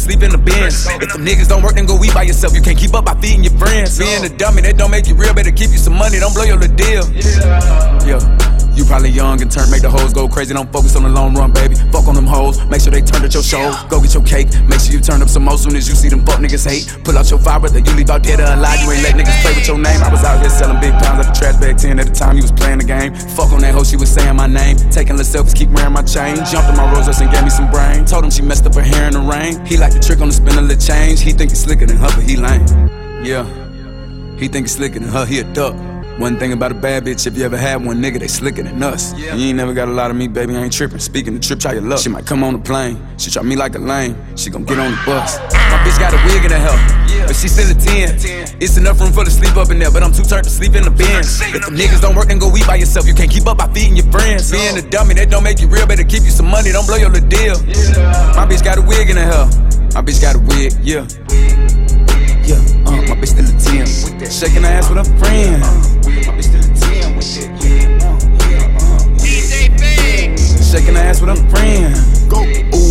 Sleep 0.08 0.24
in 0.24 0.32
the 0.32 0.38
bins. 0.38 0.88
If 0.88 1.12
them 1.12 1.26
niggas 1.26 1.50
don't 1.50 1.62
work, 1.62 1.76
then 1.76 1.86
go 1.86 2.02
eat 2.04 2.14
by 2.14 2.24
yourself. 2.24 2.56
You 2.56 2.62
can't 2.62 2.78
keep 2.78 2.94
up 2.96 3.06
by 3.06 3.16
feeding 3.20 3.44
your 3.44 3.54
friends. 3.60 4.00
Being 4.00 4.24
a 4.24 4.30
dummy, 4.30 4.62
that 4.62 4.78
don't 4.78 4.92
make 4.92 5.08
you 5.08 5.16
real. 5.16 5.34
Better 5.34 5.52
keep 5.52 5.72
you 5.72 5.78
some 5.78 5.98
money, 5.98 6.20
don't 6.20 6.34
blow 6.34 6.44
your 6.44 6.58
little 6.58 6.76
deal. 6.76 7.04
Yeah. 8.08 8.57
You 8.78 8.86
probably 8.86 9.10
young 9.10 9.42
and 9.42 9.50
turn, 9.50 9.72
make 9.74 9.82
the 9.82 9.90
hoes 9.90 10.14
go 10.14 10.30
crazy. 10.30 10.54
Don't 10.54 10.72
focus 10.72 10.96
on 10.96 11.02
the 11.02 11.10
long 11.10 11.34
run, 11.34 11.52
baby. 11.52 11.74
Fuck 11.90 12.06
on 12.06 12.14
them 12.14 12.30
hoes, 12.30 12.64
make 12.70 12.80
sure 12.80 12.94
they 12.94 13.02
turn 13.02 13.26
at 13.26 13.34
your 13.34 13.42
shows. 13.42 13.74
Go 13.90 14.00
get 14.00 14.14
your 14.14 14.22
cake, 14.22 14.54
make 14.70 14.80
sure 14.80 14.94
you 14.94 15.02
turn 15.02 15.26
up 15.26 15.30
some 15.30 15.46
more 15.50 15.58
soon 15.58 15.76
as 15.76 15.90
you 15.90 15.96
see 15.96 16.10
them 16.10 16.24
fuck 16.24 16.38
niggas 16.38 16.62
hate. 16.70 16.86
Pull 17.04 17.18
out 17.18 17.26
your 17.30 17.40
fire, 17.42 17.60
whether 17.60 17.80
you 17.80 17.92
leave 17.98 18.12
out 18.12 18.22
dead 18.22 18.40
or 18.40 18.54
alive. 18.54 18.78
You 18.86 18.94
ain't 18.94 19.02
let 19.02 19.18
niggas 19.18 19.42
play 19.42 19.58
with 19.58 19.68
your 19.68 19.82
name. 19.82 19.98
I 20.06 20.12
was 20.14 20.24
out 20.24 20.40
here 20.40 20.54
selling 20.54 20.80
big 20.80 20.94
pounds 21.02 21.26
at 21.26 21.34
the 21.34 21.40
trash 21.40 21.58
bag 21.58 21.78
10 21.78 21.98
at 21.98 22.06
the 22.06 22.14
time 22.14 22.38
you 22.38 22.44
was 22.44 22.52
playing 22.52 22.78
the 22.78 22.86
game. 22.86 23.16
Fuck 23.34 23.50
on 23.50 23.66
that 23.66 23.74
hoe, 23.74 23.84
she 23.84 23.98
was 23.98 24.14
saying 24.14 24.36
my 24.36 24.46
name. 24.46 24.78
Taking 24.94 25.18
little 25.18 25.26
selfies, 25.26 25.56
keep 25.56 25.70
wearing 25.74 25.94
my 25.94 26.04
chain. 26.04 26.38
Jumped 26.46 26.70
in 26.70 26.78
my 26.78 26.86
roses 26.94 27.20
and 27.20 27.34
gave 27.34 27.44
me 27.44 27.50
some 27.50 27.72
brain. 27.74 28.06
Told 28.06 28.26
him 28.26 28.30
she 28.30 28.44
messed 28.46 28.68
up 28.70 28.76
her 28.76 28.86
hair 28.86 29.10
in 29.10 29.14
the 29.18 29.26
rain. 29.26 29.58
He 29.66 29.78
like 29.78 29.94
the 29.94 30.00
trick 30.00 30.22
on 30.22 30.30
the 30.30 30.38
spin 30.38 30.54
of 30.54 30.70
the 30.70 30.78
change. 30.78 31.22
He 31.22 31.34
think 31.34 31.50
he's 31.50 31.66
slicker 31.66 31.88
than 31.88 31.98
her, 31.98 32.14
but 32.14 32.22
he 32.22 32.38
lame. 32.38 32.62
Yeah. 33.26 33.42
He 34.38 34.48
think 34.48 34.70
he's 34.70 34.76
slicker 34.76 35.00
than 35.00 35.10
her, 35.10 35.26
he 35.26 35.40
a 35.40 35.44
duck. 35.58 35.74
One 36.18 36.40
thing 36.40 36.52
about 36.52 36.72
a 36.72 36.76
bad 36.76 37.06
bitch, 37.06 37.28
if 37.28 37.38
you 37.38 37.46
ever 37.46 37.58
had 37.58 37.86
one 37.86 38.02
nigga, 38.02 38.20
they 38.20 38.28
slicker 38.28 38.64
than 38.64 38.82
us. 38.82 39.14
And 39.14 39.40
you 39.40 39.50
ain't 39.50 39.58
never 39.58 39.72
got 39.72 39.88
a 39.88 39.92
lot 39.92 40.10
of 40.10 40.18
me, 40.18 40.28
baby, 40.28 40.56
I 40.56 40.64
ain't 40.64 40.74
tripping. 40.74 40.98
Speaking 40.98 41.36
the 41.36 41.40
trip, 41.40 41.60
try 41.60 41.74
your 41.74 41.84
luck. 41.84 42.00
She 42.00 42.10
might 42.10 42.26
come 42.26 42.44
on 42.44 42.54
the 42.54 42.60
plane, 42.60 42.98
she 43.20 43.30
try 43.30 43.44
me 43.44 43.56
like 43.56 43.76
a 43.76 43.80
lame. 43.80 44.18
She 44.36 44.50
gon' 44.50 44.66
get 44.66 44.80
on 44.80 44.90
the 44.90 44.98
bus. 45.06 45.38
My 45.38 45.78
bitch 45.86 46.00
got 46.00 46.14
a 46.14 46.20
wig 46.26 46.44
in 46.44 46.50
her 46.50 46.58
hair, 46.58 47.28
but 47.28 47.36
she 47.36 47.48
still 47.48 47.70
a 47.70 47.76
10. 47.76 48.18
It's 48.60 48.78
enough 48.78 49.00
room 49.00 49.14
for 49.14 49.26
to 49.26 49.30
sleep 49.30 49.56
up 49.58 49.70
in 49.70 49.78
there, 49.78 49.92
but 49.92 50.02
I'm 50.02 50.12
too 50.12 50.24
tired 50.24 50.46
to 50.46 50.50
sleep 50.50 50.74
in 50.74 50.84
the 50.84 50.90
bins. 50.90 51.40
If 51.40 51.54
the 51.54 51.70
niggas 51.70 52.02
don't 52.02 52.16
work, 52.16 52.30
then 52.30 52.40
go 52.40 52.50
eat 52.58 52.66
by 52.66 52.78
yourself. 52.78 53.08
You 53.08 53.14
can't 53.14 53.30
keep 53.30 53.46
up 53.46 53.60
by 53.60 53.72
feeding 53.72 53.96
your 53.96 54.12
friends. 54.12 54.52
Being 54.52 54.76
a 54.76 54.82
dummy, 54.82 55.14
that 55.16 55.30
don't 55.30 55.44
make 55.44 55.62
you 55.62 55.68
real. 55.68 55.86
Better 55.86 56.04
keep 56.04 56.24
you 56.24 56.32
some 56.32 56.48
money, 56.50 56.72
don't 56.72 56.88
blow 56.88 56.98
your 56.98 57.12
little 57.12 57.30
deal. 57.30 57.62
My 58.34 58.50
bitch 58.50 58.64
got 58.64 58.80
a 58.80 58.82
wig 58.82 59.12
in 59.12 59.18
her 59.18 59.22
hair. 59.22 59.46
My 59.94 60.02
bitch 60.02 60.20
got 60.20 60.34
a 60.34 60.40
wig, 60.40 60.74
yeah. 60.82 61.06
Yeah, 62.48 62.56
uh, 62.86 62.96
my 63.12 63.16
bitch 63.20 63.36
still 63.36 63.44
a 63.44 63.52
10. 63.60 63.86
Shaking 64.32 64.64
her 64.64 64.70
ass 64.70 64.88
with 64.88 65.00
her 65.00 65.18
friend. 65.20 65.62
Uh, 65.62 65.68
my 66.08 66.32
bitch 66.32 66.48
still 66.48 66.64
a 66.64 66.68
10 67.04 67.16
with 67.18 67.28
it, 67.36 67.52
uh, 68.02 68.16
uh, 68.80 69.00
Shaking 70.64 70.96
her 70.96 71.02
ass 71.02 71.20
with 71.20 71.30
her 71.30 71.42
friend. 71.50 71.92
Go. 72.32 72.40
Ooh, 72.74 72.87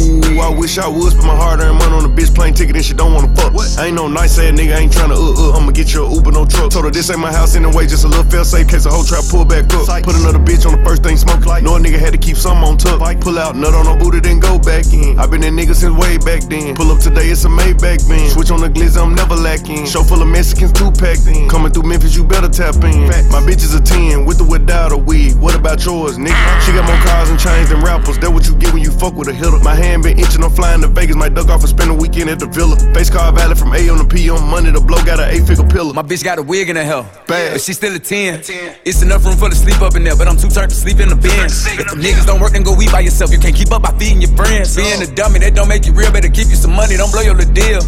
I 0.46 0.54
wish 0.54 0.78
I 0.78 0.86
would 0.86 1.16
but 1.16 1.26
my 1.26 1.34
hard 1.34 1.58
earned 1.60 1.78
money 1.78 1.92
on 1.92 2.04
a 2.04 2.08
bitch 2.08 2.32
plane 2.32 2.54
ticket 2.54 2.76
and 2.76 2.84
she 2.84 2.94
don't 2.94 3.12
wanna 3.12 3.34
fuck. 3.34 3.52
What? 3.52 3.66
I 3.78 3.86
ain't 3.86 3.96
no 3.96 4.06
nice 4.06 4.38
ass 4.38 4.54
nigga, 4.54 4.76
I 4.76 4.86
ain't 4.86 4.92
tryna 4.92 5.18
uh 5.18 5.50
uh. 5.50 5.58
I'ma 5.58 5.72
get 5.72 5.92
you 5.92 6.04
a 6.04 6.14
Uber, 6.14 6.30
no 6.30 6.46
truck. 6.46 6.70
Told 6.70 6.84
her 6.84 6.90
this 6.90 7.10
ain't 7.10 7.18
my 7.18 7.32
house 7.32 7.56
anyway, 7.56 7.86
just 7.86 8.04
a 8.04 8.08
little 8.08 8.22
fail 8.30 8.44
safe 8.44 8.68
case 8.68 8.86
a 8.86 8.90
whole 8.90 9.02
trap 9.02 9.24
pull 9.28 9.44
back 9.44 9.66
up. 9.74 9.90
Put 10.04 10.14
another 10.14 10.38
bitch 10.38 10.64
on 10.66 10.78
the 10.78 10.84
first 10.86 11.02
thing 11.02 11.16
smoke. 11.16 11.42
Know 11.62 11.74
a 11.76 11.80
nigga 11.80 11.98
had 11.98 12.12
to 12.12 12.18
keep 12.18 12.36
some 12.36 12.62
on 12.62 12.78
tuck. 12.78 13.02
Pull 13.20 13.38
out, 13.38 13.56
nut 13.56 13.74
on 13.74 13.86
no 13.86 13.96
booty, 13.96 14.20
then 14.20 14.38
go 14.38 14.58
back 14.58 14.86
in. 14.92 15.18
I 15.18 15.26
been 15.26 15.40
that 15.40 15.50
nigga 15.50 15.74
since 15.74 15.96
way 15.98 16.18
back 16.18 16.42
then. 16.46 16.76
Pull 16.76 16.92
up 16.92 17.00
today, 17.00 17.26
it's 17.26 17.44
a 17.44 17.48
Maybach 17.48 18.06
bin. 18.08 18.30
Switch 18.30 18.50
on 18.50 18.60
the 18.60 18.68
glizzy, 18.68 19.02
I'm 19.02 19.14
never 19.14 19.34
lacking. 19.34 19.86
Show 19.86 20.04
full 20.04 20.22
of 20.22 20.28
Mexicans, 20.28 20.72
two 20.72 20.92
packed 20.92 21.26
in. 21.26 21.48
Coming 21.48 21.72
through 21.72 21.90
Memphis, 21.90 22.14
you 22.14 22.22
better 22.22 22.48
tap 22.48 22.76
in. 22.84 23.08
My 23.34 23.42
bitch 23.42 23.66
is 23.66 23.74
a 23.74 23.80
10, 23.82 24.24
with 24.24 24.40
or 24.40 24.46
without 24.46 24.92
a 24.92 24.96
wig. 24.96 25.34
What 25.36 25.56
about 25.56 25.84
yours, 25.84 26.18
nigga? 26.18 26.60
She 26.62 26.70
got 26.70 26.86
more 26.86 27.00
cars 27.02 27.30
and 27.30 27.40
chains 27.40 27.70
than 27.70 27.80
rappers. 27.80 28.18
That 28.18 28.30
what 28.30 28.46
you 28.46 28.54
get 28.54 28.72
when 28.72 28.82
you 28.82 28.92
fuck 28.92 29.14
with 29.14 29.28
a 29.28 29.34
hitter. 29.34 29.58
My 29.58 29.74
hand 29.74 29.95
been 30.02 30.18
itching, 30.18 30.42
I'm 30.42 30.50
flying 30.50 30.80
to 30.82 30.88
Vegas. 30.88 31.16
Might 31.16 31.34
duck 31.34 31.48
off 31.48 31.60
and 31.60 31.68
spend 31.68 31.90
a 31.90 31.94
weekend 31.94 32.30
at 32.30 32.38
the 32.38 32.46
villa. 32.46 32.76
Face 32.92 33.10
car 33.10 33.32
valid 33.32 33.58
from 33.58 33.74
A 33.74 33.88
on 33.88 33.98
the 33.98 34.04
P 34.04 34.28
on 34.30 34.42
money. 34.48 34.70
The 34.70 34.80
blow 34.80 35.02
got 35.04 35.20
an 35.20 35.30
eight 35.30 35.46
figure 35.46 35.66
pillar. 35.68 35.92
My 35.92 36.02
bitch 36.02 36.24
got 36.24 36.38
a 36.38 36.42
wig 36.42 36.68
in 36.68 36.76
her 36.76 36.84
hair, 36.84 37.02
bad, 37.26 37.52
but 37.52 37.60
she 37.60 37.72
still 37.72 37.94
a 37.94 37.98
10. 37.98 38.42
10. 38.42 38.76
It's 38.84 39.02
enough 39.02 39.24
room 39.24 39.36
for 39.36 39.48
to 39.48 39.56
sleep 39.56 39.80
up 39.80 39.94
in 39.96 40.04
there, 40.04 40.16
but 40.16 40.28
I'm 40.28 40.36
too 40.36 40.48
turned 40.48 40.70
to 40.70 40.76
sleep 40.76 41.00
in 41.00 41.08
the 41.08 41.16
bins. 41.16 41.66
If 41.66 41.86
the 41.90 41.96
niggas 41.96 42.26
don't 42.26 42.40
work, 42.40 42.52
then 42.52 42.62
go 42.62 42.74
eat 42.80 42.90
by 42.90 43.00
yourself. 43.00 43.30
You 43.32 43.38
can't 43.38 43.54
keep 43.54 43.70
up 43.72 43.82
by 43.82 43.92
feeding 43.98 44.20
your 44.20 44.34
friends. 44.36 44.76
Being 44.76 45.02
a 45.02 45.06
dummy, 45.06 45.38
that 45.40 45.54
don't 45.54 45.68
make 45.68 45.86
you 45.86 45.92
real. 45.92 46.12
Better 46.12 46.28
keep 46.28 46.48
you 46.48 46.56
some 46.56 46.74
money, 46.74 46.96
don't 46.96 47.12
blow 47.12 47.22
your 47.22 47.34
little 47.34 47.52
deal. 47.52 47.80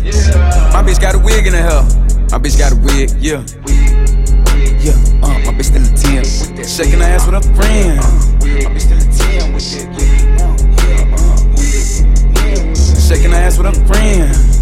My 0.72 0.82
bitch 0.84 1.00
got 1.00 1.14
a 1.14 1.18
wig 1.18 1.46
in 1.46 1.52
her 1.52 1.62
hair. 1.62 1.82
My 2.30 2.38
bitch 2.38 2.58
got 2.58 2.72
a 2.72 2.78
wig, 2.84 3.10
yeah. 3.18 3.40
Yeah, 4.78 4.94
uh, 5.24 5.34
my 5.44 5.52
bitch 5.56 5.72
still 5.72 5.82
a 5.82 6.24
10. 6.24 6.64
Shaking 6.64 7.00
her 7.00 7.08
ass 7.08 7.26
with 7.26 7.36
her 7.36 7.46
friend. 7.56 7.98
My 7.98 8.70
bitch 8.70 8.86
still 8.86 8.98
a 8.98 9.42
10 9.42 9.52
with 9.52 10.12
it. 10.12 10.17
Shaking 13.08 13.32
ass 13.32 13.56
with 13.56 13.68
a 13.68 13.86
friend. 13.86 14.57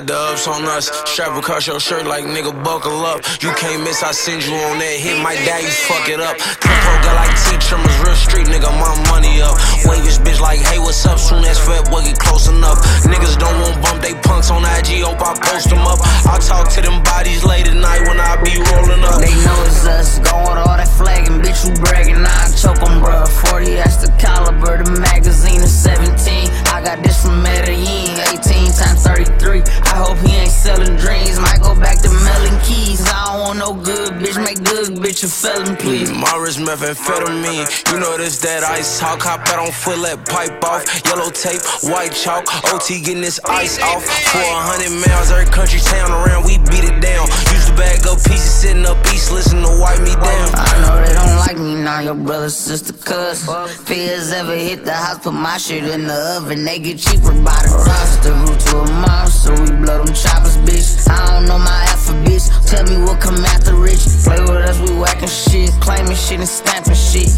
Got 0.00 0.10
ups 0.10 0.48
on 0.48 0.64
us? 0.64 0.90
Strap 1.06 1.36
across 1.38 1.66
your 1.66 1.78
shirt 1.78 2.06
like 2.06 2.24
nigga 2.24 2.52
buckle 2.64 3.06
up. 3.06 3.22
You 3.42 3.50
can't 3.54 3.82
miss, 3.82 4.02
I 4.02 4.10
send 4.10 4.44
you 4.44 4.54
on 4.54 4.78
that 4.78 4.96
hit. 4.98 5.20
My 5.22 5.34
dad, 5.46 5.62
you 5.62 5.70
fuck 5.70 6.08
it 6.08 6.18
up. 6.18 6.34
Capo 6.38 6.92
got 7.04 7.14
like 7.14 7.34
T 7.46 7.54
trimmers, 7.62 7.98
real 8.02 8.18
street 8.18 8.46
nigga, 8.50 8.70
my 8.74 8.90
money 9.10 9.42
up. 9.42 9.54
Wave 9.86 10.02
this 10.02 10.18
bitch 10.18 10.40
like, 10.40 10.58
hey, 10.58 10.78
what's 10.78 11.04
up? 11.06 11.18
Soon 11.18 11.44
as 11.44 11.58
fat 11.58 11.86
boy 11.90 12.02
get 12.02 12.18
close 12.18 12.48
enough. 12.48 12.82
Niggas 13.06 13.38
don't 13.38 13.54
want 13.62 13.78
bump, 13.82 14.02
they 14.02 14.14
punks 14.26 14.50
on 14.50 14.64
IG. 14.64 15.04
Hope 15.06 15.22
I 15.22 15.34
post 15.38 15.70
them 15.70 15.86
up. 15.86 16.00
I 16.26 16.38
talk 16.42 16.70
to 16.74 16.80
them 16.82 17.02
bodies 17.02 17.44
late 17.44 17.68
at 17.68 17.76
night 17.76 18.02
when 18.08 18.18
I 18.18 18.34
be 18.42 18.58
rolling 18.74 19.04
up. 19.04 19.20
They 19.22 19.34
know 19.46 19.58
it's 19.68 19.86
us, 19.86 20.18
going 20.18 20.58
all 20.58 20.76
that 20.76 20.90
flagging, 20.98 21.38
bitch, 21.38 21.62
you 21.68 21.74
bragging, 21.82 22.24
I 22.24 22.50
choke 22.56 22.82
'em, 22.82 22.98
bruh. 23.02 23.28
40, 23.50 23.74
that's 23.78 23.96
the 24.02 24.10
caliber, 24.18 24.82
the 24.82 24.90
magazine 25.00 25.62
is 25.62 25.72
17. 25.72 26.50
I 26.72 26.82
got 26.82 27.02
this 27.02 27.22
from 27.22 27.42
Medellin, 27.42 28.18
18 28.32 28.72
times 28.72 29.02
33. 29.06 29.62
I 29.86 30.02
hope 30.02 30.18
he 30.18 30.36
ain't 30.36 30.50
selling 30.50 30.96
dreams, 30.96 31.38
might 31.38 31.60
go 31.62 31.74
back 31.78 32.00
to 32.02 32.10
melon 32.10 32.60
keys. 32.64 33.02
I 33.06 33.26
don't 33.26 33.40
want 33.40 33.58
no 33.58 33.74
good 33.74 34.12
bitch, 34.20 34.38
make 34.42 34.62
good 34.64 34.98
bitch 34.98 35.24
a 35.24 35.28
felon, 35.28 35.76
please. 35.76 36.10
Mm, 36.10 36.20
Morris 36.20 36.56
methamphetamine. 36.58 37.92
You 37.92 38.00
know 38.00 38.16
this 38.16 38.40
that 38.40 38.64
ice 38.64 38.98
talk. 38.98 39.22
Hop 39.22 39.46
out 39.48 39.58
on 39.58 39.72
foot, 39.72 39.98
let 39.98 40.26
pipe 40.26 40.62
off. 40.64 40.84
Yellow 41.06 41.30
tape, 41.30 41.62
white 41.84 42.12
chalk. 42.12 42.44
OT 42.72 43.00
getting 43.00 43.20
this 43.20 43.40
ice 43.44 43.80
off. 43.82 44.04
For 44.04 44.38
a 44.38 44.60
hundred 44.68 44.92
miles, 45.06 45.30
every 45.30 45.46
country 45.50 45.80
town 45.80 46.10
around, 46.10 46.44
we 46.44 46.58
beat 46.58 46.84
it 46.84 47.00
down. 47.00 47.28
Used 47.52 47.68
to 47.68 47.76
bag 47.76 48.06
up 48.06 48.18
pieces 48.24 48.52
sitting 48.52 48.86
up 48.86 48.98
east, 49.12 49.32
listen 49.32 49.62
to 49.62 49.72
wipe 49.80 50.00
me 50.00 50.14
down. 50.14 50.48
I 50.54 50.72
know 50.82 50.96
they 51.04 51.12
don't 51.14 51.36
like 51.38 51.58
me 51.58 51.74
now, 51.74 52.00
your 52.00 52.14
brother, 52.14 52.50
sister, 52.50 52.92
cuz. 52.92 53.44
Fears 53.84 54.32
ever 54.32 54.56
hit 54.56 54.84
the 54.84 54.92
house, 54.92 55.18
put 55.18 55.34
my 55.34 55.56
shit 55.58 55.84
in 55.84 56.06
the 56.06 56.36
oven. 56.36 56.64
They 56.64 56.78
get 56.78 56.98
cheaper 56.98 57.32
by 57.42 57.58
the 57.62 57.74
roster. 57.86 58.32
Root 58.32 58.60
to 58.60 58.76
a 58.78 58.86
monster, 59.04 59.52
we 59.52 59.73
blow 59.74 60.04
them 60.04 60.14
choppers, 60.14 60.56
bitch. 60.58 61.08
I 61.08 61.18
don't 61.30 61.46
know 61.46 61.58
my 61.58 61.86
alphabets. 61.90 62.50
Tell 62.70 62.84
me 62.84 62.96
what 63.04 63.20
come 63.20 63.44
after 63.44 63.74
rich. 63.74 64.04
Play 64.24 64.40
with 64.40 64.68
us, 64.68 64.78
we 64.80 64.96
whacking 64.96 65.28
shit. 65.28 65.70
Claiming 65.80 66.16
shit 66.16 66.40
and 66.40 66.48
stamping 66.48 66.94
shit. 66.94 67.30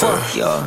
Fuck 0.00 0.34
y'all. 0.36 0.66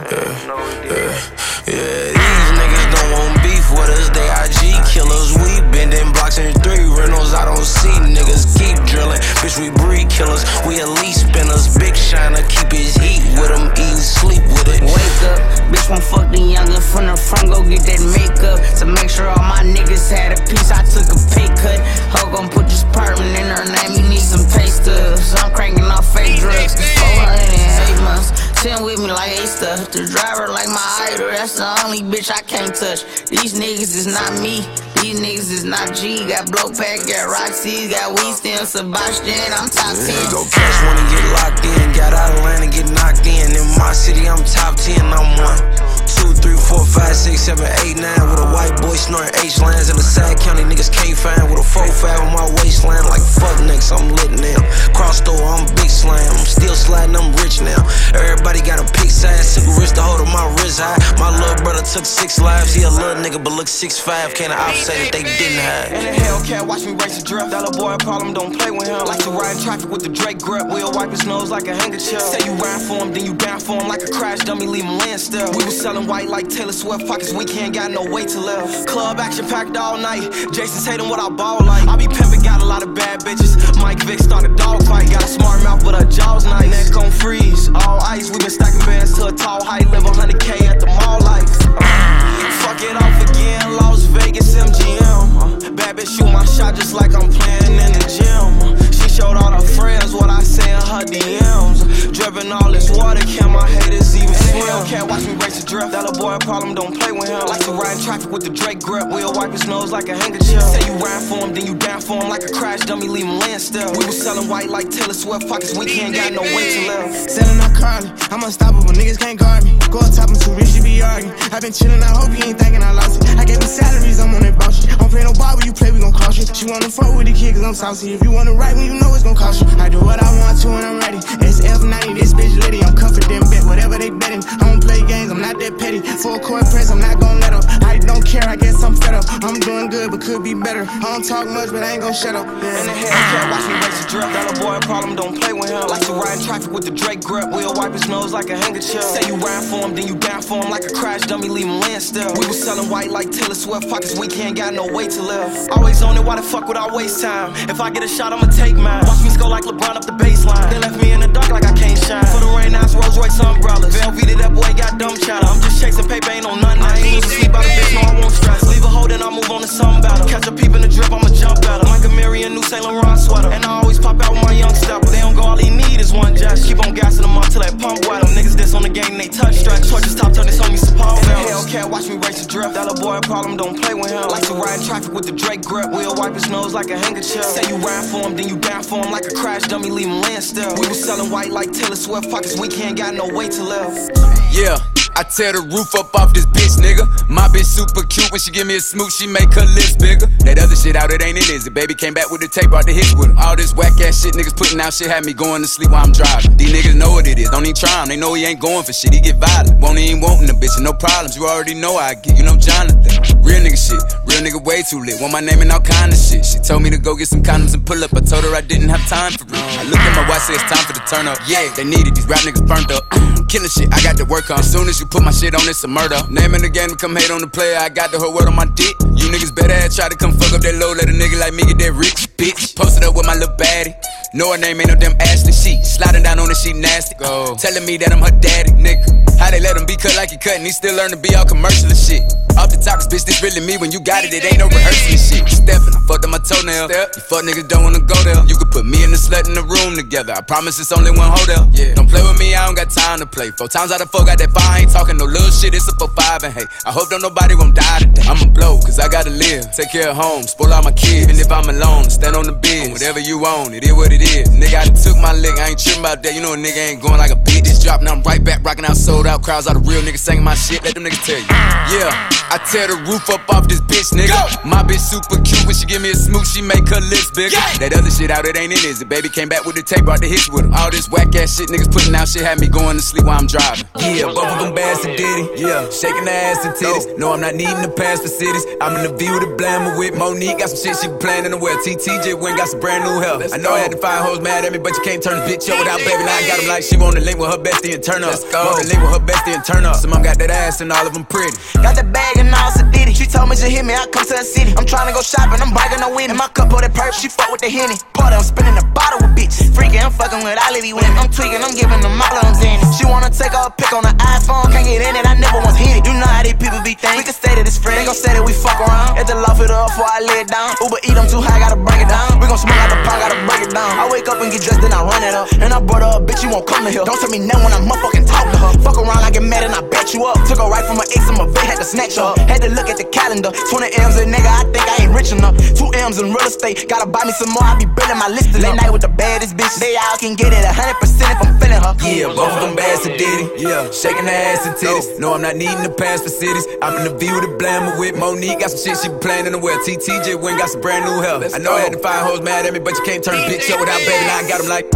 Yeah, 1.65 2.11
these 2.15 2.49
niggas 2.59 2.87
don't 2.95 3.11
want 3.15 3.41
beef 3.43 3.65
with 3.71 3.89
us. 3.89 4.09
They 4.15 4.27
IG 4.43 4.62
killers. 4.93 5.33
We 5.41 5.57
bending 5.73 6.13
blocks 6.13 6.37
in 6.37 6.53
three 6.61 6.85
rentals. 6.85 7.33
I 7.33 7.49
don't 7.49 7.65
see 7.65 7.89
niggas 8.05 8.45
keep 8.53 8.77
drilling. 8.85 9.17
Bitch, 9.41 9.57
we 9.57 9.73
breed 9.73 10.07
killers. 10.13 10.45
We 10.69 10.79
elite 10.79 11.17
spinners. 11.17 11.73
Big 11.73 11.97
shiner, 11.97 12.45
keep 12.45 12.69
his 12.69 12.93
heat 13.01 13.25
with 13.41 13.49
him. 13.49 13.73
Eating, 13.73 13.97
sleep 13.97 14.45
with 14.53 14.69
it. 14.69 14.85
Wake 14.85 15.21
up, 15.25 15.41
bitch, 15.73 15.89
won't 15.89 16.05
fuck 16.05 16.29
the 16.29 16.37
youngin' 16.37 16.77
from 16.77 17.09
the 17.09 17.17
front, 17.17 17.49
go 17.49 17.65
get 17.65 17.81
that 17.89 18.01
makeup. 18.13 18.61
To 18.79 18.85
make 18.85 19.09
sure 19.09 19.25
all 19.25 19.41
my 19.41 19.65
niggas 19.65 20.13
had 20.13 20.37
a 20.37 20.39
piece, 20.45 20.69
I 20.69 20.85
took 20.85 21.09
a 21.09 21.17
pay 21.33 21.49
cut. 21.57 21.81
Ho 22.13 22.29
gon' 22.29 22.49
put 22.53 22.69
this 22.69 22.85
permanent 22.93 23.33
in 23.33 23.49
her 23.49 23.65
name, 23.65 23.97
you 23.97 24.05
need 24.07 24.21
some 24.21 24.45
pay 24.53 24.69
stubs. 24.69 25.33
I'm 25.41 25.49
cranking 25.57 25.89
off 25.89 26.05
fake 26.13 26.37
drugs, 26.37 26.77
408 26.77 28.03
months. 28.05 28.42
Sitting 28.63 28.85
with 28.85 28.97
me 28.97 29.11
like 29.11 29.33
A 29.33 29.45
stuff. 29.45 29.91
The 29.91 30.05
driver 30.07 30.49
like 30.49 30.69
my 30.69 31.09
idol, 31.11 31.27
that's 31.27 31.57
the 31.57 31.83
only 31.83 31.99
bitch 31.99 32.31
I 32.31 32.39
can't 32.43 32.73
touch. 32.73 33.03
These 33.25 33.59
niggas 33.59 33.93
is 33.93 34.07
not 34.07 34.41
me. 34.41 34.92
These 35.03 35.19
niggas 35.19 35.51
is 35.51 35.65
not 35.67 35.91
G. 35.91 36.23
Got 36.23 36.47
blow 36.47 36.71
pack, 36.71 37.03
got 37.03 37.27
Roxy, 37.27 37.91
got 37.91 38.15
weed 38.15 38.39
stem, 38.39 38.63
Sebastian. 38.63 39.51
I'm 39.51 39.67
top 39.67 39.99
10. 39.99 40.31
Go 40.31 40.47
catch 40.47 40.77
wanna 40.87 41.03
get 41.11 41.25
locked 41.35 41.67
in. 41.67 41.91
Got 41.91 42.15
out 42.15 42.31
of 42.31 42.39
line 42.39 42.63
and 42.63 42.71
get 42.71 42.87
knocked 42.87 43.27
in. 43.27 43.51
In 43.51 43.67
my 43.75 43.91
city, 43.91 44.31
I'm 44.31 44.39
top 44.47 44.79
10. 44.79 45.03
I'm 45.03 45.27
one, 45.43 45.59
two, 46.07 46.31
three, 46.39 46.55
four, 46.55 46.87
five, 46.87 47.19
six, 47.19 47.43
seven, 47.43 47.67
eight, 47.83 47.99
nine. 47.99 48.15
With 48.31 48.47
a 48.47 48.49
white 48.55 48.79
boy 48.79 48.95
snoring 48.95 49.27
H 49.43 49.59
lines 49.59 49.91
in 49.91 49.99
the 49.99 50.07
side 50.07 50.39
county. 50.39 50.63
Niggas 50.63 50.87
can't 50.87 51.19
find 51.19 51.51
with 51.51 51.59
a 51.59 51.67
4 51.67 51.83
5 51.83 52.23
on 52.23 52.31
my 52.31 52.47
waistline. 52.63 53.03
Like 53.03 53.27
fuck 53.27 53.59
niggas, 53.59 53.91
I'm 53.91 54.07
lit 54.07 54.39
now. 54.39 54.63
Cross 54.95 55.27
door, 55.27 55.35
I'm 55.35 55.67
big 55.75 55.91
slam. 55.91 56.15
I'm 56.15 56.47
still 56.47 56.79
sliding, 56.79 57.19
I'm 57.19 57.35
rich 57.43 57.59
now. 57.59 57.83
Everybody 58.15 58.63
got 58.63 58.79
a 58.79 58.87
pick 58.95 59.11
size. 59.11 59.59
Wrist 59.75 59.99
to 59.99 60.01
hold 60.01 60.23
on 60.23 60.31
my 60.31 60.47
wrist 60.63 60.79
high. 60.79 60.95
My 61.19 61.27
little 61.27 61.59
brother 61.59 61.83
took 61.83 62.07
six 62.07 62.39
lives. 62.39 62.71
He 62.71 62.87
a 62.87 62.89
little 62.89 63.19
nigga, 63.19 63.43
but 63.43 63.51
look 63.51 63.67
six 63.67 63.99
five. 63.99 64.31
Can't 64.31 64.55
the 64.55 64.59
ops 64.63 64.92
say 64.93 65.03
that 65.03 65.11
they 65.11 65.23
didn't. 65.23 65.63
In 65.93 66.03
the 66.05 66.13
Hellcat, 66.21 66.67
watch 66.67 66.85
me 66.85 66.93
race 66.93 67.21
a 67.21 67.23
drift. 67.23 67.49
Little 67.49 67.71
boy 67.71 67.97
problem, 67.97 68.33
don't 68.33 68.57
play 68.57 68.71
with 68.71 68.87
him. 68.87 69.05
Like 69.05 69.23
to 69.23 69.31
ride 69.31 69.57
in 69.57 69.63
traffic 69.63 69.89
with 69.89 70.03
the 70.03 70.09
Drake 70.09 70.39
grip. 70.39 70.67
We'll 70.67 70.91
wipe 70.91 71.09
his 71.09 71.25
nose 71.25 71.49
like 71.49 71.67
a 71.67 71.75
handkerchief. 71.75 72.21
Say 72.21 72.45
you 72.45 72.53
ride 72.55 72.81
for 72.81 73.01
him, 73.01 73.13
then 73.13 73.25
you 73.25 73.33
down 73.33 73.59
for 73.59 73.81
him 73.81 73.87
like 73.87 74.03
a 74.03 74.11
crash 74.11 74.39
dummy, 74.39 74.67
leave 74.67 74.83
him 74.83 74.97
land 74.97 75.19
still. 75.19 75.49
We 75.57 75.65
was 75.65 75.79
selling 75.79 76.07
white 76.07 76.29
like 76.29 76.49
Taylor 76.49 76.73
Swift 76.73 77.07
pockets, 77.07 77.33
we 77.33 77.45
can't 77.45 77.73
got 77.73 77.91
no 77.91 78.03
way 78.03 78.25
to 78.25 78.39
live. 78.39 78.85
Club 78.85 79.19
action 79.19 79.47
packed 79.47 79.77
all 79.77 79.97
night. 79.97 80.23
Jayson 80.53 80.85
Tatum, 80.85 81.09
what 81.09 81.19
I 81.19 81.29
ball 81.29 81.63
like. 81.65 81.87
I 81.87 81.95
be 81.95 82.07
pimping, 82.07 82.41
got 82.41 82.61
a 82.61 82.65
lot 82.65 82.83
of 82.83 82.93
bad 82.93 83.21
bitches. 83.21 83.53
Mike 83.81 84.03
Vick 84.03 84.19
start 84.19 84.43
a 84.45 84.53
dog 84.55 84.83
fight. 84.85 85.09
Got 85.09 85.23
a 85.23 85.27
smart 85.27 85.63
mouth, 85.63 85.83
but 85.83 85.95
her 85.95 86.09
jaw's 86.09 86.45
nice. 86.45 86.69
Neck 86.69 86.93
gon' 86.93 87.11
freeze. 87.11 87.69
All 87.69 87.99
ice, 88.01 88.29
we 88.31 88.39
been 88.39 88.49
stacking 88.49 88.85
bands 88.85 89.17
to 89.17 89.25
a 89.25 89.31
tall 89.31 89.63
height. 89.63 89.89
Live 89.89 90.03
100k 90.03 90.61
at 90.61 90.79
the 90.79 90.87
mall 90.87 91.19
like. 91.21 91.47
Uh, 91.81 92.42
fuck 92.63 92.81
it 92.81 92.95
off 92.95 93.17
again, 93.29 93.75
Las 93.75 94.03
Vegas 94.15 94.55
MGM. 94.55 95.67
Uh, 95.67 95.71
bad 95.71 95.97
bitch 95.97 96.17
shoot 96.17 96.31
my 96.31 96.45
shot 96.45 96.75
just 96.75 96.93
like 96.93 97.13
I'm 97.13 97.29
playing 97.29 97.75
in 97.83 97.91
the 97.91 98.05
gym. 98.15 98.51
Uh, 98.63 98.82
showed 99.13 99.37
all 99.37 99.51
her 99.51 99.61
friends 99.61 100.13
what 100.13 100.29
I 100.29 100.41
say 100.41 100.65
in 100.73 100.81
her 100.89 101.05
DMs. 101.05 101.85
Dripping 102.13 102.51
all 102.51 102.71
this 102.71 102.89
water, 102.89 103.21
can 103.21 103.51
my 103.51 103.67
haters 103.69 104.15
even 104.17 104.33
swim? 104.33 104.65
Hellcat, 104.65 105.07
watch 105.07 105.25
me 105.25 105.33
race 105.37 105.61
a 105.61 105.65
drift. 105.65 105.91
That 105.91 106.05
little 106.05 106.17
boy 106.17 106.37
problem, 106.41 106.73
don't 106.73 106.97
play 106.97 107.11
with 107.11 107.29
him. 107.29 107.45
Like 107.45 107.61
to 107.65 107.73
ride 107.73 107.97
in 107.97 108.03
traffic 108.03 108.31
with 108.31 108.43
the 108.43 108.49
Drake 108.49 108.81
grip. 108.81 109.07
We'll 109.09 109.33
wipe 109.33 109.51
his 109.51 109.67
nose 109.67 109.91
like 109.91 110.09
a 110.09 110.17
handkerchief. 110.17 110.61
Say 110.61 110.81
you 110.89 110.97
ride 110.97 111.21
for 111.21 111.45
him, 111.45 111.53
then 111.53 111.65
you 111.65 111.75
down 111.75 112.01
for 112.01 112.21
him 112.21 112.29
like 112.29 112.43
a 112.43 112.51
crash 112.51 112.81
dummy, 112.81 113.07
leave 113.07 113.25
him 113.25 113.37
land 113.37 113.61
still. 113.61 113.91
We 113.93 114.05
was 114.05 114.17
selling 114.17 114.49
white 114.49 114.69
like 114.69 114.89
Taylor 114.89 115.13
Swift 115.13 115.47
pockets, 115.47 115.77
we 115.77 115.85
can't 115.85 116.15
got 116.15 116.33
no 116.33 116.41
way 116.41 116.65
to 116.73 116.81
live. 116.89 117.29
Selling 117.29 117.59
up 117.61 117.73
Carly, 117.73 118.09
I'm 118.33 118.41
unstoppable, 118.41 118.85
but 118.85 118.95
niggas 118.95 119.19
can't 119.19 119.37
guard 119.37 119.63
me. 119.63 119.77
Go 119.91 119.99
up 119.99 120.13
top, 120.13 120.29
I'm 120.29 120.37
too 120.37 120.53
rich 120.53 120.73
to 120.73 120.81
be 120.81 121.01
arguing. 121.01 121.33
I 121.53 121.59
been 121.59 121.73
chillin', 121.73 122.01
I 122.01 122.13
hope 122.17 122.33
you 122.33 122.45
ain't 122.45 122.57
thinking 122.57 122.81
I 122.81 122.91
lost 122.91 123.21
it. 123.21 123.37
I 123.37 123.45
gave 123.45 123.59
me 123.59 123.69
salaries, 123.69 124.19
I'm 124.19 124.33
on 124.33 124.41
that 124.41 124.57
boss 124.57 124.81
shit. 124.81 124.97
Don't 124.97 125.09
play 125.09 125.23
no 125.23 125.33
ball 125.33 125.57
when 125.57 125.65
you 125.65 125.73
play, 125.73 125.91
we 125.91 125.99
gon' 125.99 126.13
cost 126.13 126.37
you. 126.37 126.45
She 126.55 126.65
wanna 126.69 126.89
fuck 126.89 127.13
with 127.17 127.27
the 127.27 127.33
kid, 127.33 127.55
cause 127.55 127.63
I'm 127.63 127.75
saucy. 127.75 128.13
If 128.13 128.23
you 128.23 128.31
wanna 128.31 128.53
write 128.53 128.75
when 128.75 128.85
you 128.85 128.99
know 128.99 129.02
it's 129.13 129.23
gon' 129.23 129.35
cost 129.35 129.61
you. 129.61 129.67
I 129.79 129.89
do 129.89 129.99
what 129.99 130.21
I 130.23 130.29
want 130.39 130.59
to 130.61 130.67
when 130.69 130.83
I'm 130.83 130.99
ready. 130.99 131.19
SF90, 131.19 132.15
this 132.15 132.33
bitch 132.33 132.55
litty, 132.61 132.83
I'm 132.83 132.95
confident, 132.95 133.49
bet 133.51 133.63
whatever 133.65 133.97
they 133.97 134.09
betting. 134.09 134.43
I 134.61 134.71
don't 134.71 134.83
play 134.83 135.01
games, 135.05 135.31
I'm 135.31 135.41
not 135.41 135.59
that 135.59 135.77
petty. 135.77 135.99
Full 135.99 136.39
court 136.39 136.65
press, 136.71 136.91
I'm 136.91 136.99
not 136.99 137.19
gon' 137.19 137.39
let 137.39 137.53
up. 137.53 137.63
I 137.83 137.99
don't 137.99 138.25
care, 138.25 138.47
I 138.47 138.55
guess 138.55 138.83
I'm 138.83 138.95
fed 138.95 139.13
up. 139.13 139.25
I'm 139.43 139.59
doing 139.59 139.89
good, 139.89 140.11
but 140.11 140.21
could 140.21 140.43
be 140.43 140.53
better. 140.53 140.85
I 140.87 141.01
don't 141.01 141.25
talk 141.25 141.47
much, 141.47 141.69
but 141.71 141.83
I 141.83 141.93
ain't 141.93 142.01
gon' 142.01 142.13
shut 142.13 142.35
up. 142.35 142.47
In 142.47 142.59
the 142.59 142.93
head, 142.93 143.11
Hellcat, 143.11 143.51
watch 143.51 143.65
me 143.67 143.75
race 143.75 144.03
the 144.03 144.09
drip. 144.09 144.29
Got 144.33 144.57
a 144.57 144.59
boy 144.59 144.79
problem, 144.85 145.15
don't 145.15 145.39
play 145.39 145.53
with 145.53 145.69
him. 145.69 145.87
Like 145.87 146.05
to 146.07 146.13
ride 146.13 146.39
in 146.39 146.45
traffic 146.45 146.71
with 146.71 146.85
the 146.85 146.91
Drake 146.91 147.21
grip. 147.21 147.49
We'll 147.49 147.73
wipe 147.73 147.93
his 147.93 148.07
nose 148.07 148.33
like 148.33 148.49
a 148.49 148.57
handkerchief. 148.57 149.03
Say 149.03 149.27
you 149.27 149.35
ride 149.35 149.63
for 149.63 149.87
him, 149.87 149.95
then 149.95 150.07
you 150.07 150.15
down 150.15 150.41
for 150.41 150.61
him 150.61 150.69
like 150.69 150.85
a 150.85 150.93
crash 150.93 151.21
dummy, 151.21 151.49
leave 151.49 151.65
him 151.65 151.79
land 151.79 152.01
still. 152.01 152.31
We 152.39 152.47
was 152.47 152.61
selling 152.61 152.89
white 152.89 153.11
like 153.11 153.31
Taylor 153.31 153.55
Swift, 153.55 153.89
pockets 153.89 154.17
we 154.17 154.27
can't 154.27 154.55
got 154.55 154.73
no 154.73 154.87
way 154.87 155.07
to 155.07 155.21
live. 155.21 155.69
Always 155.71 156.01
on 156.03 156.17
it, 156.17 156.23
why 156.23 156.35
the 156.35 156.43
fuck 156.43 156.67
would 156.67 156.77
I 156.77 156.93
waste 156.93 157.21
time? 157.21 157.53
If 157.69 157.79
I 157.81 157.89
get 157.89 158.03
a 158.03 158.07
shot, 158.07 158.33
I'ma 158.33 158.47
take 158.51 158.75
mine. 158.75 158.92
Watch 159.07 159.21
me 159.23 159.29
score 159.29 159.49
like 159.49 159.65
LeBron 159.65 159.95
up 159.97 160.05
the 160.05 160.13
baseline. 160.13 160.69
They 160.69 160.79
left 160.79 161.01
me 161.01 161.11
in 161.11 161.19
the 161.21 161.27
dark 161.27 161.49
like 161.49 161.65
I 161.65 161.73
can't 161.73 161.97
shine. 161.97 162.25
For 162.29 162.39
the 162.39 162.51
rain, 162.53 162.75
it's 162.75 162.93
Rolls 162.93 163.17
Royce 163.17 163.39
umbrellas. 163.39 163.95
Velveeta, 163.95 164.37
that 164.37 164.53
boy 164.53 164.69
got 164.77 164.99
dumb 164.99 165.17
chatter. 165.17 165.47
I'm 165.47 165.61
just 165.61 165.81
chasing 165.81 166.07
paper, 166.07 166.31
ain't 166.31 166.45
on 166.45 166.61
nothing. 166.61 166.83
I 166.83 166.97
ain't 166.99 167.15
lose 167.15 167.25
sleep 167.25 167.51
by 167.51 167.63
the 167.63 167.71
bitch, 167.73 167.93
no, 167.95 168.01
I 168.01 168.13
won't 168.21 168.33
stress. 168.33 168.61
Leave 168.69 168.83
a 168.83 168.91
hold 168.91 169.11
and 169.11 169.23
I 169.23 169.29
move 169.29 169.49
on 169.49 169.61
to 169.61 169.67
something 169.67 170.01
better. 170.01 170.25
Catch 170.29 170.47
a 170.47 170.51
peep 170.51 170.73
in 170.75 170.81
the 170.81 170.91
drip, 170.91 171.11
I'ma 171.11 171.29
jump 171.33 171.61
better. 171.61 171.85
Mike 171.85 172.05
Mary, 172.13 172.43
a 172.43 172.49
new 172.49 172.63
Saint 172.63 172.83
Laurent 172.83 173.19
sweater. 173.19 173.49
And 173.49 173.65
I 173.65 173.81
always 173.81 173.99
pop 173.99 174.21
out 174.21 174.31
with 174.33 174.43
my 174.43 174.53
young 174.53 174.73
stepper. 174.73 175.09
They 175.09 175.21
don't 175.21 175.35
go, 175.35 175.43
all 175.43 175.57
he 175.57 175.69
need 175.69 175.99
is 175.99 176.13
one 176.13 176.35
just. 176.35 176.65
Keep 176.67 176.85
on 176.85 176.93
gassing 176.93 177.23
them 177.23 177.37
up 177.37 177.49
till 177.49 177.61
that 177.61 177.77
pump 177.79 178.05
wet 178.07 178.23
them. 178.23 178.33
Niggas 178.33 178.55
this 178.55 178.73
on 178.73 178.83
the 178.83 178.89
game, 178.89 179.17
they 179.17 179.27
touch 179.27 179.55
stretch. 179.55 179.89
Torches 179.89 180.15
top, 180.15 180.33
turn 180.33 180.45
this 180.45 180.59
on 180.59 180.71
me, 180.71 180.77
support 180.77 181.21
Hellcat, 181.23 181.89
watch 181.89 182.07
me 182.07 182.17
race 182.17 182.32
That 182.63 182.87
little 182.87 182.95
boy 182.95 183.19
problem, 183.19 183.57
don't 183.57 183.79
play 183.81 183.93
with 183.93 184.09
him. 184.09 184.27
Like 184.29 184.47
to 184.47 184.53
ride 184.53 184.79
in 184.79 184.85
traffic 184.85 185.11
with 185.11 185.25
the 185.25 185.33
Drake 185.33 185.63
grip. 185.63 185.91
We'll 185.91 186.15
wipe 186.15 186.33
his 186.33 186.49
nose 186.49 186.73
like 186.73 186.89
a 186.91 186.97
handkerchief. 186.97 187.43
Say 187.43 187.67
you 187.67 187.75
ride 187.75 188.05
for 188.05 188.29
him, 188.29 188.37
then 188.37 188.47
you 188.47 188.55
down 188.57 188.83
for 188.83 189.03
him 189.03 189.11
like 189.11 189.25
a 189.25 189.35
crash 189.35 189.63
dummy, 189.63 189.89
leave 189.89 190.07
him 190.07 190.21
land 190.21 190.43
still. 190.43 190.73
We 190.79 190.87
was 190.87 191.03
selling 191.03 191.29
white 191.29 191.51
like 191.51 191.73
Taylor 191.73 191.97
Swift, 191.97 192.31
pockets 192.31 192.57
we 192.57 192.69
can't 192.69 192.97
got 192.97 193.15
no 193.15 193.27
way 193.27 193.49
to 193.49 193.63
live. 193.63 194.11
Yeah. 194.51 194.92
I 195.15 195.21
tear 195.21 195.53
the 195.53 195.61
roof 195.61 195.93
up 195.93 196.09
off 196.17 196.33
this 196.33 196.45
bitch, 196.49 196.81
nigga. 196.81 197.05
My 197.29 197.47
bitch 197.47 197.69
super 197.69 198.01
cute 198.07 198.31
when 198.31 198.41
she 198.41 198.49
give 198.49 198.65
me 198.65 198.77
a 198.77 198.81
smooch, 198.81 199.13
she 199.13 199.27
make 199.27 199.53
her 199.53 199.65
lips 199.77 199.93
bigger. 199.93 200.25
That 200.41 200.57
other 200.57 200.75
shit 200.75 200.95
out, 200.95 201.13
it 201.13 201.21
ain't 201.21 201.37
it, 201.37 201.49
is 201.49 201.67
it? 201.67 201.73
Baby 201.73 201.93
came 201.93 202.13
back 202.13 202.33
with 202.33 202.41
the 202.41 202.49
tape, 202.49 202.69
brought 202.73 202.85
the 202.85 202.93
hits 202.93 203.13
with 203.13 203.29
him. 203.29 203.37
All 203.37 203.55
this 203.55 203.73
whack 203.77 203.93
ass 204.01 204.25
shit 204.25 204.33
niggas 204.33 204.57
putting 204.57 204.81
out 204.81 204.93
shit 204.93 205.13
had 205.13 205.25
me 205.25 205.33
going 205.33 205.61
to 205.61 205.67
sleep 205.67 205.93
while 205.93 206.01
I'm 206.01 206.11
driving. 206.11 206.57
These 206.57 206.73
niggas 206.73 206.97
know 206.97 207.13
what 207.13 207.27
it 207.27 207.37
is, 207.37 207.49
don't 207.53 207.61
even 207.61 207.77
try 207.77 207.93
him. 208.01 208.09
They 208.09 208.17
know 208.17 208.33
he 208.33 208.45
ain't 208.45 208.59
going 208.59 208.81
for 208.81 208.93
shit, 208.93 209.13
he 209.13 209.21
get 209.21 209.37
violent. 209.37 209.77
Won't 209.77 210.01
even 210.01 210.17
wantin' 210.17 210.49
the 210.49 210.57
bitch, 210.57 210.73
and 210.81 210.85
no 210.85 210.93
problems. 210.93 211.37
You 211.37 211.45
already 211.45 211.77
know 211.77 211.97
I 211.97 212.17
get, 212.17 212.33
you 212.33 212.43
know 212.43 212.57
Jonathan. 212.57 213.05
Real 213.45 213.61
nigga 213.61 213.77
shit, 213.77 214.01
real 214.25 214.41
nigga 214.41 214.57
way 214.65 214.81
too 214.81 214.97
lit. 214.97 215.21
Want 215.21 215.33
my 215.33 215.45
name 215.45 215.61
and 215.61 215.69
all 215.69 215.83
kind 215.83 216.09
of 216.09 216.17
shit. 216.17 216.41
She 216.41 216.57
told 216.57 216.81
me 216.81 216.89
to 216.89 216.97
go 216.97 217.13
get 217.13 217.29
some 217.29 217.45
condoms 217.45 217.77
and 217.77 217.85
pull 217.85 218.01
up. 218.01 218.17
I 218.17 218.21
told 218.25 218.49
her 218.49 218.55
I 218.55 218.65
didn't 218.65 218.89
have 218.89 219.03
time 219.05 219.29
for 219.37 219.45
it. 219.45 219.61
I 219.77 219.85
looked 219.85 220.01
at 220.01 220.15
my 220.17 220.25
watch, 220.25 220.49
said 220.49 220.57
it's 220.57 220.65
time 220.65 220.81
for 220.89 220.97
the 220.97 221.05
turn 221.05 221.29
up. 221.29 221.37
Yeah, 221.45 221.69
they 221.77 221.85
needed 221.85 222.15
these 222.17 222.25
rap 222.25 222.41
niggas 222.41 222.65
burnt 222.65 222.89
up. 222.89 223.05
Killing 223.51 223.69
shit, 223.69 223.93
I 223.93 224.01
got 224.01 224.17
to 224.17 224.25
work 224.25 224.49
on. 224.49 224.63
Soon 224.63 224.89
as 224.89 224.99
you 224.99 225.02
put 225.05 225.23
my 225.23 225.31
shit 225.31 225.55
on, 225.55 225.67
it's 225.67 225.83
a 225.83 225.87
murder. 225.87 226.19
Name 226.29 226.55
in 226.55 226.61
the 226.61 226.69
game, 226.69 226.89
come 226.95 227.15
hate 227.15 227.31
on 227.31 227.41
the 227.41 227.47
player. 227.47 227.77
I 227.77 227.89
got 227.89 228.11
the 228.11 228.19
whole 228.19 228.33
world 228.33 228.47
on 228.47 228.55
my 228.55 228.65
dick. 228.75 228.95
You 229.15 229.29
niggas 229.29 229.53
better 229.55 229.73
ass 229.73 229.95
try 229.95 230.09
to 230.09 230.15
come 230.15 230.31
fuck 230.33 230.53
up 230.53 230.61
that 230.61 230.75
low. 230.75 230.93
Let 230.93 231.09
a 231.09 231.15
nigga 231.15 231.39
like 231.39 231.53
me 231.53 231.63
get 231.63 231.79
that 231.79 231.93
rich, 231.93 232.27
bitch. 232.37 232.75
Posted 232.75 233.03
up 233.03 233.15
with 233.15 233.25
my 233.25 233.33
little 233.35 233.55
baddie. 233.55 233.95
Know 234.33 234.51
her 234.51 234.57
name 234.57 234.81
ain't 234.81 234.89
no 234.89 234.95
damn 234.95 235.13
Ashley. 235.21 235.53
She 235.53 235.77
sliding 235.83 236.23
down 236.23 236.39
on 236.39 236.49
the 236.49 236.55
sheet 236.55 236.75
nasty. 236.75 237.15
Go. 237.15 237.55
Telling 237.55 237.85
me 237.85 237.97
that 237.97 238.11
I'm 238.11 238.21
her 238.21 238.33
daddy, 238.41 238.71
nigga. 238.73 239.05
How 239.37 239.51
they 239.51 239.59
let 239.59 239.77
him 239.77 239.85
be 239.85 239.95
cut 239.95 240.15
like 240.15 240.31
he 240.31 240.37
cut 240.37 240.57
and 240.57 240.65
he 240.65 240.71
still 240.71 240.95
learn 240.95 241.11
to 241.11 241.17
be 241.17 241.35
all 241.35 241.45
commercial 241.45 241.89
and 241.89 241.97
shit. 241.97 242.23
Off 242.57 242.69
the 242.69 242.77
top, 242.77 243.01
'cause 243.01 243.09
bitch, 243.09 243.25
this 243.25 243.41
really 243.41 243.61
me. 243.61 243.77
When 243.77 243.91
you 243.91 243.99
got 243.99 244.23
it, 244.25 244.33
it 244.33 244.45
ain't 244.45 244.57
no 244.57 244.69
rehearsal 244.69 245.09
and 245.09 245.19
shit. 245.19 245.43
Steppin', 245.49 245.93
I 245.93 246.01
fucked 246.07 246.25
up 246.25 246.31
my 246.31 246.41
toenail. 246.41 246.89
You 246.89 247.21
fuck 247.29 247.43
niggas 247.45 247.67
don't 247.67 247.83
wanna 247.83 247.99
go 247.99 248.17
there. 248.23 248.41
You 248.45 248.55
could 248.55 248.71
put 248.71 248.85
me 248.85 249.03
and 249.03 249.13
the 249.13 249.17
slut 249.17 249.47
in 249.49 249.53
the 249.53 249.65
room 249.65 249.95
together. 249.95 250.33
I 250.33 250.41
promise 250.41 250.79
it's 250.79 250.91
only 250.91 251.11
one 251.11 251.29
hotel. 251.29 251.69
Yeah. 251.73 251.93
Don't 251.93 252.09
play 252.09 252.21
with 252.21 252.37
me, 252.39 252.53
I 252.53 252.65
don't 252.65 252.77
got 252.77 252.89
time 252.89 253.19
to 253.19 253.25
play. 253.25 253.51
Four 253.57 253.67
times 253.69 253.91
out 253.91 254.01
of 254.01 254.09
four, 254.09 254.25
got 254.25 254.37
that 254.37 254.51
fire. 254.53 254.85
Talking 254.93 255.17
no 255.17 255.25
little 255.25 255.49
shit. 255.49 255.73
It's 255.73 255.89
a 255.89 255.95
four 255.97 256.09
five 256.13 256.43
and 256.43 256.53
hey, 256.53 256.69
I 256.85 256.91
hope 256.91 257.09
don't 257.09 257.21
nobody 257.21 257.55
won't 257.55 257.73
die 257.73 257.99
today. 258.05 258.21
I'ma 258.29 258.45
blow, 258.53 258.77
cause 258.77 258.99
I 258.99 259.09
gotta 259.09 259.31
live. 259.31 259.73
Take 259.73 259.89
care 259.89 260.13
of 260.13 260.15
home, 260.15 260.43
spoil 260.43 260.71
all 260.71 260.83
my 260.83 260.91
kids. 260.93 261.25
Even 261.25 261.41
if 261.41 261.51
I'm 261.51 261.67
alone, 261.67 262.13
stand 262.13 262.35
on 262.35 262.45
the 262.45 262.53
biz. 262.53 262.93
Whatever 262.93 263.19
you 263.19 263.39
want, 263.39 263.73
it 263.73 263.83
is 263.83 263.93
what 263.93 264.13
it 264.13 264.21
is. 264.21 264.53
Nigga, 264.53 264.77
I 264.77 264.85
took 264.93 265.17
my 265.17 265.33
lick, 265.33 265.57
I 265.57 265.73
ain't 265.73 265.81
tripping 265.81 266.05
about 266.05 266.21
that. 266.21 266.35
You 266.37 266.41
know 266.45 266.53
a 266.53 266.57
nigga 266.61 266.93
ain't 266.93 267.01
going 267.01 267.17
like 267.17 267.31
a 267.31 267.39
bitch. 267.41 267.65
Just 267.65 267.81
drop, 267.81 268.05
now 268.05 268.13
I'm 268.13 268.21
right 268.21 268.43
back, 268.43 268.63
rocking 268.63 268.85
out, 268.85 268.95
sold 268.95 269.25
out 269.25 269.41
crowds. 269.41 269.65
All 269.65 269.73
the 269.73 269.81
real 269.81 270.05
niggas 270.05 270.21
singing 270.21 270.45
my 270.45 270.53
shit. 270.53 270.83
Let 270.85 270.93
them 270.93 271.09
niggas 271.09 271.25
tell 271.25 271.41
you. 271.41 271.49
Yeah, 271.97 272.13
I 272.53 272.61
tear 272.69 272.85
the 272.85 273.01
roof 273.09 273.25
up 273.33 273.41
off 273.49 273.67
this 273.67 273.81
bitch, 273.81 274.13
nigga. 274.13 274.29
My 274.63 274.83
bitch 274.85 275.01
super 275.01 275.41
cute 275.41 275.65
when 275.65 275.73
she 275.73 275.89
give 275.89 276.05
me 276.05 276.11
a 276.11 276.15
smooch, 276.15 276.45
she 276.53 276.61
make 276.61 276.85
her 276.93 277.01
lips 277.01 277.33
bigger. 277.33 277.57
That 277.81 277.97
other 277.97 278.13
shit 278.13 278.29
out, 278.29 278.45
it 278.45 278.53
ain't 278.57 278.71
it, 278.71 278.85
is 278.85 279.01
it? 279.01 279.09
Baby 279.09 279.29
came 279.29 279.49
back 279.49 279.65
with 279.65 279.73
the 279.75 279.81
tape, 279.81 280.05
brought 280.05 280.21
the 280.21 280.29
hits 280.29 280.53
with 280.53 280.65
him. 280.65 280.73
All 280.77 280.91
this 280.93 281.09
whack 281.09 281.33
ass 281.33 281.57
shit 281.57 281.73
niggas 281.73 281.89
putting 281.89 282.13
out 282.13 282.29
shit 282.29 282.45
had 282.45 282.59
me 282.61 282.69
going 282.69 282.97
to 282.97 283.03
sleep 283.03 283.25
while 283.25 283.39
I'm 283.39 283.47
driving. 283.47 283.89
Yeah, 283.97 284.29
both 284.29 284.45
of 284.45 284.59
them 284.61 284.82
bad 284.83 285.01
to 285.01 285.09
Diddy. 285.15 285.43
Yeah, 285.55 285.89
shaking 285.89 286.25
the 286.25 286.35
ass 286.35 286.65
and 286.65 286.75
titties. 286.75 287.17
No, 287.17 287.31
I'm 287.33 287.41
not 287.41 287.55
needing 287.55 287.81
to 287.81 287.89
pass 287.89 288.19
for 288.19 288.27
cities. 288.27 288.65
I'm 288.81 288.95
in 288.99 289.03
the 289.07 289.13
view 289.15 289.31
with 289.33 289.47
the 289.47 289.51
blammer 289.55 289.97
with 289.97 290.17
Monique. 290.17 290.59
Got 290.59 290.69
some 290.75 290.79
shit 290.83 290.95
she 290.99 291.07
be 291.07 291.17
playing 291.17 291.45
in 291.45 291.51
the. 291.51 291.59
TTJ 291.63 292.39
went 292.39 292.57
got 292.57 292.67
some 292.67 292.79
brand 292.79 293.03
new 293.03 293.19
help. 293.19 293.41
I 293.51 293.57
know 293.57 293.73
I 293.73 293.79
had 293.79 293.91
to 293.91 293.97
find 293.97 294.23
hoes 294.23 294.39
mad 294.41 294.65
at 294.65 294.71
me, 294.71 294.79
but 294.79 294.95
you 294.95 295.03
can't 295.03 295.23
turn 295.23 295.39
this 295.43 295.47
bitch 295.49 295.71
up 295.71 295.79
without 295.79 295.99
baby. 296.03 296.23
Now 296.23 296.35
I 296.35 296.47
got 296.47 296.59
'em 296.59 296.67
like 296.67 296.83
she 296.83 296.95
wanna 296.97 297.19
link 297.19 297.39
with 297.39 297.49
her 297.49 297.57
bestie 297.57 297.93
and 297.95 298.03
turn 298.03 298.23
up. 298.23 298.35
Go. 298.51 298.63
Wanna 298.71 298.87
link 298.87 299.01
with 299.01 299.13
her 299.15 299.23
bestie 299.23 299.55
and 299.55 299.65
turn 299.65 299.85
up. 299.85 299.95
Some 299.95 300.11
mom 300.11 300.21
got 300.23 300.37
that 300.39 300.51
ass 300.51 300.81
and 300.81 300.91
all 300.91 301.05
of 301.07 301.13
them 301.13 301.25
pretty. 301.25 301.55
Got 301.81 301.95
the 301.95 302.03
bag 302.03 302.37
and 302.37 302.53
all 302.53 302.71
Sadiddy. 302.71 303.15
She 303.15 303.25
told 303.25 303.49
me 303.49 303.55
she 303.55 303.69
hit 303.69 303.85
me, 303.85 303.93
I 303.93 304.05
come 304.07 304.25
to 304.25 304.33
the 304.33 304.43
city. 304.43 304.73
I'm 304.77 304.85
trying 304.85 305.07
to 305.07 305.13
go 305.13 305.21
shopping, 305.21 305.61
I'm 305.61 305.73
biking 305.73 305.99
no 305.99 306.13
winning. 306.13 306.37
My 306.37 306.47
cup 306.47 306.71
of 306.73 306.81
that 306.81 306.93
perp, 306.93 307.13
she 307.13 307.27
fuck 307.29 307.51
with 307.51 307.61
the 307.61 307.69
henny. 307.69 307.95
Party, 308.13 308.35
I'm 308.35 308.43
spinning 308.43 308.75
the 308.75 308.85
bottle 308.93 309.19
with 309.21 309.32
bitch. 309.33 309.69
Freaking, 309.73 310.01
I'm 310.05 310.13
fucking 310.13 310.41
with 310.45 310.57
all 310.57 310.73
of 310.73 310.81
these 310.81 310.93
women. 310.93 311.13
I'm 311.17 311.29
tweaking, 311.29 311.61
I'm 311.61 311.73
giving 311.73 312.01
them 312.01 312.15
all 312.17 312.33
of 312.33 312.43
them 312.45 312.55
zenny. 312.57 312.81
She 312.97 313.05
wanna 313.05 313.29
take 313.29 313.53
her 313.53 313.67
a 313.67 313.71
pic 313.73 313.91
on 313.93 314.05
the 314.05 314.13
iPhone, 314.21 314.69
can't 314.71 314.85
get 314.85 315.01
in 315.01 315.13
it, 315.17 315.25
I 315.25 315.33
never 315.35 315.59
once 315.61 315.77
hit 315.77 316.01
it. 316.01 316.05
You 316.05 316.13
know 316.17 316.29
how 316.29 316.41
these 316.45 316.57
people 316.57 316.79
be 316.85 316.93
thinking. 316.93 317.21
We 317.21 317.25
can 317.25 317.35
say 317.35 317.53
that 317.57 317.65
it's 317.65 317.77
friends, 317.77 317.99
they 317.99 318.05
gon' 318.05 318.17
say 318.17 318.31
that 318.37 318.45
we 318.45 318.53
fuck 318.53 318.79
around. 318.79 319.17
At 319.17 319.27
the 319.27 319.35
loft 319.35 319.61
it 319.61 319.73
up 319.73 319.89
before 319.89 320.09
I 320.09 320.21
lay 320.21 320.45
it 320.45 320.49
down. 320.49 320.77
Uber 320.81 321.01
eat, 321.03 321.17
I'm 321.17 321.27
too 321.27 321.41
high, 321.41 321.59
gotta 321.59 321.77
break 321.77 322.01
it 322.01 322.09
down. 322.09 322.39
We 322.39 322.45
gon' 322.47 322.61
smoke 322.61 322.77
out 322.77 322.89
the 322.93 322.99
pot, 323.01 323.17
gotta 323.19 323.39
break 323.45 323.61
it 323.65 323.73
down. 323.73 323.91
I 323.97 324.05
wake 324.09 324.27
up 324.29 324.37
and 324.39 324.49
get 324.53 324.61
dressed, 324.61 324.81
then 324.81 324.93
I 324.93 325.01
run 325.01 325.23
it 325.25 325.33
up. 325.33 325.49
And 325.57 325.73
I 325.73 325.79
brought 325.81 326.05
her 326.05 326.13
a 326.17 326.21
bitch, 326.21 326.45
you 326.45 326.49
won't 326.53 326.65
come 326.69 326.85
to 326.85 326.91
here. 326.93 327.05
Don't 327.05 327.17
tell 327.17 327.29
me 327.33 327.41
no 327.41 327.57
when 327.61 327.73
I'm 327.73 327.85
motherfucking 327.89 328.25
talk 328.29 328.45
to 328.49 328.57
her. 328.57 328.71
Fuck 328.85 328.97
around, 329.01 329.21
I 329.25 329.31
get 329.33 329.43
mad 329.43 329.65
and 329.65 329.73
I 329.73 329.81
bet 329.81 330.13
you 330.13 330.25
up. 330.25 330.37
Took 330.45 330.61
her 330.61 330.69
right 330.69 330.85
from 330.85 330.97
my 331.01 331.07
ex, 331.13 331.25
I'm 331.29 331.41
a 331.41 331.49
vet, 331.49 331.65
had 331.65 331.79
to 331.81 331.87
snatch 331.87 332.15
her. 332.21 332.33
up. 332.33 332.37
Had 332.45 332.61
to 332.61 332.69
look 332.69 332.89
at 332.89 332.97
the 332.97 333.07
calendar. 333.09 333.49
20 333.49 333.89
M's 333.97 334.17
a 334.21 334.25
nigga, 334.29 334.49
I 334.49 334.63
think 334.69 334.85
I 334.85 334.95
ain't 335.05 335.13
rich 335.13 335.31
enough. 335.33 335.57
Two 335.73 335.89
M's 335.97 336.19
in 336.21 336.29
real 336.29 336.45
estate, 336.45 336.85
gotta 336.87 337.09
buy 337.09 337.25
me 337.25 337.33
some 337.33 337.49
more. 337.49 337.63
I 337.63 337.75
be 337.79 337.85
building 337.85 338.19
my 338.19 338.29
list. 338.29 338.53
Late 338.53 338.75
night 338.75 338.91
with 338.91 339.01
the 339.01 339.09
baddest 339.23 339.55
bitch. 339.55 339.79
They 339.79 339.95
all 339.95 340.17
can 340.19 340.35
get 340.35 340.51
it 340.51 340.65
100% 340.67 340.99
if 340.99 341.39
I'm 341.39 341.55
feeling 341.59 341.79
her. 341.79 341.93
Yeah, 342.03 342.35
both 342.35 342.51
of 342.51 342.61
them 342.61 342.75
bad 342.75 342.99
to 343.03 343.09
Diddy. 343.15 343.45
Yeah, 343.63 343.89
shaking 343.91 344.25
the 344.27 344.35
ass 344.35 344.67
and 344.67 344.75
titties. 344.75 345.07
Oh. 345.15 345.19
No, 345.19 345.27
I'm 345.35 345.41
not 345.41 345.55
needing 345.55 345.83
to 345.83 345.89
pass 345.89 346.21
for 346.21 346.29
cities. 346.29 346.67
I'm 346.81 346.95
in 346.99 347.03
the 347.07 347.15
view 347.17 347.33
with 347.39 347.47
the 347.47 347.53
blammer 347.55 347.97
with 347.97 348.19
Monique. 348.19 348.59
Got 348.59 348.71
some 348.71 348.81
shit 348.83 348.97
she 348.99 349.09
be 349.09 349.19
playing 349.23 349.45
in 349.47 349.53
the 349.53 349.59
well. 349.59 349.79
TTJ 349.79 350.35
went 350.41 350.59
got 350.59 350.69
some 350.69 350.81
brand 350.81 351.05
new 351.05 351.21
help. 351.23 351.43
I 351.55 351.57
know 351.59 351.73
I 351.73 351.81
had 351.81 351.93
to 351.93 351.99
find 351.99 352.19
hoes 352.27 352.41
mad 352.41 352.65
at 352.65 352.73
me, 352.73 352.79
but 352.79 352.93
you 352.97 353.03
can't 353.03 353.23
turn 353.23 353.35
a 353.39 353.45
bitch 353.47 353.71
up 353.71 353.79
without 353.79 353.99
baby. 354.03 354.25
Now 354.27 354.43
I 354.43 354.47
got 354.47 354.59
'em 354.59 354.67
like. 354.67 354.87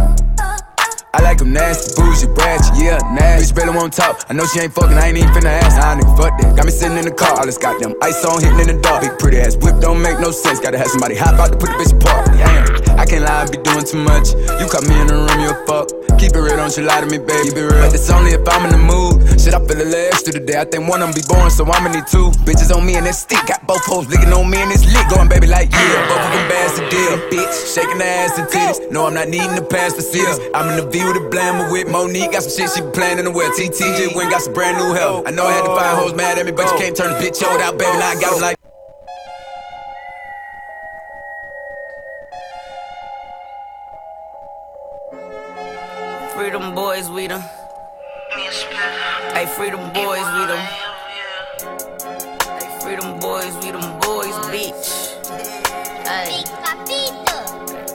I 1.14 1.22
like 1.22 1.38
them 1.38 1.54
nasty, 1.54 1.96
bougie, 1.96 2.28
ratchet, 2.36 2.76
yeah, 2.76 2.98
nasty. 3.16 3.50
Bitch 3.50 3.56
barely 3.56 3.74
won't 3.74 3.94
talk. 3.94 4.24
I 4.28 4.34
know 4.34 4.44
she 4.44 4.60
ain't 4.60 4.74
fucking, 4.74 4.96
I 4.96 5.08
ain't 5.08 5.16
even 5.16 5.30
finna 5.32 5.56
ask. 5.64 5.74
Nah, 5.80 5.96
nigga, 5.96 6.14
fuck 6.20 6.38
that. 6.38 6.54
Got 6.54 6.66
me 6.66 6.70
sitting 6.70 6.98
in 6.98 7.06
the 7.06 7.10
car, 7.10 7.32
all 7.40 7.46
this 7.46 7.56
goddamn 7.56 7.94
ice 8.02 8.22
on 8.26 8.42
hitting 8.44 8.60
in 8.60 8.76
the 8.76 8.82
dark. 8.82 9.00
Big 9.00 9.18
pretty 9.18 9.40
ass 9.40 9.56
whip 9.56 9.80
don't 9.80 10.00
make 10.02 10.20
no 10.20 10.30
sense. 10.30 10.60
Gotta 10.60 10.76
have 10.76 10.88
somebody 10.88 11.16
hop 11.16 11.40
out 11.40 11.50
to 11.50 11.56
put 11.56 11.70
the 11.72 11.78
bitch 11.80 11.96
apart. 11.96 12.28
Damn, 12.36 12.66
I 12.98 13.06
can't 13.06 13.22
lie, 13.22 13.42
I 13.42 13.46
be 13.46 13.58
doing 13.62 13.86
too 13.86 14.02
much. 14.02 14.34
You 14.58 14.66
caught 14.66 14.82
me 14.90 14.98
in 14.98 15.06
the 15.06 15.14
room, 15.14 15.38
you 15.38 15.54
a 15.54 15.58
fuck. 15.70 15.86
Keep 16.18 16.34
it 16.34 16.42
real, 16.42 16.58
don't 16.58 16.74
you 16.74 16.82
lie 16.82 16.98
to 16.98 17.06
me, 17.06 17.22
baby. 17.22 17.54
Keep 17.54 17.62
it 17.62 17.70
real. 17.70 17.86
But 17.86 17.94
it's 17.94 18.10
only 18.10 18.34
if 18.34 18.42
I'm 18.42 18.66
in 18.66 18.74
the 18.74 18.82
mood. 18.82 19.22
Shit, 19.38 19.54
I 19.54 19.62
feel 19.62 19.78
a 19.78 19.86
little 19.86 20.10
extra 20.10 20.34
today. 20.34 20.58
I 20.58 20.66
think 20.66 20.90
one 20.90 20.98
of 20.98 21.14
them 21.14 21.14
be 21.14 21.22
born, 21.30 21.46
so 21.46 21.62
I'ma 21.62 21.94
need 21.94 22.10
two. 22.10 22.34
Bitches 22.42 22.74
on 22.74 22.82
me 22.82 22.98
and 22.98 23.06
that 23.06 23.14
stick. 23.14 23.38
Got 23.46 23.62
both 23.70 23.86
hoes 23.86 24.10
licking 24.10 24.34
on 24.34 24.50
me 24.50 24.58
and 24.58 24.70
this 24.74 24.82
lick. 24.82 25.06
Going, 25.14 25.30
baby, 25.30 25.46
like, 25.46 25.70
yeah. 25.70 26.10
Both 26.10 26.26
of 26.26 26.30
them 26.34 26.44
bass 26.50 26.74
to 26.74 26.84
deal. 26.90 27.14
Bitch, 27.30 27.54
shaking 27.70 28.02
the 28.02 28.04
ass 28.04 28.34
and 28.34 28.50
titties. 28.50 28.90
No, 28.90 29.06
I'm 29.06 29.14
not 29.14 29.30
needing 29.30 29.54
to 29.54 29.62
pass 29.62 29.94
for 29.94 30.02
cities. 30.02 30.42
I'm 30.50 30.66
in 30.74 30.82
the 30.82 30.90
view 30.90 31.06
with 31.06 31.22
the 31.22 31.24
blammer 31.30 31.70
with 31.70 31.86
Monique. 31.86 32.34
Got 32.34 32.42
some 32.42 32.52
shit 32.58 32.74
she 32.74 32.82
be 32.82 32.90
playing 32.90 33.22
in 33.22 33.26
the 33.26 33.30
well. 33.30 33.54
TTJ 33.54 34.18
went 34.18 34.34
got 34.34 34.42
some 34.42 34.52
brand 34.52 34.74
new 34.74 34.90
help. 34.98 35.28
I 35.28 35.30
know 35.30 35.46
I 35.46 35.54
had 35.54 35.62
to 35.62 35.70
find 35.70 35.94
hoes 35.94 36.14
mad 36.18 36.36
at 36.36 36.46
me, 36.46 36.50
but 36.50 36.66
you 36.66 36.76
can't 36.76 36.96
turn 36.96 37.14
the 37.14 37.18
bitch 37.22 37.38
without 37.38 37.78
baby. 37.78 37.94
Now 37.94 38.10
I 38.10 38.20
got 38.20 38.34
'em 38.34 38.42
like. 38.42 38.67
freedom 46.58 46.74
boys, 46.74 47.08
we 47.08 47.28
them. 47.28 47.40
Hey, 49.32 49.46
freedom 49.46 49.78
boys, 49.92 50.26
we 50.34 50.42
them. 50.50 50.64
Hey, 52.58 52.80
freedom 52.80 53.20
boys, 53.20 53.54
we 53.62 53.70
them 53.70 54.00
boys, 54.00 54.34
bitch. 54.50 55.14
Hey. 56.04 56.42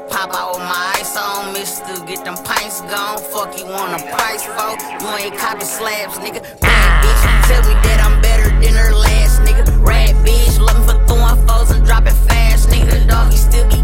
Pop 0.09 0.33
out 0.33 0.53
with 0.53 0.63
my 0.63 0.93
ice 0.95 1.17
on, 1.17 1.51
mister. 1.51 2.05
Get 2.05 2.23
them 2.23 2.35
pints 2.35 2.79
gone. 2.81 3.17
Fuck 3.17 3.59
you 3.59 3.65
on 3.65 3.99
a 3.99 4.15
price 4.15 4.45
for. 4.45 4.77
You 5.01 5.09
ain't 5.17 5.37
copy 5.37 5.65
slabs, 5.65 6.17
nigga. 6.19 6.41
Bad 6.61 7.03
bitch, 7.03 7.47
tell 7.47 7.61
me 7.67 7.73
that 7.83 7.99
I'm 8.01 8.21
better 8.21 8.49
than 8.61 8.75
her 8.75 8.93
last, 8.93 9.41
nigga. 9.41 9.85
Rat 9.85 10.15
bitch, 10.25 10.57
love 10.57 10.79
me 10.79 10.85
for 10.87 11.05
throwing 11.05 11.47
foes 11.47 11.71
and 11.71 11.85
dropping 11.85 12.15
fast, 12.27 12.69
nigga. 12.69 13.09
Dog, 13.09 13.29
you 13.29 13.37
still 13.37 13.67
be 13.67 13.82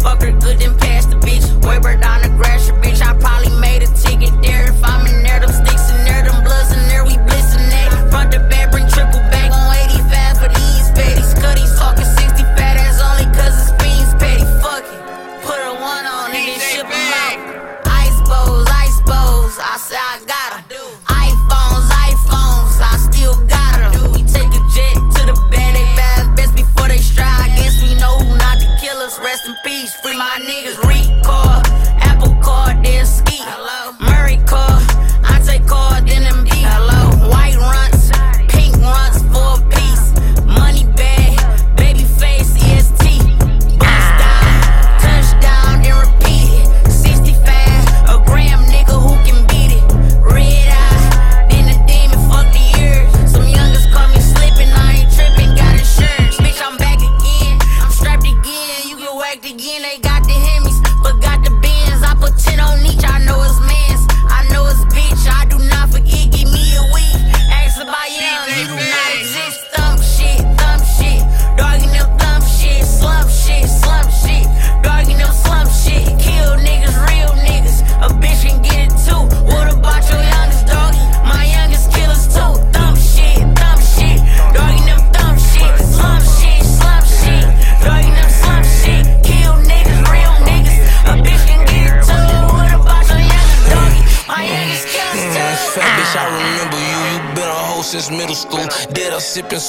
Fuck 0.00 0.22
her 0.22 0.32
good, 0.32 0.58
then 0.58 0.76
pass 0.78 1.06
the 1.06 1.16
bitch. 1.16 1.44
Way 1.66 1.78
bird 1.78 2.00
down 2.00 2.22
the 2.22 2.28
grass, 2.30 2.68
your 2.68 2.76
bitch. 2.78 3.02
I 3.02 3.12
probably 3.18 3.54
made 3.60 3.82
a 3.82 3.86
ticket 3.88 4.32
there. 4.42 4.70
If 4.70 4.82
I'm 4.82 5.06
in 5.06 5.22
there, 5.22 5.40
them 5.40 5.52
sticks 5.52 5.90
in 5.90 6.04
there, 6.04 6.22
them 6.24 6.42
bloods 6.42 6.72
in 6.72 6.88
there, 6.88 7.04
we 7.04 7.12
blitzing 7.12 7.68
that. 7.70 8.10
Front 8.10 8.32
to 8.32 8.40
back. 8.48 8.59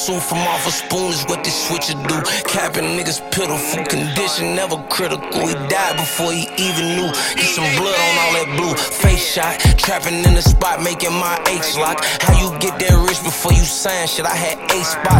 consumed 0.01 0.23
from 0.23 0.39
off 0.49 0.65
a 0.65 0.71
spoon 0.71 1.11
is 1.11 1.23
what 1.25 1.43
this 1.43 1.67
switcher 1.67 1.93
do. 1.93 2.17
Capping 2.49 2.97
niggas 2.97 3.21
pitiful 3.31 3.85
condition, 3.85 4.55
never 4.55 4.77
critical. 4.89 5.47
He 5.47 5.53
died 5.69 5.95
before 5.97 6.31
he 6.31 6.49
even 6.57 6.97
knew. 6.97 7.09
Get 7.37 7.49
some 7.53 7.69
blood 7.77 7.93
on 7.93 8.13
all 8.21 8.33
that 8.33 8.49
blue. 8.57 8.73
Face 8.73 9.33
shot, 9.33 9.59
trapping 9.77 10.25
in 10.25 10.33
the 10.33 10.41
spot, 10.41 10.81
making 10.81 11.13
my 11.13 11.37
H 11.47 11.77
lock. 11.77 12.03
How 12.21 12.33
you 12.41 12.49
get 12.57 12.79
that 12.79 12.97
rich 13.07 13.21
before 13.23 13.53
you 13.53 13.63
sign 13.63 14.07
shit? 14.07 14.25
I 14.25 14.35
had 14.35 14.57
eight 14.71 14.85
spots. 14.85 15.10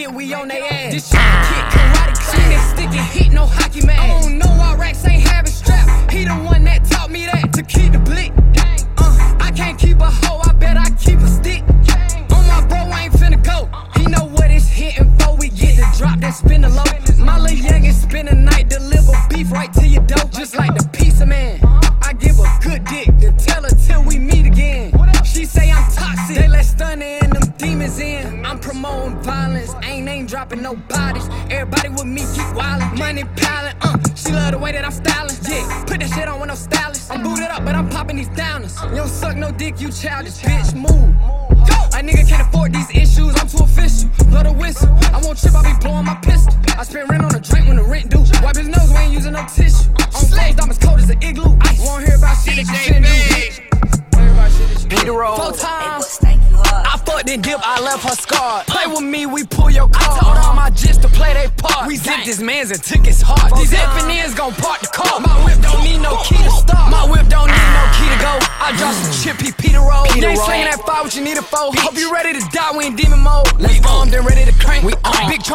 get 0.00 0.14
we 0.14 0.32
on 0.32 0.48
they 0.48 0.60
ass. 0.60 0.92
This 0.92 1.10
shit 1.10 1.49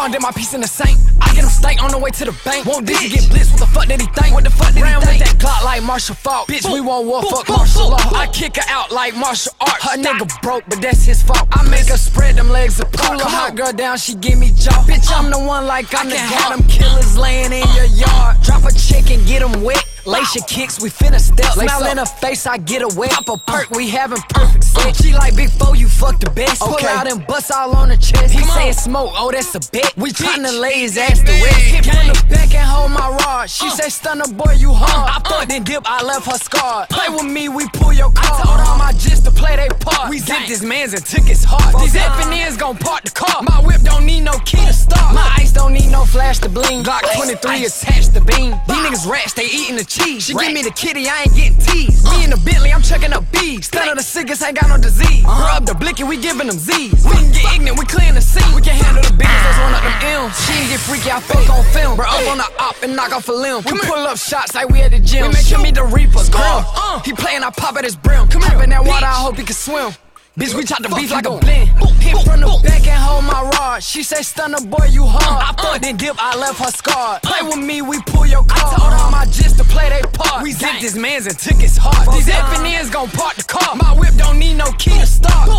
Tron 0.05 0.11
did 0.11 0.21
my 0.21 0.31
piece 0.31 0.53
in 0.53 0.61
the 0.61 0.67
sink. 0.67 0.99
I 1.19 1.33
get 1.33 1.43
him 1.43 1.49
stank 1.49 1.81
on 1.81 1.89
the 1.89 1.97
way 1.97 2.11
to 2.11 2.25
the 2.25 2.35
bank. 2.45 2.67
Won't 2.67 2.85
Dizzy 2.85 3.09
get 3.09 3.23
blitzed? 3.23 3.49
What 3.53 3.59
the 3.59 3.65
fuck 3.65 3.87
did 3.87 4.01
he 4.01 4.07
think? 4.13 4.35
What 4.35 4.43
the 4.43 4.51
fuck 4.51 4.71
did 4.71 4.83
Ran 4.83 5.01
he 5.01 5.07
with 5.07 5.17
that 5.25 5.39
clock 5.39 5.63
like 5.65 5.81
Marshall 5.81 6.13
Faulk. 6.13 6.47
Bitch, 6.47 6.71
we 6.71 6.79
won't 6.79 7.07
war, 7.07 7.23
fuck 7.23 7.49
martial 7.49 7.89
law. 7.89 7.97
I 8.13 8.27
kick 8.27 8.57
her 8.57 8.69
out 8.69 8.91
like 8.91 9.15
martial 9.15 9.53
arts. 9.59 9.83
Her 9.83 9.97
nigga 9.97 10.29
broke, 10.43 10.63
but 10.69 10.79
that's 10.79 11.05
his 11.05 11.23
fault. 11.23 11.47
I 11.51 11.67
make 11.69 11.87
her 11.89 11.97
spread 11.97 12.35
them 12.35 12.49
legs 12.49 12.79
apart. 12.79 13.17
Pull 13.17 13.21
a 13.21 13.23
hot 13.23 13.55
girl 13.55 13.73
down, 13.73 13.97
she 13.97 14.13
give 14.13 14.37
me 14.37 14.51
jaw. 14.55 14.85
Bitch, 14.85 15.09
I'm 15.09 15.31
the 15.31 15.39
one 15.39 15.65
like 15.65 15.87
I'm 15.97 16.07
the 16.07 16.17
got 16.29 16.55
them 16.55 16.67
killers 16.67 17.17
laying 17.17 17.51
in 17.51 17.65
your 17.73 17.85
yard. 17.85 18.37
Drop 18.43 18.63
a 18.63 18.71
chick 18.73 19.09
and 19.09 19.25
get 19.25 19.39
them 19.39 19.63
wet. 19.63 19.83
Lace 20.05 20.35
your 20.35 20.45
kicks, 20.45 20.79
we 20.79 20.89
finna 20.89 21.19
step. 21.19 21.53
Smile 21.53 21.91
in 21.91 21.97
her 21.97 22.05
face, 22.05 22.45
I 22.45 22.57
get 22.57 22.83
away. 22.83 23.07
Pop 23.07 23.27
a 23.27 23.37
perk, 23.37 23.71
we 23.71 23.89
having 23.89 24.21
perfect 24.29 24.63
sex. 24.63 25.01
She 25.01 25.13
like 25.13 25.35
big 25.35 25.49
four, 25.49 25.75
you 25.75 25.87
fuck 25.87 26.19
the 26.19 26.29
best. 26.29 26.61
Pull 26.61 26.77
out 26.85 27.11
and 27.11 27.25
bust 27.25 27.51
all 27.51 27.75
on 27.75 27.89
the 27.89 27.97
chest. 27.97 28.31
He 28.31 28.43
saying 28.43 28.73
smoke, 28.73 29.09
oh 29.15 29.31
that's 29.31 29.55
a 29.55 29.59
bet. 29.71 29.97
We 29.97 30.11
tryna 30.11 30.61
lay 30.61 30.81
his 30.81 30.95
ass 30.97 31.19
to 31.21 31.31
rest. 31.31 31.57
Hit 31.57 31.85
from 31.85 32.07
the 32.07 32.25
back 32.29 32.53
and 32.53 32.69
hold 32.69 32.91
my 32.91 33.09
rod. 33.09 33.49
She 33.49 33.65
uh. 33.65 33.71
say 33.71 33.89
stunner 33.89 34.27
boy, 34.27 34.53
you 34.57 34.73
hard. 34.73 35.09
Uh, 35.09 35.13
I 35.13 35.17
uh. 35.17 35.29
fucked 35.29 35.51
and 35.51 35.65
dip, 35.65 35.81
I 35.85 36.03
left 36.03 36.27
her 36.27 36.37
scarred. 36.37 36.89
Play 36.89 37.09
with 37.09 37.25
me, 37.25 37.49
we 37.49 37.67
pull 37.73 37.91
your 37.91 38.11
car. 38.11 38.41
I 38.41 38.43
told 38.43 38.59
all 38.59 38.77
my 38.77 38.93
jits 38.93 39.23
to 39.23 39.31
play 39.31 39.55
they 39.55 39.69
part. 39.79 40.11
We 40.11 40.19
zipped 40.19 40.47
this 40.47 40.61
man's 40.61 40.93
and 40.93 41.03
took 41.03 41.23
his 41.23 41.43
heart. 41.43 41.81
These 41.81 41.95
FNNs 41.95 42.59
gon' 42.59 42.77
park 42.77 43.05
the 43.05 43.11
car. 43.11 43.41
My 43.41 43.59
whip 43.65 43.81
don't 43.81 44.05
need 44.05 44.21
no 44.21 44.37
key 44.45 44.63
to 44.65 44.73
start. 44.73 45.15
My 45.15 45.33
ice 45.39 45.51
don't 45.51 45.73
need 45.73 45.89
no 45.89 46.05
flash 46.05 46.37
to 46.39 46.49
bling. 46.49 46.83
Glock 46.83 47.01
23 47.15 47.65
attached 47.65 48.13
to 48.13 48.21
beam. 48.21 48.53
These 48.67 48.77
niggas 48.85 49.09
rats, 49.09 49.33
they 49.33 49.45
eating 49.45 49.77
the 49.77 49.94
cheese. 49.95 50.23
She 50.25 50.33
give 50.33 50.51
me 50.51 50.61
the 50.61 50.71
kitty, 50.71 51.07
I 51.07 51.23
ain't 51.23 51.35
getting 51.35 51.59
teased. 51.59 52.03
Me 52.11 52.23
in 52.23 52.29
the 52.29 52.41
Bentley, 52.43 52.71
I'm 52.71 52.81
checking 52.81 53.13
up 53.13 53.23
bees. 53.31 53.67
Stunner 53.67 53.95
the 53.95 54.03
sickest, 54.03 54.43
I 54.43 54.49
ain't 54.49 54.59
got 54.59 54.69
no 54.69 54.77
disease. 54.77 55.23
Rub 55.23 55.65
the 55.65 55.75
blicky, 55.75 56.03
we 56.03 56.17
giving 56.17 56.47
them 56.47 56.59
Z's. 56.59 57.05
We 57.05 57.11
can 57.15 57.31
get 57.31 57.55
ignorant, 57.55 57.79
we 57.79 57.85
clean 57.85 58.15
the 58.15 58.21
scene. 58.21 58.53
We 58.55 58.61
can 58.61 58.75
handle 58.75 59.03
the 59.03 59.15
business, 59.15 59.43
let's 59.45 59.57
run 59.63 59.73
up 59.73 59.83
them 59.83 60.27
M's. 60.27 60.35
She 60.43 60.53
ain't 60.53 60.69
get 60.75 60.81
freaky, 60.83 61.09
I 61.11 61.19
fuck 61.21 61.47
on 61.49 61.63
film. 61.71 61.95
Bro, 61.95 62.05
up 62.05 62.27
on 62.27 62.37
the 62.37 62.49
op 62.59 62.75
and 62.83 62.95
knock 62.95 63.11
off 63.15 63.29
a 63.29 63.31
limb. 63.31 63.63
We 63.65 63.79
pull 63.79 64.03
up 64.03 64.17
shots 64.17 64.53
like 64.55 64.69
we 64.69 64.81
at 64.81 64.91
the 64.91 64.99
gym. 64.99 65.27
We 65.27 65.39
making 65.39 65.61
me 65.61 65.71
the 65.71 65.85
Reaper, 65.85 66.23
grim. 66.27 66.61
He 67.05 67.13
playing, 67.13 67.43
I 67.43 67.49
pop 67.55 67.77
at 67.77 67.83
his 67.83 67.95
brim. 67.95 68.27
Come 68.27 68.43
up 68.43 68.61
in 68.63 68.69
that 68.71 68.83
water, 68.83 69.05
I 69.05 69.19
hope 69.23 69.37
he 69.37 69.43
can 69.43 69.55
swim. 69.55 69.93
Bitch, 70.37 70.53
we 70.53 70.65
chop 70.65 70.83
the 70.83 70.89
beef 70.89 71.11
like 71.11 71.25
a 71.25 71.37
blend. 71.37 71.71
Hit 72.05 72.17
from 72.21 72.39
the 72.41 72.59
back 72.63 72.85
and 72.87 73.01
hold 73.01 73.25
my 73.25 73.41
rod. 73.57 73.83
She 73.83 74.03
say, 74.03 74.21
stunner 74.21 74.61
boy, 74.61 74.85
you 74.91 75.03
hard. 75.05 75.41
I 75.41 75.61
fucked 75.61 75.85
and 75.85 75.97
dip, 75.97 76.15
I 76.19 76.37
left 76.37 76.59
her 76.59 76.71
scarred. 76.71 77.23
Play 77.23 77.41
with 77.41 77.57
me, 77.57 77.81
we 77.81 77.99
pull 78.05 78.25
your 78.27 78.43
car. 78.45 78.61
I 78.61 78.77
told 78.77 78.93
all 78.93 79.11
my 79.11 79.25
jits 79.25 79.57
to 79.57 79.63
play 79.63 79.89
they 79.89 80.01
part. 80.13 80.43
We 80.43 80.51
zipped 80.51 80.81
this 80.81 80.95
man's 80.95 81.25
and 81.25 81.37
took 81.37 81.57
his 81.57 81.77
heart. 81.77 82.13
These 82.13 82.27
FNNs 82.27 82.91
gon' 82.91 83.09
park 83.09 83.35
the 83.35 83.43
car. 83.43 83.75
My 83.75 83.97
whip 83.97 84.13
don't 84.17 84.37
need 84.37 84.55
no 84.55 84.71
key 84.77 84.97
to 84.99 85.05
start. 85.07 85.49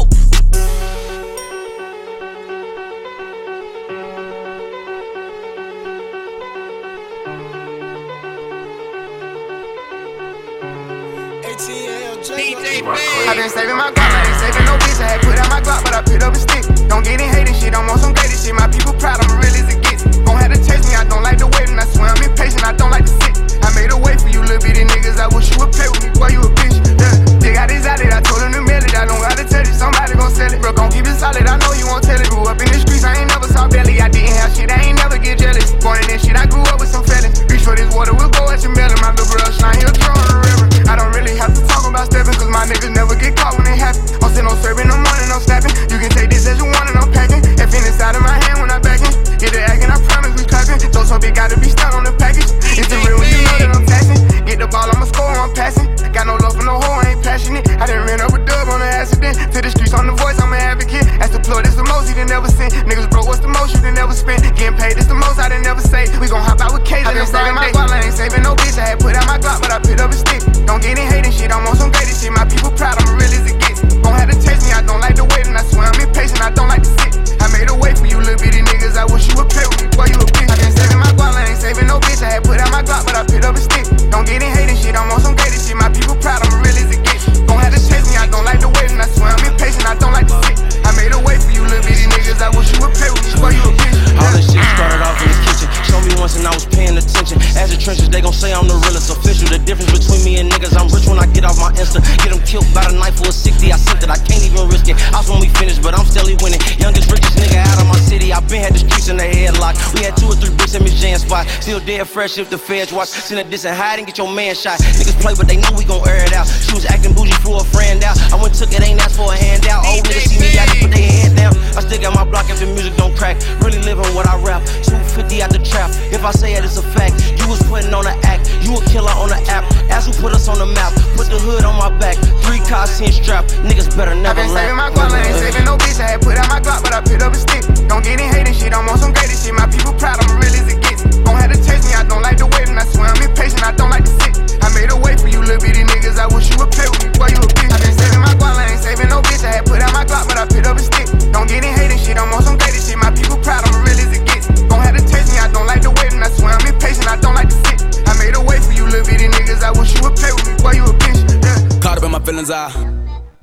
I 12.87 13.34
been 13.34 13.51
saving 13.51 13.74
my 13.74 13.91
guap, 13.91 14.14
I 14.14 14.22
ain't 14.22 14.39
saving 14.39 14.62
no 14.62 14.78
bitch. 14.78 15.03
I 15.03 15.18
had 15.18 15.20
put 15.22 15.34
out 15.34 15.51
my 15.51 15.61
Glock, 15.61 15.82
but 15.82 15.95
I 15.95 16.03
put 16.07 16.22
up 16.22 16.34
a 16.34 16.39
stick. 16.39 16.62
Don't 16.87 17.03
get 17.03 17.20
in 17.20 17.26
hating 17.26 17.55
shit, 17.55 17.74
I'm 17.74 17.91
on 17.91 17.99
some 17.99 18.14
greatest 18.14 18.47
shit. 18.47 18.55
My 18.55 18.68
people 18.68 18.95
proud, 18.95 19.18
I'm 19.18 19.41
real 19.43 19.51
as 19.51 19.74
it 19.74 19.82
gets. 19.82 20.07
Gon' 20.22 20.37
have 20.39 20.53
to 20.55 20.61
taste 20.62 20.75
me, 20.87 20.95
I 20.95 21.05
don't 21.05 21.22
like 21.22 21.39
the 21.39 21.51
waiting. 21.59 21.78
I 21.78 21.87
swear 21.91 22.14
I'm 22.14 22.22
impatient, 22.22 22.64
I 22.64 22.72
don't 22.72 22.91
like 22.91 23.05
to 23.05 23.14
sit. 23.26 23.34
I 23.62 23.74
made 23.74 23.91
a 23.91 23.99
way 23.99 24.14
for 24.16 24.30
you, 24.30 24.41
little 24.41 24.62
bitty 24.62 24.87
niggas. 24.87 25.18
I 25.18 25.26
wish 25.34 25.51
you 25.51 25.59
would 25.59 25.74
play 25.74 25.91
with 25.91 26.03
me, 26.07 26.11
boy, 26.14 26.30
you 26.30 26.43
a 26.43 26.51
bitch. 26.55 26.78
Yeah, 26.97 27.14
they 27.43 27.53
got 27.53 27.66
this 27.68 27.84
out 27.84 27.99
it, 27.99 28.14
I 28.14 28.22
told 28.22 28.41
them 28.41 28.55
to 28.55 28.62
mail 28.62 28.82
it. 28.82 28.95
I 28.95 29.05
don't 29.05 29.18
gotta 29.18 29.45
tell 29.45 29.66
it, 29.66 29.74
somebody 29.74 30.14
gon' 30.14 30.30
sell 30.30 30.53
it. 30.53 30.62
Bro, 30.62 30.78
gon' 30.78 30.91
keep 30.95 31.05
it 31.07 31.18
solid, 31.18 31.45
I 31.45 31.59
know 31.59 31.72
you 31.74 31.87
won't 31.91 32.07
tell 32.07 32.18
it. 32.18 32.30
Grew 32.30 32.47
up 32.47 32.62
in 32.62 32.70
the 32.70 32.78
streets, 32.78 33.03
I 33.03 33.18
ain't 33.18 33.28
never 33.28 33.51
saw 33.51 33.66
belly. 33.66 33.99
I 34.01 34.09
didn't 34.09 34.39
have 34.39 34.55
shit, 34.55 34.70
I 34.70 34.78
ain't 34.87 34.99
never 34.99 35.18
get 35.18 35.43
jealous. 35.43 35.74
Born 35.82 35.99
in 35.99 36.07
that 36.14 36.22
shit, 36.22 36.39
I 36.39 36.47
grew 36.47 36.62
up 36.70 36.78
with 36.78 36.91
some 36.91 37.05
fellas. 37.05 37.34
Reach 37.51 37.66
for 37.66 37.74
this 37.74 37.91
water, 37.91 38.14
we'll 38.14 38.30
go 38.30 38.47
at 38.49 38.62
your 38.62 38.72
melon. 38.72 38.97
My 39.03 39.11
little 39.11 39.26
brother 39.26 39.53
shine, 39.53 39.76
he'll 39.82 39.93
throw 39.93 40.14
the 40.14 40.39
river. 40.39 40.66
I 40.87 40.95
don't 40.95 41.11
really 41.11 41.34
have 41.34 41.51
to 41.57 41.62
talk 41.66 41.82
about 41.89 42.07
stepping, 42.07 42.39
cause 42.39 42.51
my 42.51 42.64
niggas 42.68 42.95
never 42.95 43.18
get 43.18 43.34
caught 43.34 43.59
when 43.59 43.66
it 43.66 43.78
happen. 43.78 44.03
I'm 44.22 44.30
still 44.30 44.47
on 44.47 44.57
serving 44.62 44.87
the 44.87 44.99
morning, 44.99 45.28
I'm 45.34 45.43
snapping. 45.43 45.74
You 45.91 45.99
can 45.99 46.11
take 46.14 46.30
this 46.30 46.47
as 46.47 46.59
you 46.62 46.68
want 46.70 46.87
and 46.87 46.99
I'm 47.03 47.11
packing. 47.11 47.43
F 47.59 47.74
in 47.74 47.82
inside 47.82 48.14
of 48.14 48.22
my 48.22 48.39
hand 48.47 48.62
when 48.62 48.70
I 48.70 48.78
back 48.78 49.03
in. 49.03 49.12
Get 49.37 49.51
the 49.53 49.61
acting, 49.66 49.91
I 49.91 49.99
promise 50.07 50.32
we 50.39 50.47
clapping. 50.47 50.75
Some 51.06 51.22
big, 51.22 51.38
gotta 51.38 51.54
be 51.62 51.70
stuck 51.70 51.94
on 51.94 52.02
the 52.02 52.10
package. 52.18 52.50
It's 52.74 52.90
the 52.90 52.98
real 53.06 53.22
you 53.22 53.38
know 53.46 53.56
that 53.62 53.70
I'm 53.78 53.86
passing. 53.86 54.18
Get 54.42 54.58
the 54.58 54.66
ball, 54.66 54.90
I'ma 54.90 55.06
score, 55.06 55.30
I'm 55.30 55.54
passing. 55.54 55.86
Got 56.10 56.26
no 56.26 56.34
love 56.34 56.58
for 56.58 56.66
no 56.66 56.82
hoe, 56.82 56.98
I 56.98 57.14
ain't 57.14 57.22
passionate. 57.22 57.62
I 57.78 57.86
done 57.86 58.02
ran 58.10 58.18
up 58.18 58.34
a 58.34 58.42
dub 58.42 58.66
on 58.66 58.82
an 58.82 58.90
accident. 58.90 59.38
To 59.54 59.58
the 59.62 59.70
streets 59.70 59.94
on 59.94 60.10
the 60.10 60.18
voice, 60.18 60.34
I'm 60.42 60.50
an 60.50 60.58
advocate. 60.58 61.06
That's 61.22 61.30
the 61.30 61.38
plug, 61.38 61.62
that's 61.62 61.78
the 61.78 61.86
most 61.86 62.10
you 62.10 62.18
done 62.18 62.26
never 62.26 62.50
seen. 62.50 62.74
Niggas 62.90 63.06
broke, 63.06 63.30
what's 63.30 63.38
the 63.38 63.46
most 63.46 63.70
you 63.70 63.80
done 63.86 63.94
never 63.94 64.10
spent? 64.18 64.42
Getting 64.58 64.74
paid, 64.74 64.98
this 64.98 65.06
the 65.06 65.14
most 65.14 65.38
I 65.38 65.46
done 65.46 65.62
never 65.62 65.78
say. 65.78 66.10
We 66.18 66.26
gon' 66.26 66.42
hop 66.42 66.58
out 66.58 66.74
with 66.74 66.82
K's 66.82 67.06
the 67.06 67.22
saving 67.22 67.54
my 67.54 67.70
guap, 67.70 67.94
I 67.94 68.02
ain't 68.02 68.18
saving 68.18 68.42
no 68.42 68.58
bitch. 68.58 68.74
I 68.74 68.92
had 68.92 68.98
put 68.98 69.14
out 69.14 69.30
my 69.30 69.38
Glock, 69.38 69.62
but 69.62 69.70
I 69.70 69.78
put 69.78 70.02
up 70.02 70.10
a 70.10 70.18
stick. 70.18 70.42
Don't 70.66 70.82
get 70.82 70.98
in 70.98 71.06
hating 71.06 71.30
shit, 71.30 71.54
I'm 71.54 71.62
on 71.70 71.78
some 71.78 71.94
greatest 71.94 72.18
shit. 72.18 72.34
My 72.34 72.44
people 72.50 72.74
proud, 72.74 72.98
I'm 72.98 73.14
real 73.14 73.30
as 73.30 73.46
it 73.46 73.56
gets. 73.62 73.75
Gon' 74.03 74.14
have 74.14 74.30
to 74.30 74.36
taste 74.36 74.64
me, 74.66 74.72
I 74.72 74.82
don't 74.82 75.01
like 75.01 75.16
the 75.16 75.24
waiting. 75.24 75.57
I 75.57 75.62
swear 75.64 75.86
I'm 75.88 76.01
impatient, 76.01 76.42
I 76.42 76.51
don't 76.51 76.68
like 76.68 76.82
to 76.82 76.92
sit. 77.01 77.12
I 77.40 77.47
made 77.53 77.68
a 77.70 77.76
way 77.76 77.94
for 77.94 78.07
you, 78.07 78.18
little 78.18 78.36
bitty 78.40 78.62
niggas. 78.62 78.97
I 78.97 79.05
wish 79.07 79.28
you 79.28 79.34
would 79.38 79.49
play 79.49 79.66
with 79.66 79.80
me, 79.82 79.88
boy, 79.94 80.09
you 80.12 80.18
a 80.18 80.26
bitch. 80.26 80.51
I 80.51 80.57
been 80.57 80.72
saving 80.72 81.01
my 81.01 81.12
guap, 81.16 81.34
I 81.36 81.49
ain't 81.49 81.61
saving 81.61 81.88
no 81.88 82.01
bitch. 82.01 82.22
I 82.22 82.38
had 82.38 82.44
put 82.44 82.61
out 82.61 82.70
my 82.72 82.82
Glock, 82.82 83.07
but 83.07 83.16
I 83.16 83.22
put 83.24 83.44
up 83.44 83.57
a 83.57 83.62
stick. 83.62 83.86
Don't 84.11 84.26
get 84.26 84.42
in 84.42 84.53
hating 84.53 84.76
shit, 84.76 84.97
I'm 84.97 85.11
on 85.12 85.20
some 85.20 85.36
greatest 85.36 85.68
shit. 85.68 85.76
My 85.76 85.88
people 85.88 86.16
proud, 86.16 86.44
I'm 86.44 86.62
real 86.62 86.76
as 86.76 86.90
it 86.90 87.03
gets. 87.05 87.24
Gon' 87.49 87.59
have 87.59 87.74
to 87.74 87.80
me, 87.80 87.95
I 88.16 88.26
don't 88.26 88.44
like 88.44 88.60
the 88.60 88.68
waiting. 88.68 88.98
I 88.98 89.06
swear 89.06 89.30
I'm 89.30 89.44
impatient, 89.44 89.86
I 89.86 89.94
don't 89.96 90.12
like 90.12 90.26
to 90.28 90.36
sit. 90.48 90.56
I 90.84 90.90
made 90.96 91.12
a 91.12 91.20
way 91.20 91.36
for 91.38 91.52
you, 91.52 91.62
little 91.62 91.84
bitty 91.84 92.08
niggas. 92.08 92.40
I 92.40 92.50
wish 92.56 92.72
you 92.72 92.78
would 92.80 92.94
play 92.96 93.10
with 93.12 93.24
me, 93.24 93.52
you 93.52 93.64
a 93.64 93.72
bitch. 93.76 93.96
All 94.16 94.32
this 94.32 94.48
shit 94.48 94.64
started 94.74 95.00
off 95.04 95.20
in 95.20 95.28
the 95.28 95.38
kitchen. 95.44 95.68
Show 95.84 96.00
me 96.00 96.12
once 96.16 96.36
and 96.36 96.46
I 96.48 96.52
was 96.54 96.64
paying 96.66 96.96
attention. 96.96 97.36
As 97.58 97.68
the 97.70 97.78
trenches, 97.78 98.08
they 98.08 98.20
gon' 98.20 98.32
say 98.32 98.52
I'm 98.52 98.66
the 98.66 98.78
realest 98.80 99.12
official. 99.12 99.48
The 99.52 99.60
difference 99.60 99.92
between 99.92 100.24
me 100.24 100.40
and 100.40 100.48
niggas, 100.48 100.72
I'm 100.72 100.88
rich 100.88 101.04
when 101.04 101.20
I 101.20 101.26
get 101.30 101.44
off 101.44 101.60
my 101.60 101.72
Insta. 101.76 102.00
Get 102.24 102.32
them 102.32 102.40
killed 102.48 102.66
by 102.72 102.88
the 102.88 102.96
knife 102.96 103.20
for 103.20 103.28
a 103.28 103.34
60. 103.34 103.72
I 103.72 103.76
sent 103.76 104.02
it, 104.02 104.10
I 104.10 104.16
can't 104.16 104.40
even 104.40 104.68
risk 104.72 104.88
it. 104.88 104.96
I 105.12 105.20
was 105.20 105.28
when 105.28 105.40
we 105.40 105.50
finished, 105.60 105.82
but 105.82 105.92
I'm 105.92 106.06
steadily 106.08 106.36
winning. 106.40 106.60
Youngest, 106.80 107.12
richest 107.12 107.36
nigga 107.36 107.60
out 107.60 107.78
of 107.80 107.86
my 107.86 108.00
city. 108.00 108.32
I 108.32 108.40
been 108.48 108.64
had 108.64 108.72
the 108.72 108.80
streets 108.80 109.08
in 109.08 109.20
the 109.20 109.28
headlock. 109.28 109.76
We 109.92 110.06
had 110.06 110.16
two 110.16 110.32
or 110.32 110.36
three 110.38 110.54
bricks 110.56 110.74
in 110.74 110.82
Miss 110.82 110.96
Jan 110.96 111.18
spot. 111.18 111.44
Still 111.60 111.80
dead 111.80 112.08
fresh 112.08 112.38
if 112.38 112.48
the 112.48 112.58
feds 112.58 112.92
watch. 112.92 113.08
Send 113.08 113.40
a 113.40 113.44
diss 113.44 113.64
and 113.64 113.76
hide 113.76 113.98
and 113.98 114.06
get 114.06 114.16
your 114.16 114.30
man 114.32 114.54
shot. 114.54 114.80
Niggas 114.96 115.20
play, 115.20 115.34
but 115.36 115.46
they 115.48 115.60
know 115.60 115.70
we 115.76 115.84
gon' 115.84 116.06
air 116.08 116.24
it 116.24 116.32
out. 116.32 116.46
She 116.46 116.72
was 116.72 116.86
acting 116.86 117.12
bougie, 117.12 117.36
for 117.44 117.60
a 117.60 117.64
friend 117.64 118.02
out. 118.07 118.16
I 118.30 118.38
went 118.38 118.54
took 118.54 118.70
it, 118.70 118.82
ain't 118.86 119.02
asked 119.02 119.18
for 119.18 119.34
a 119.34 119.36
handout. 119.36 119.82
Oh, 119.82 119.98
Old 119.98 120.07
niggas 120.07 120.30
see 120.30 120.38
me, 120.38 120.54
I 120.54 120.64
just 120.70 120.80
put 120.86 120.94
their 120.94 121.11
hand 121.11 121.34
down. 121.34 121.52
I 121.74 121.82
still 121.82 121.98
got 121.98 122.14
my 122.14 122.22
block 122.22 122.46
if 122.48 122.62
the 122.62 122.70
music 122.70 122.94
don't 122.94 123.14
crack. 123.18 123.36
Really 123.61 123.82
living 123.82 124.07
what 124.14 124.30
I 124.30 124.38
rap. 124.46 124.62
250 124.86 125.42
out 125.42 125.50
the 125.50 125.59
trap. 125.59 125.90
If 126.14 126.22
I 126.24 126.30
say 126.30 126.54
it, 126.54 126.62
it's 126.62 126.78
a 126.78 126.86
fact. 126.94 127.18
You 127.34 127.50
was 127.50 127.61
putting 127.66 127.92
on 127.92 128.07
an 128.07 128.16
act. 128.22 128.46
You 128.62 128.78
a 128.78 128.80
killer 128.86 129.12
on 129.18 129.28
the 129.28 129.40
app. 129.50 129.66
Ask 129.90 130.07
who 130.07 130.14
put 130.22 130.32
us 130.32 130.46
on 130.48 130.59
the 130.62 130.66
map. 130.70 130.94
Put 131.18 131.28
the 131.28 131.38
hood 131.42 131.66
on 131.66 131.74
my 131.76 131.90
back. 131.98 132.16
Three 132.46 132.62
cars, 132.70 132.94
ten 132.98 133.11
strap. 133.11 133.44
Niggas 133.66 133.90
better 133.98 134.14
never 134.14 134.40
I 134.40 134.46
never 134.46 134.46
been 134.46 134.50
saving 134.54 134.78
my 134.78 134.90
guap, 134.94 135.12
ain't 135.12 135.38
saving 135.42 135.66
no 135.66 135.74
bitch. 135.76 135.98
I 136.00 136.14
had 136.14 136.20
put 136.22 136.38
out 136.38 136.48
my 136.48 136.61
Glock, 136.61 136.82
but 136.82 136.92
I 136.94 137.00
put 137.00 137.22
up 137.22 137.32
a 137.32 137.36
stick. 137.36 137.62
Don't 137.88 138.02
get 138.02 138.20
in 138.20 138.28
hating 138.32 138.54
shit, 138.54 138.72
I'm 138.72 138.88
on 138.88 138.98
some 138.98 139.12
greatest 139.12 139.44
shit. 139.44 139.54
My 139.54 139.66
people 139.66 139.92
proud, 139.94 140.22
I'm 140.22 140.38
real 140.38 140.54
as 140.54 140.66
it 140.72 140.80
gets. 140.82 141.02
Gon' 141.24 141.36
have 141.36 141.52
to 141.52 141.59
taste 141.59 141.86
me, 141.86 141.94
I 141.94 142.04
don't 142.04 142.22
like 142.22 142.38
the 142.38 142.46
waiting. 142.46 142.76
I 142.76 142.84
swear 142.84 143.09
I'm 143.09 143.22
impatient, 143.22 143.62
I 143.64 143.72
don't 143.72 143.90
like 143.90 144.04
to 144.04 144.14
sit. 144.22 144.45
I 144.66 144.74
made 144.74 144.90
a 144.90 144.98
way 144.98 145.14
for 145.14 145.30
you, 145.30 145.38
little 145.38 145.62
bitty 145.62 145.86
niggas. 145.86 146.18
I 146.18 146.26
wish 146.26 146.50
you 146.50 146.58
would 146.58 146.74
play 146.74 146.90
with 146.90 146.98
me, 147.06 147.14
boy, 147.14 147.30
you 147.30 147.38
a 147.38 147.46
bitch. 147.46 147.70
I 147.70 147.78
been 147.78 147.94
saving 147.94 148.18
my 148.18 148.34
guap, 148.34 148.58
I 148.58 148.74
ain't 148.74 148.82
saving 148.82 149.06
no 149.14 149.22
bitch. 149.22 149.46
I 149.46 149.62
had 149.62 149.64
put 149.64 149.78
out 149.78 149.94
my 149.94 150.02
Glock, 150.02 150.26
but 150.26 150.34
I 150.34 150.44
put 150.50 150.66
up 150.66 150.74
a 150.74 150.82
stick. 150.82 151.06
Don't 151.30 151.46
get 151.46 151.62
in 151.62 151.70
hating 151.70 152.02
shit, 152.02 152.18
I'm 152.18 152.34
on 152.34 152.42
some 152.42 152.58
greatest 152.58 152.90
shit. 152.90 152.98
My 152.98 153.14
people 153.14 153.38
proud, 153.38 153.62
I'm 153.62 153.86
real 153.86 153.94
as 153.94 154.10
it 154.10 154.26
gets. 154.26 154.50
Gon' 154.66 154.82
have 154.82 154.98
to 154.98 155.06
taste 155.06 155.30
me, 155.30 155.38
I 155.38 155.46
don't 155.54 155.70
like 155.70 155.86
the 155.86 155.94
waiting. 155.94 156.18
I 156.18 156.26
swear 156.34 156.58
I'm 156.58 156.66
impatient, 156.66 157.06
I 157.06 157.14
don't 157.22 157.38
like 157.38 157.46
to 157.46 157.58
sit. 157.62 157.78
I 158.10 158.18
made 158.18 158.34
a 158.34 158.42
way 158.42 158.58
for 158.58 158.74
you, 158.74 158.90
little 158.90 159.06
bitty 159.06 159.30
niggas. 159.30 159.62
I 159.62 159.70
wish 159.70 159.94
you 159.94 160.02
would 160.02 160.18
play 160.18 160.34
with 160.34 160.50
me, 160.50 160.58
boy, 160.58 160.74
you 160.74 160.82
a 160.82 160.94
bitch. 160.98 161.22
Yeah. 161.30 161.78
Caught 161.78 162.02
up 162.02 162.04
in 162.04 162.10
my 162.10 162.18
feelings, 162.18 162.50
I 162.50 162.66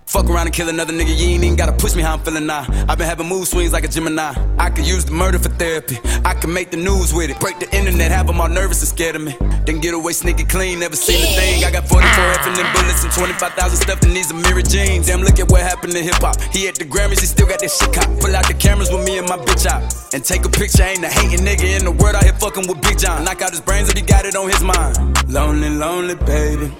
fuck 0.06 0.30
around 0.30 0.47
and 0.47 0.54
kill 0.54 0.70
another 0.70 0.93
nigga, 0.93 1.16
you 1.16 1.34
ain't 1.34 1.43
even 1.43 1.56
gotta 1.56 1.74
push 1.74 1.95
me 1.95 2.01
how 2.01 2.14
I'm 2.14 2.20
feeling 2.20 2.45
now. 2.45 2.66
I've 2.88 2.97
been 2.97 3.08
having 3.08 3.28
mood 3.28 3.47
swings 3.47 3.74
like 3.74 3.84
a 3.84 3.88
Gemini. 3.88 4.34
I 4.58 4.70
could 4.70 4.86
use 4.86 5.06
the 5.06 5.12
murder 5.12 5.39
for 5.39 5.49
therapy. 5.49 5.97
I 6.26 6.34
could 6.34 6.49
make 6.49 6.72
the 6.72 6.78
news 6.78 7.14
with 7.14 7.30
it. 7.30 7.39
Break 7.39 7.60
the 7.60 7.70
internet, 7.76 8.12
have 8.12 8.28
them 8.28 8.39
all 8.39 8.49
nervous 8.49 8.82
and 8.82 8.89
scared 8.89 9.16
of 9.16 9.22
me. 9.22 9.36
Then 9.66 9.80
get 9.80 9.93
away 9.93 10.14
sneaky 10.14 10.45
clean, 10.45 10.80
never 10.80 10.95
seen 10.95 11.24
a 11.24 11.28
thing. 11.36 11.64
I 11.64 11.72
got 11.72 11.88
44 11.88 12.04
effing 12.04 12.47
and 12.47 12.56
them 12.58 12.74
bullets 12.74 13.04
and 13.04 13.14
25,000 13.14 13.78
stuffed 13.78 14.06
in 14.06 14.14
these 14.14 14.32
Amiri 14.32 14.68
jeans. 14.68 15.08
Damn, 15.08 15.22
look 15.22 15.39
at 15.39 15.49
what 15.49 15.62
happened 15.62 15.93
to 15.93 16.01
hip 16.01 16.16
hop. 16.16 16.39
He 16.51 16.68
at 16.68 16.76
the 16.76 16.86
Grammys, 16.86 17.20
he 17.20 17.26
still 17.26 17.47
got 17.47 17.60
that 17.60 17.72
shit 17.72 17.93
cop. 17.93 18.08
Pull 18.20 18.36
out 18.36 18.47
the 18.47 18.54
cameras 18.54 18.91
with 18.91 19.06
me 19.06 19.18
and 19.18 19.28
my 19.28 19.38
bitch 19.38 19.66
out. 19.66 19.82
And 20.14 20.24
take 20.24 20.45
a 20.45 20.49
picture, 20.49 20.84
ain't 20.84 21.04
a 21.04 21.10
hating 21.10 21.45
nigga 21.45 21.80
in 21.80 21.86
the 21.86 21.91
world 21.91 22.16
out 22.16 22.24
here 22.24 22.34
fucking 22.34 22.68
with 22.68 22.82
Big 22.82 22.99
John. 22.99 23.24
Knock 23.24 23.41
out 23.41 23.51
his 23.51 23.62
brains 23.62 23.89
if 23.89 23.97
he 23.97 24.04
got 24.04 24.26
it 24.26 24.36
on 24.36 24.49
his 24.49 24.62
mind. 24.62 24.97
Lonely, 25.30 25.70
lonely 25.70 26.16
baby. 26.16 26.72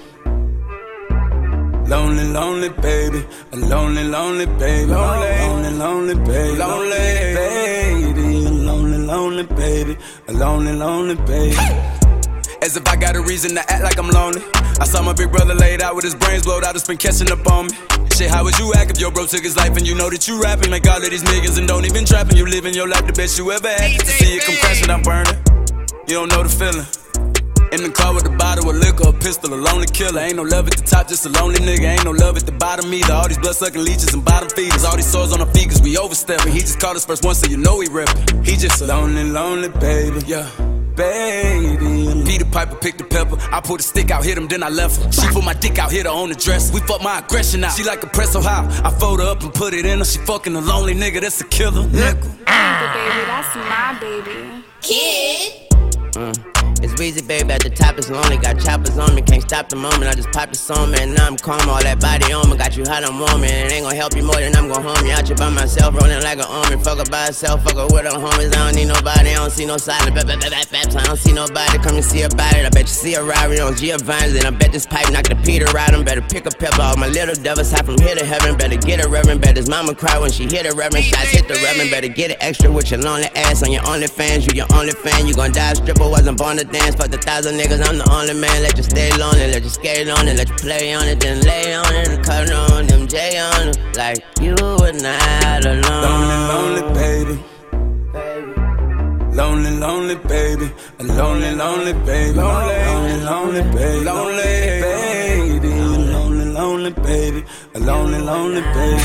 Lonely, 1.86 2.24
lonely 2.24 2.70
baby. 2.70 3.24
A 3.52 3.56
lonely, 3.56 4.04
lonely 4.04 4.46
baby. 4.46 4.90
Lonely, 4.90 5.38
lonely, 5.38 5.70
lonely 5.70 6.14
baby. 6.14 6.58
Lonely 6.58 6.96
baby. 7.34 8.46
A 8.46 8.50
lonely, 8.50 8.98
lonely 8.98 9.42
baby. 9.42 9.96
A 10.28 10.32
lonely, 10.32 10.72
lonely 10.72 11.14
baby. 11.26 11.56
As 12.62 12.76
if 12.76 12.88
I 12.88 12.96
got 12.96 13.16
a 13.16 13.20
reason 13.20 13.54
to 13.56 13.60
act 13.70 13.84
like 13.84 13.98
I'm 13.98 14.08
lonely. 14.08 14.42
I 14.80 14.86
saw 14.86 15.02
my 15.02 15.12
big 15.12 15.30
brother 15.30 15.54
laid 15.54 15.82
out 15.82 15.94
with 15.94 16.04
his 16.04 16.14
brains 16.14 16.44
blowed 16.44 16.64
out, 16.64 16.74
it's 16.74 16.86
been 16.86 16.96
catching 16.96 17.30
up 17.30 17.46
on 17.46 17.66
me. 17.66 17.76
Shit, 18.16 18.30
how 18.30 18.42
would 18.44 18.58
you 18.58 18.72
act 18.74 18.90
if 18.90 18.98
your 18.98 19.10
bro 19.10 19.26
took 19.26 19.42
his 19.42 19.56
life 19.56 19.76
and 19.76 19.86
you 19.86 19.94
know 19.94 20.08
that 20.08 20.26
you 20.26 20.42
rapping 20.42 20.70
like 20.70 20.86
all 20.88 20.96
of 20.96 21.10
these 21.10 21.22
niggas 21.22 21.58
and 21.58 21.68
don't 21.68 21.84
even 21.84 22.06
trapping? 22.06 22.36
You 22.36 22.46
living 22.46 22.72
your 22.72 22.88
life 22.88 23.06
the 23.06 23.12
best 23.12 23.36
you 23.38 23.52
ever 23.52 23.68
had. 23.68 24.00
To 24.00 24.06
see 24.06 24.36
it 24.36 24.42
come 24.44 24.56
crashing, 24.56 24.90
I'm 24.90 25.02
burning. 25.02 25.36
You 26.08 26.14
don't 26.14 26.28
know 26.28 26.42
the 26.42 26.48
feeling. 26.48 27.03
In 27.74 27.82
the 27.82 27.90
car 27.90 28.14
with 28.14 28.24
a 28.24 28.30
bottle 28.30 28.70
of 28.70 28.76
liquor, 28.76 29.08
a 29.08 29.12
pistol, 29.12 29.52
a 29.52 29.56
lonely 29.56 29.88
killer. 29.88 30.20
Ain't 30.20 30.36
no 30.36 30.44
love 30.44 30.68
at 30.68 30.76
the 30.76 30.84
top, 30.84 31.08
just 31.08 31.26
a 31.26 31.28
lonely 31.28 31.58
nigga. 31.58 31.90
Ain't 31.90 32.04
no 32.04 32.12
love 32.12 32.36
at 32.36 32.46
the 32.46 32.52
bottom 32.52 32.94
either. 32.94 33.12
All 33.12 33.26
these 33.26 33.36
blood 33.36 33.56
sucking 33.56 33.82
leeches 33.82 34.14
and 34.14 34.24
bottom 34.24 34.48
feeders. 34.48 34.84
All 34.84 34.94
these 34.94 35.10
sores 35.10 35.32
on 35.32 35.40
our 35.40 35.52
feet, 35.52 35.70
cause 35.70 35.82
we 35.82 35.98
overstepping. 35.98 36.52
He 36.52 36.60
just 36.60 36.78
called 36.78 36.96
us 36.96 37.04
first 37.04 37.24
one, 37.24 37.34
so 37.34 37.48
you 37.48 37.56
know 37.56 37.80
he 37.80 37.88
reppin'. 37.88 38.46
He 38.46 38.56
just 38.56 38.80
a 38.80 38.86
lonely, 38.86 39.24
lonely 39.24 39.70
baby, 39.70 40.20
yeah. 40.24 40.48
Baby. 40.94 42.22
Peter 42.24 42.44
Piper 42.44 42.76
picked 42.76 42.98
the 42.98 43.04
pepper. 43.04 43.38
I 43.50 43.60
pulled 43.60 43.80
a 43.80 43.82
stick 43.82 44.12
out, 44.12 44.24
hit 44.24 44.38
him, 44.38 44.46
then 44.46 44.62
I 44.62 44.68
left 44.68 45.02
her. 45.02 45.10
She 45.10 45.26
put 45.34 45.42
my 45.42 45.54
dick 45.54 45.76
out, 45.76 45.90
hit 45.90 46.06
her 46.06 46.12
on 46.12 46.28
the 46.28 46.36
dress. 46.36 46.72
We 46.72 46.78
fuck 46.78 47.02
my 47.02 47.18
aggression 47.18 47.64
out. 47.64 47.72
She 47.72 47.82
like 47.82 48.04
a 48.04 48.06
press 48.06 48.34
so 48.34 48.40
high. 48.40 48.68
I 48.84 48.90
fold 48.90 49.18
her 49.18 49.26
up 49.26 49.42
and 49.42 49.52
put 49.52 49.74
it 49.74 49.84
in 49.84 49.98
her. 49.98 50.04
She 50.04 50.20
fucking 50.20 50.54
a 50.54 50.60
lonely 50.60 50.94
nigga, 50.94 51.22
that's 51.22 51.40
a 51.40 51.44
killer. 51.44 51.82
Nigga. 51.88 52.22
baby, 52.22 53.20
that's 53.26 53.56
my 53.56 53.98
baby. 54.00 54.64
Kid. 54.80 55.72
Uh, 56.16 56.32
it's 56.84 57.00
Weezy, 57.00 57.26
baby, 57.26 57.50
at 57.50 57.62
the 57.62 57.70
top 57.70 57.98
is 57.98 58.10
lonely. 58.10 58.36
Got 58.36 58.60
choppers 58.60 58.96
on 58.98 59.14
me, 59.14 59.22
can't 59.22 59.42
stop 59.42 59.68
the 59.68 59.76
moment. 59.76 60.04
I 60.04 60.14
just 60.14 60.30
popped 60.32 60.52
the 60.52 60.58
song, 60.58 60.90
man. 60.90 61.14
Now 61.14 61.26
I'm 61.26 61.36
calm, 61.36 61.68
all 61.68 61.82
that 61.82 62.00
body 62.00 62.32
on 62.32 62.50
me. 62.50 62.56
Got 62.56 62.76
you 62.76 62.84
hot, 62.84 63.04
I'm 63.04 63.18
warm, 63.18 63.42
and 63.42 63.50
it 63.50 63.72
ain't 63.72 63.84
gonna 63.84 63.96
help 63.96 64.14
you 64.14 64.22
more 64.22 64.36
than 64.36 64.54
I'm 64.54 64.68
gonna 64.68 64.84
harm 64.84 65.06
you. 65.06 65.12
Out 65.12 65.28
you 65.28 65.34
by 65.34 65.48
myself, 65.48 65.96
rolling 65.96 66.22
like 66.22 66.38
an 66.38 66.44
army. 66.48 66.76
Fuck 66.84 66.98
her 66.98 67.08
by 67.10 67.32
herself, 67.32 67.64
fuck 67.64 67.80
her 67.80 67.88
with 67.88 68.04
her 68.04 68.18
homies. 68.20 68.52
I 68.52 68.68
don't 68.68 68.76
need 68.76 68.88
nobody, 68.92 69.32
I 69.32 69.40
don't 69.40 69.50
see 69.50 69.64
no 69.64 69.78
silence. 69.78 70.12
Bap, 70.12 70.28
bap, 70.28 70.40
bap, 70.40 70.52
bap, 70.52 70.68
bap. 70.70 70.88
I 70.94 71.04
don't 71.08 71.18
see 71.18 71.32
nobody, 71.32 71.78
come 71.80 71.96
and 71.96 72.04
see 72.04 72.22
about 72.22 72.52
it. 72.52 72.66
I 72.66 72.70
bet 72.70 72.84
you 72.84 72.98
see 73.00 73.14
a 73.14 73.24
Rari 73.24 73.60
on 73.60 73.74
Giovanni's, 73.74 74.36
and 74.36 74.44
I 74.44 74.50
bet 74.50 74.72
this 74.72 74.84
pipe 74.86 75.08
knock 75.10 75.24
the 75.24 75.36
Peter 75.40 75.66
out. 75.72 75.94
him. 75.94 76.04
Better 76.04 76.22
pick 76.22 76.44
a 76.44 76.52
pepper, 76.52 76.82
all 76.82 76.96
my 77.00 77.08
little 77.08 77.34
devils 77.34 77.72
high 77.72 77.82
from 77.82 77.96
here 77.96 78.14
to 78.14 78.24
heaven. 78.24 78.56
Better 78.60 78.76
get 78.76 79.04
a 79.04 79.08
reverend, 79.08 79.40
bet 79.40 79.56
his 79.56 79.68
mama 79.68 79.94
cry 79.94 80.18
when 80.18 80.30
she 80.30 80.44
hit 80.44 80.68
a 80.68 80.76
reverend. 80.76 81.04
Shots 81.04 81.32
hit 81.32 81.48
the 81.48 81.56
reverend, 81.64 81.90
better 81.90 82.08
get 82.08 82.30
it 82.30 82.38
extra 82.40 82.70
with 82.70 82.90
your 82.90 83.00
lonely 83.00 83.32
ass 83.34 83.62
on 83.62 83.72
your 83.72 83.86
only 83.88 84.06
fans. 84.06 84.44
You 84.46 84.52
your 84.52 84.68
only 84.74 84.92
fan, 84.92 85.26
you 85.26 85.34
gon' 85.34 85.52
die 85.52 85.72
a 85.72 85.74
stripper, 85.74 86.08
wasn't 86.08 86.36
born 86.36 86.58
to 86.58 86.64
dance. 86.74 86.94
Fuck 86.96 87.10
the 87.10 87.18
thousand 87.18 87.54
niggas, 87.58 87.80
I'm 87.86 87.98
the 87.98 88.08
only 88.10 88.34
man. 88.34 88.62
Let 88.62 88.76
you 88.76 88.82
stay 88.82 89.10
lonely, 89.16 89.46
let 89.52 89.62
you 89.62 89.70
skate 89.70 90.08
on 90.08 90.28
it, 90.28 90.36
let 90.36 90.48
you 90.48 90.56
play 90.56 90.94
on 90.94 91.06
it, 91.06 91.20
then 91.20 91.40
lay 91.42 91.74
on 91.74 91.94
it 91.94 92.08
and 92.08 92.24
cut 92.24 92.50
on 92.50 92.86
them 92.86 93.06
J 93.06 93.38
on 93.38 93.68
it. 93.68 93.78
Like 93.96 94.18
you 94.40 94.54
were 94.80 94.92
not 94.92 95.64
alone. 95.64 96.02
Lonely, 96.04 96.38
lonely 96.52 96.82
baby. 96.94 97.36
Lonely, 99.34 99.70
lonely 99.84 100.16
baby. 100.16 100.70
A 100.98 101.04
lonely, 101.04 101.54
lonely 101.54 101.92
baby. 102.06 102.38
Lonely, 102.38 102.76
lonely, 102.84 103.20
lonely 103.24 103.62
baby. 103.74 104.04
Lonely 104.04 104.42
baby. 104.84 105.68
A 105.68 105.98
lonely, 106.12 106.44
lonely 106.58 106.90
baby. 106.90 107.44
A 107.74 107.78
lonely, 107.80 108.18
lonely 108.18 108.62
baby. 108.74 109.02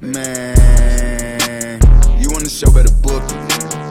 Man, 0.00 1.80
you 2.20 2.28
on 2.30 2.42
the 2.42 2.50
show 2.50 2.70
better 2.70 2.94
book 3.02 3.22
it. 3.32 3.85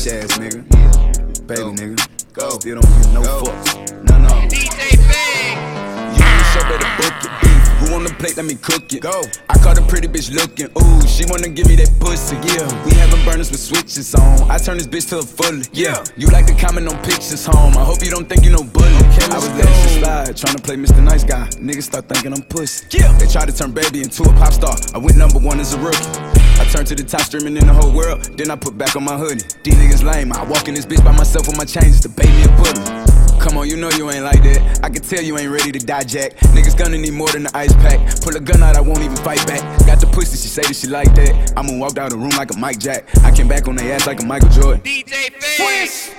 Bitch 0.00 0.24
ass 0.24 0.38
nigga. 0.38 1.46
Baby 1.46 1.76
nigga. 1.76 2.32
Go. 2.32 2.48
Still 2.56 2.80
don't 2.80 2.88
give 2.88 3.12
no 3.12 3.20
fucks. 3.20 3.92
No, 4.08 4.16
no. 4.16 4.28
DJ 4.48 4.96
Big. 4.96 5.52
You 6.16 6.24
on 6.24 6.38
the 6.40 6.44
show 6.48 6.64
better 6.64 6.88
book 6.96 7.20
it. 7.20 7.32
Beef. 7.42 7.68
Who 7.84 7.94
on 7.96 8.04
the 8.04 8.14
plate? 8.16 8.34
Let 8.38 8.46
me 8.46 8.54
cook 8.54 8.90
it. 8.94 9.02
Go. 9.02 9.20
I 9.50 9.58
caught 9.58 9.76
a 9.76 9.82
pretty 9.82 10.08
bitch 10.08 10.32
looking. 10.32 10.72
Ooh, 10.72 11.06
she 11.06 11.26
wanna 11.28 11.50
give 11.50 11.68
me 11.68 11.76
that 11.76 11.92
pussy. 12.00 12.36
Yeah. 12.48 12.64
We 12.86 12.96
having 12.96 13.22
burners 13.26 13.50
with 13.50 13.60
switches 13.60 14.14
on. 14.14 14.50
I 14.50 14.56
turn 14.56 14.78
this 14.78 14.86
bitch 14.86 15.10
to 15.10 15.18
a 15.18 15.22
fully. 15.22 15.66
Yeah. 15.74 16.02
You 16.16 16.28
like 16.28 16.46
to 16.46 16.54
comment 16.54 16.88
on 16.88 16.96
pictures 17.04 17.44
home. 17.44 17.76
I 17.76 17.84
hope 17.84 18.02
you 18.02 18.08
don't 18.08 18.26
think 18.26 18.42
you 18.42 18.52
know 18.52 18.64
bully. 18.64 18.88
I 18.88 19.36
was 19.36 19.52
letting 19.52 19.74
shit 19.84 20.00
slide, 20.00 20.34
trying 20.34 20.56
to 20.56 20.62
play 20.62 20.76
Mr. 20.76 21.04
Nice 21.04 21.24
Guy. 21.24 21.44
Niggas 21.60 21.92
start 21.92 22.08
thinking 22.08 22.32
I'm 22.32 22.40
pussy. 22.48 22.86
Yeah. 22.96 23.12
They 23.18 23.26
tried 23.26 23.52
to 23.52 23.54
turn 23.54 23.72
baby 23.72 24.00
into 24.00 24.22
a 24.22 24.32
pop 24.40 24.54
star. 24.54 24.76
I 24.94 24.98
went 24.98 25.18
number 25.18 25.38
one 25.38 25.60
as 25.60 25.74
a 25.74 25.78
rookie. 25.78 26.39
I 26.70 26.72
turned 26.72 26.86
to 26.86 26.94
the 26.94 27.02
top 27.02 27.22
streaming 27.22 27.56
in 27.56 27.66
the 27.66 27.74
whole 27.74 27.90
world. 27.90 28.22
Then 28.38 28.48
I 28.48 28.54
put 28.54 28.78
back 28.78 28.94
on 28.94 29.02
my 29.02 29.18
hoodie. 29.18 29.42
These 29.64 29.74
niggas 29.74 30.04
lame. 30.04 30.32
I 30.32 30.44
walk 30.44 30.68
in 30.68 30.74
this 30.74 30.86
bitch 30.86 31.04
by 31.04 31.10
myself 31.10 31.48
with 31.48 31.58
my 31.58 31.64
chains 31.64 31.98
to 32.02 32.08
pay 32.08 32.30
me 32.30 32.44
a 32.44 32.48
bully. 32.54 33.40
Come 33.42 33.58
on, 33.58 33.68
you 33.68 33.76
know 33.76 33.90
you 33.90 34.08
ain't 34.08 34.22
like 34.22 34.40
that. 34.44 34.78
I 34.84 34.88
can 34.88 35.02
tell 35.02 35.20
you 35.20 35.36
ain't 35.36 35.50
ready 35.50 35.72
to 35.72 35.80
die, 35.80 36.04
Jack. 36.04 36.36
Niggas 36.54 36.78
gonna 36.78 36.96
need 36.96 37.12
more 37.12 37.26
than 37.32 37.42
the 37.42 37.56
ice 37.56 37.74
pack. 37.74 37.98
Pull 38.22 38.36
a 38.36 38.40
gun 38.40 38.62
out, 38.62 38.76
I 38.76 38.82
won't 38.82 39.00
even 39.00 39.16
fight 39.16 39.44
back. 39.48 39.62
Got 39.84 39.98
the 39.98 40.06
pussy, 40.06 40.36
she 40.36 40.46
say 40.46 40.62
that 40.62 40.76
she 40.76 40.86
like 40.86 41.12
that. 41.16 41.54
I'ma 41.56 41.76
walk 41.76 41.98
out 41.98 42.10
the 42.10 42.16
room 42.16 42.30
like 42.38 42.54
a 42.54 42.56
Mike 42.56 42.78
Jack. 42.78 43.02
I 43.24 43.32
came 43.32 43.48
back 43.48 43.66
on 43.66 43.74
their 43.74 43.92
ass 43.92 44.06
like 44.06 44.22
a 44.22 44.24
Michael 44.24 44.50
Jordan. 44.50 44.80
DJ 44.82 45.32
Fish. 45.42 46.14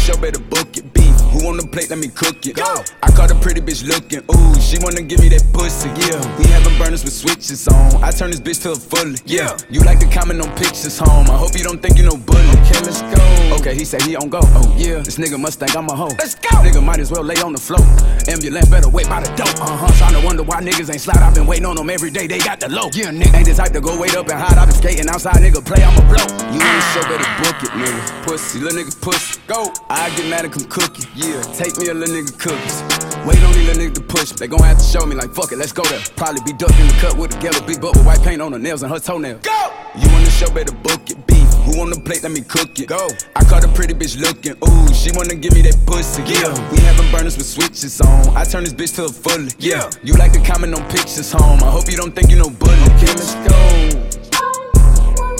You 0.00 0.14
on 0.14 0.20
the 0.20 0.20
show, 0.20 0.20
better 0.20 0.40
book 0.40 0.76
it. 0.76 0.92
Beef, 0.92 1.14
who 1.30 1.48
on 1.48 1.56
the 1.56 1.66
plate, 1.66 1.90
let 1.90 1.98
me 1.98 2.08
cook 2.08 2.46
it. 2.46 2.56
Go. 2.56 2.84
I 3.02 3.10
caught 3.12 3.30
a 3.30 3.34
pretty 3.34 3.60
bitch 3.60 3.84
looking. 3.86 4.20
Ooh, 4.32 4.54
she 4.60 4.78
wanna 4.80 5.02
give 5.02 5.20
me 5.20 5.28
that 5.28 5.44
pussy. 5.52 5.88
Yeah, 6.00 6.20
we 6.38 6.44
having 6.48 6.76
burners 6.78 7.04
with 7.04 7.12
switches 7.12 7.68
on. 7.68 8.02
I 8.02 8.10
turn 8.10 8.30
this 8.30 8.40
bitch 8.40 8.62
to 8.62 8.72
a 8.72 8.76
fully. 8.76 9.18
Yeah, 9.26 9.56
you 9.68 9.80
like 9.80 9.98
to 10.00 10.08
comment 10.08 10.40
on 10.40 10.48
pictures 10.56 10.98
home. 10.98 11.28
I 11.28 11.36
hope 11.36 11.56
you 11.56 11.64
don't 11.64 11.82
think 11.82 11.98
you 11.98 12.04
know 12.04 12.16
bully. 12.16 12.48
Okay, 12.64 12.80
let's 12.80 13.02
go. 13.02 13.20
Okay, 13.60 13.74
he 13.74 13.84
said 13.84 14.02
he 14.02 14.16
on 14.16 14.28
go. 14.28 14.40
Oh 14.42 14.74
yeah, 14.78 15.00
this 15.00 15.18
nigga 15.18 15.38
must 15.38 15.60
think 15.60 15.76
I'm 15.76 15.88
a 15.88 15.94
hoe. 15.94 16.14
Let's 16.18 16.34
go. 16.34 16.48
Nigga 16.64 16.82
might 16.82 17.00
as 17.00 17.10
well 17.10 17.22
lay 17.22 17.36
on 17.42 17.52
the 17.52 17.60
floor. 17.60 17.84
Ambulance 18.28 18.68
better 18.68 18.88
wait 18.88 19.08
by 19.08 19.20
the 19.20 19.30
door. 19.36 19.52
Uh 19.60 19.76
huh. 19.76 19.92
Trying 19.98 20.16
to 20.20 20.24
wonder 20.24 20.42
why 20.42 20.62
niggas 20.62 20.90
ain't 20.90 21.00
slide. 21.00 21.18
I've 21.18 21.34
been 21.34 21.46
waiting 21.46 21.66
on 21.66 21.76
them 21.76 21.90
every 21.90 22.10
day. 22.10 22.26
They 22.26 22.38
got 22.38 22.60
the 22.60 22.68
low. 22.68 22.88
Yeah, 22.92 23.10
nigga 23.10 23.36
ain't 23.36 23.48
the 23.48 23.54
type 23.54 23.72
to 23.72 23.80
go 23.80 23.98
wait 23.98 24.16
up 24.16 24.28
and 24.28 24.40
hide. 24.40 24.56
I've 24.56 24.68
been 24.68 24.76
skating 24.76 25.08
outside. 25.08 25.36
Nigga 25.36 25.64
play, 25.64 25.82
I'ma 25.82 26.00
blow. 26.08 26.24
You 26.52 26.60
the 26.60 26.80
show, 26.92 27.02
better 27.04 27.30
book 27.42 27.58
it, 27.68 27.72
nigga. 27.76 28.24
Pussy, 28.24 28.60
little 28.60 28.80
nigga 28.80 28.94
pussy. 29.00 29.40
Go. 29.46 29.72
I 29.90 30.08
get 30.14 30.30
mad 30.30 30.44
and 30.44 30.54
come 30.54 30.64
cookie. 30.70 31.02
Yeah, 31.16 31.42
take 31.58 31.76
me 31.76 31.88
a 31.88 31.94
little 31.94 32.14
nigga 32.14 32.30
cookies. 32.38 32.78
Wait 33.26 33.42
on 33.42 33.52
these 33.52 33.66
little 33.66 33.82
niggas 33.82 33.94
to 33.94 34.00
push. 34.02 34.30
They 34.30 34.46
gon' 34.46 34.62
have 34.62 34.78
to 34.78 34.84
show 34.84 35.04
me 35.04 35.16
like 35.16 35.34
fuck 35.34 35.50
it, 35.50 35.58
let's 35.58 35.72
go 35.72 35.82
there. 35.82 35.98
Probably 36.14 36.40
be 36.46 36.52
ducking 36.52 36.86
the 36.86 36.94
cut 37.00 37.18
with 37.18 37.34
a 37.34 37.42
yellow 37.42 37.60
big 37.66 37.80
butt 37.80 37.96
with 37.96 38.06
white 38.06 38.22
paint 38.22 38.40
on 38.40 38.52
her 38.52 38.58
nails 38.58 38.84
and 38.84 38.92
her 38.92 39.00
toenails. 39.00 39.42
Go. 39.42 39.72
You 39.98 40.08
on 40.10 40.22
the 40.22 40.30
show, 40.30 40.48
better 40.54 40.70
book 40.70 41.10
it. 41.10 41.26
Beef. 41.26 41.42
Who 41.66 41.82
on 41.82 41.90
the 41.90 42.00
plate? 42.00 42.22
Let 42.22 42.30
me 42.30 42.40
cook 42.40 42.78
it. 42.78 42.86
Go. 42.86 43.08
I 43.34 43.42
caught 43.42 43.64
a 43.64 43.68
pretty 43.74 43.94
bitch 43.94 44.14
looking. 44.14 44.54
Ooh, 44.62 44.94
she 44.94 45.10
wanna 45.10 45.34
give 45.34 45.54
me 45.54 45.62
that 45.62 45.74
pussy. 45.86 46.22
Yeah. 46.22 46.54
We 46.70 46.78
having 46.86 47.10
burners 47.10 47.36
with 47.36 47.46
switches 47.46 48.00
on. 48.00 48.36
I 48.36 48.44
turn 48.44 48.62
this 48.62 48.74
bitch 48.74 48.94
to 48.94 49.06
a 49.06 49.08
fully. 49.08 49.50
Yeah. 49.58 49.90
You 50.04 50.14
like 50.14 50.30
to 50.34 50.40
comment 50.40 50.72
on 50.78 50.88
pictures 50.88 51.32
home. 51.32 51.58
I 51.64 51.70
hope 51.70 51.90
you 51.90 51.96
don't 51.96 52.14
think 52.14 52.30
you 52.30 52.36
know 52.36 52.48
bully. 52.48 52.78
Okay, 52.94 53.10
let's 53.18 53.34
go. 53.42 53.58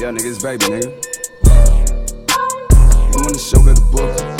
Yeah, 0.02 0.10
nigga, 0.10 0.26
it's 0.26 0.42
baby, 0.42 0.66
nigga. 0.66 1.10
You 3.14 3.32
the 3.32 3.38
show, 3.38 3.62
better 3.62 3.80
book 3.92 4.10
it. 4.18 4.39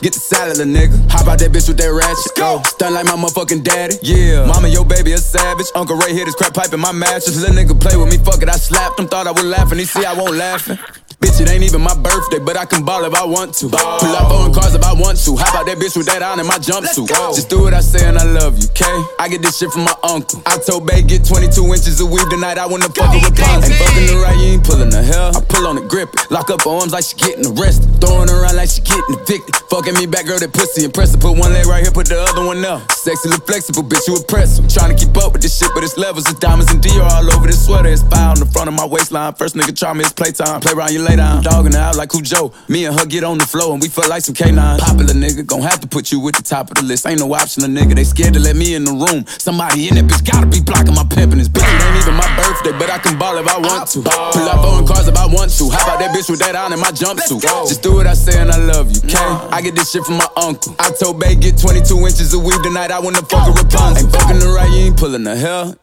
Get 0.00 0.12
the 0.12 0.20
salad, 0.20 0.58
little 0.58 0.72
nigga. 0.72 1.10
How 1.10 1.22
about 1.22 1.40
that 1.40 1.50
bitch 1.50 1.66
with 1.66 1.78
that 1.78 1.88
ratchet? 1.90 2.36
Go. 2.36 2.62
Stun 2.62 2.94
like 2.94 3.06
my 3.06 3.18
motherfucking 3.18 3.64
daddy. 3.64 3.96
Yeah. 4.00 4.46
Mama, 4.46 4.68
your 4.68 4.84
baby 4.84 5.12
a 5.12 5.18
savage. 5.18 5.66
Uncle 5.74 5.96
Ray 5.96 6.14
hit 6.14 6.26
his 6.26 6.36
crap 6.36 6.54
pipe 6.54 6.72
in 6.72 6.78
my 6.78 6.92
mattress. 6.92 7.36
Little 7.36 7.56
nigga 7.56 7.80
play 7.80 7.96
with 7.96 8.10
me, 8.10 8.18
fuck 8.18 8.40
it, 8.40 8.48
I 8.48 8.56
slapped 8.56 9.00
him. 9.00 9.08
Thought 9.08 9.26
I 9.26 9.32
was 9.32 9.44
laughing. 9.44 9.78
He 9.78 9.84
see 9.86 10.04
I 10.04 10.14
won't 10.14 10.36
laughing. 10.36 10.78
Bitch, 11.20 11.40
it 11.40 11.50
ain't 11.50 11.64
even 11.64 11.80
my 11.80 11.94
birthday, 11.98 12.38
but 12.38 12.56
I 12.56 12.64
can 12.64 12.84
ball 12.84 13.04
if 13.04 13.12
I 13.12 13.26
want 13.26 13.52
to. 13.58 13.68
Pull 13.68 14.14
up 14.14 14.30
on 14.30 14.54
cars 14.54 14.74
if 14.74 14.84
I 14.84 14.94
want 14.94 15.18
to. 15.26 15.34
How 15.34 15.50
about 15.50 15.66
that 15.66 15.78
bitch 15.78 15.96
with 15.96 16.06
that 16.06 16.22
on 16.22 16.38
in 16.38 16.46
my 16.46 16.62
jumpsuit? 16.62 17.10
Just 17.34 17.50
do 17.50 17.62
what 17.62 17.74
I 17.74 17.80
say 17.80 18.06
and 18.06 18.16
I 18.16 18.22
love 18.22 18.54
you, 18.54 18.70
okay? 18.70 18.96
I 19.18 19.26
get 19.26 19.42
this 19.42 19.58
shit 19.58 19.70
from 19.74 19.82
my 19.82 19.94
uncle. 20.04 20.40
I 20.46 20.58
told 20.58 20.86
Bay 20.86 21.02
get 21.02 21.26
22 21.26 21.58
inches 21.74 21.98
of 22.00 22.10
weed 22.10 22.22
tonight. 22.30 22.54
I 22.56 22.66
wanna 22.66 22.86
fuck 22.94 23.10
her 23.10 23.18
Rapunzel. 23.18 23.66
Ain't 23.66 23.74
fucking 23.82 24.06
the 24.06 24.16
right, 24.22 24.38
you 24.38 24.46
ain't 24.54 24.64
pulling 24.64 24.90
the 24.90 25.02
hell. 25.02 25.34
I 25.34 25.42
pull 25.42 25.66
on 25.66 25.78
it, 25.78 25.90
grip 25.90 26.14
it, 26.14 26.30
lock 26.30 26.50
up 26.54 26.62
her 26.62 26.70
arms 26.70 26.94
like 26.94 27.02
she 27.02 27.18
getting 27.18 27.50
arrested, 27.50 27.90
throwing 27.98 28.30
around 28.30 28.54
like 28.54 28.70
she 28.70 28.78
getting 28.86 29.18
evicted. 29.18 29.58
Fucking 29.74 29.98
me 29.98 30.06
back, 30.06 30.30
girl, 30.30 30.38
that 30.38 30.54
pussy 30.54 30.86
impressive. 30.86 31.18
Put 31.18 31.34
one 31.34 31.50
leg 31.50 31.66
right 31.66 31.82
here, 31.82 31.90
put 31.90 32.06
the 32.06 32.14
other 32.14 32.46
one 32.46 32.62
up. 32.62 32.86
Sexy, 32.94 33.26
look 33.26 33.42
flexible, 33.42 33.82
bitch, 33.82 34.06
you 34.06 34.14
impressive. 34.14 34.70
Trying 34.70 34.94
to 34.94 34.98
keep 34.98 35.16
up 35.18 35.34
with 35.34 35.42
this 35.42 35.58
shit, 35.58 35.74
but 35.74 35.82
it's 35.82 35.98
levels. 35.98 36.30
It's 36.30 36.38
diamonds 36.38 36.70
and 36.70 36.78
Dior 36.78 37.10
all 37.10 37.26
over 37.34 37.50
this 37.50 37.66
sweater. 37.66 37.90
It's 37.90 38.06
fire 38.06 38.30
on 38.30 38.38
the 38.38 38.46
front 38.46 38.70
of 38.70 38.74
my 38.78 38.86
waistline. 38.86 39.34
First 39.34 39.58
nigga 39.58 39.74
try 39.74 39.92
me, 39.98 40.06
it's 40.06 40.14
playtime. 40.14 40.62
Play 40.62 40.78
around, 40.78 40.92
you 40.94 41.02
lay 41.08 41.16
down. 41.16 41.42
Dogging 41.42 41.74
out 41.74 41.96
like 41.96 42.12
who 42.12 42.22
Joe. 42.22 42.52
Me 42.68 42.84
and 42.84 42.98
her 42.98 43.06
get 43.06 43.24
on 43.24 43.38
the 43.38 43.46
floor 43.46 43.72
and 43.72 43.82
we 43.82 43.88
feel 43.88 44.08
like 44.08 44.22
some 44.22 44.34
K9. 44.34 44.78
Popular 44.78 45.14
nigga, 45.14 45.46
gon' 45.46 45.62
have 45.62 45.80
to 45.80 45.88
put 45.88 46.12
you 46.12 46.26
at 46.28 46.34
the 46.34 46.42
top 46.42 46.70
of 46.70 46.76
the 46.76 46.82
list. 46.82 47.06
Ain't 47.06 47.20
no 47.20 47.32
option, 47.34 47.64
a 47.64 47.68
nigga. 47.68 47.94
They 47.94 48.04
scared 48.04 48.34
to 48.34 48.40
let 48.40 48.56
me 48.56 48.74
in 48.74 48.84
the 48.84 48.92
room. 48.92 49.24
Somebody 49.38 49.88
in 49.88 49.94
that 49.96 50.04
bitch 50.04 50.24
gotta 50.24 50.46
be 50.46 50.60
blocking 50.60 50.94
my 50.94 51.04
pimpin'. 51.04 51.38
This 51.38 51.48
bitch, 51.48 51.64
it 51.64 51.82
ain't 51.82 51.96
even 52.02 52.14
my 52.14 52.28
birthday, 52.36 52.72
but 52.76 52.90
I 52.90 52.98
can 52.98 53.18
ball 53.18 53.36
if 53.38 53.48
I 53.48 53.58
want 53.58 53.88
to. 53.94 54.02
Pull 54.02 54.48
up 54.48 54.64
on 54.64 54.86
cars 54.86 55.08
if 55.08 55.16
I 55.16 55.26
want 55.26 55.50
to. 55.56 55.70
How 55.70 55.84
about 55.84 55.98
that 56.00 56.14
bitch 56.14 56.28
with 56.30 56.40
that 56.40 56.54
on 56.54 56.72
in 56.72 56.80
my 56.80 56.92
jumpsuit? 56.92 57.42
Just 57.68 57.82
do 57.82 57.94
what 57.94 58.06
I 58.06 58.14
say 58.14 58.40
and 58.40 58.50
I 58.50 58.58
love 58.58 58.90
you, 58.90 59.00
okay? 59.04 59.30
I 59.50 59.60
get 59.62 59.74
this 59.74 59.90
shit 59.90 60.04
from 60.04 60.18
my 60.18 60.28
uncle. 60.36 60.74
I 60.78 60.90
told 60.90 61.20
Bay 61.20 61.34
get 61.34 61.58
22 61.58 61.96
inches 61.98 62.34
of 62.34 62.42
weed 62.44 62.60
tonight. 62.62 62.90
I 62.90 63.00
wanna 63.00 63.22
fuck 63.22 63.48
a 63.48 63.52
Rapunzel. 63.52 64.04
Ain't 64.04 64.12
fucking 64.12 64.38
the 64.40 64.48
right, 64.48 64.70
you 64.70 64.86
ain't 64.86 64.96
pulling 64.96 65.24
the 65.24 65.36
hell. 65.36 65.74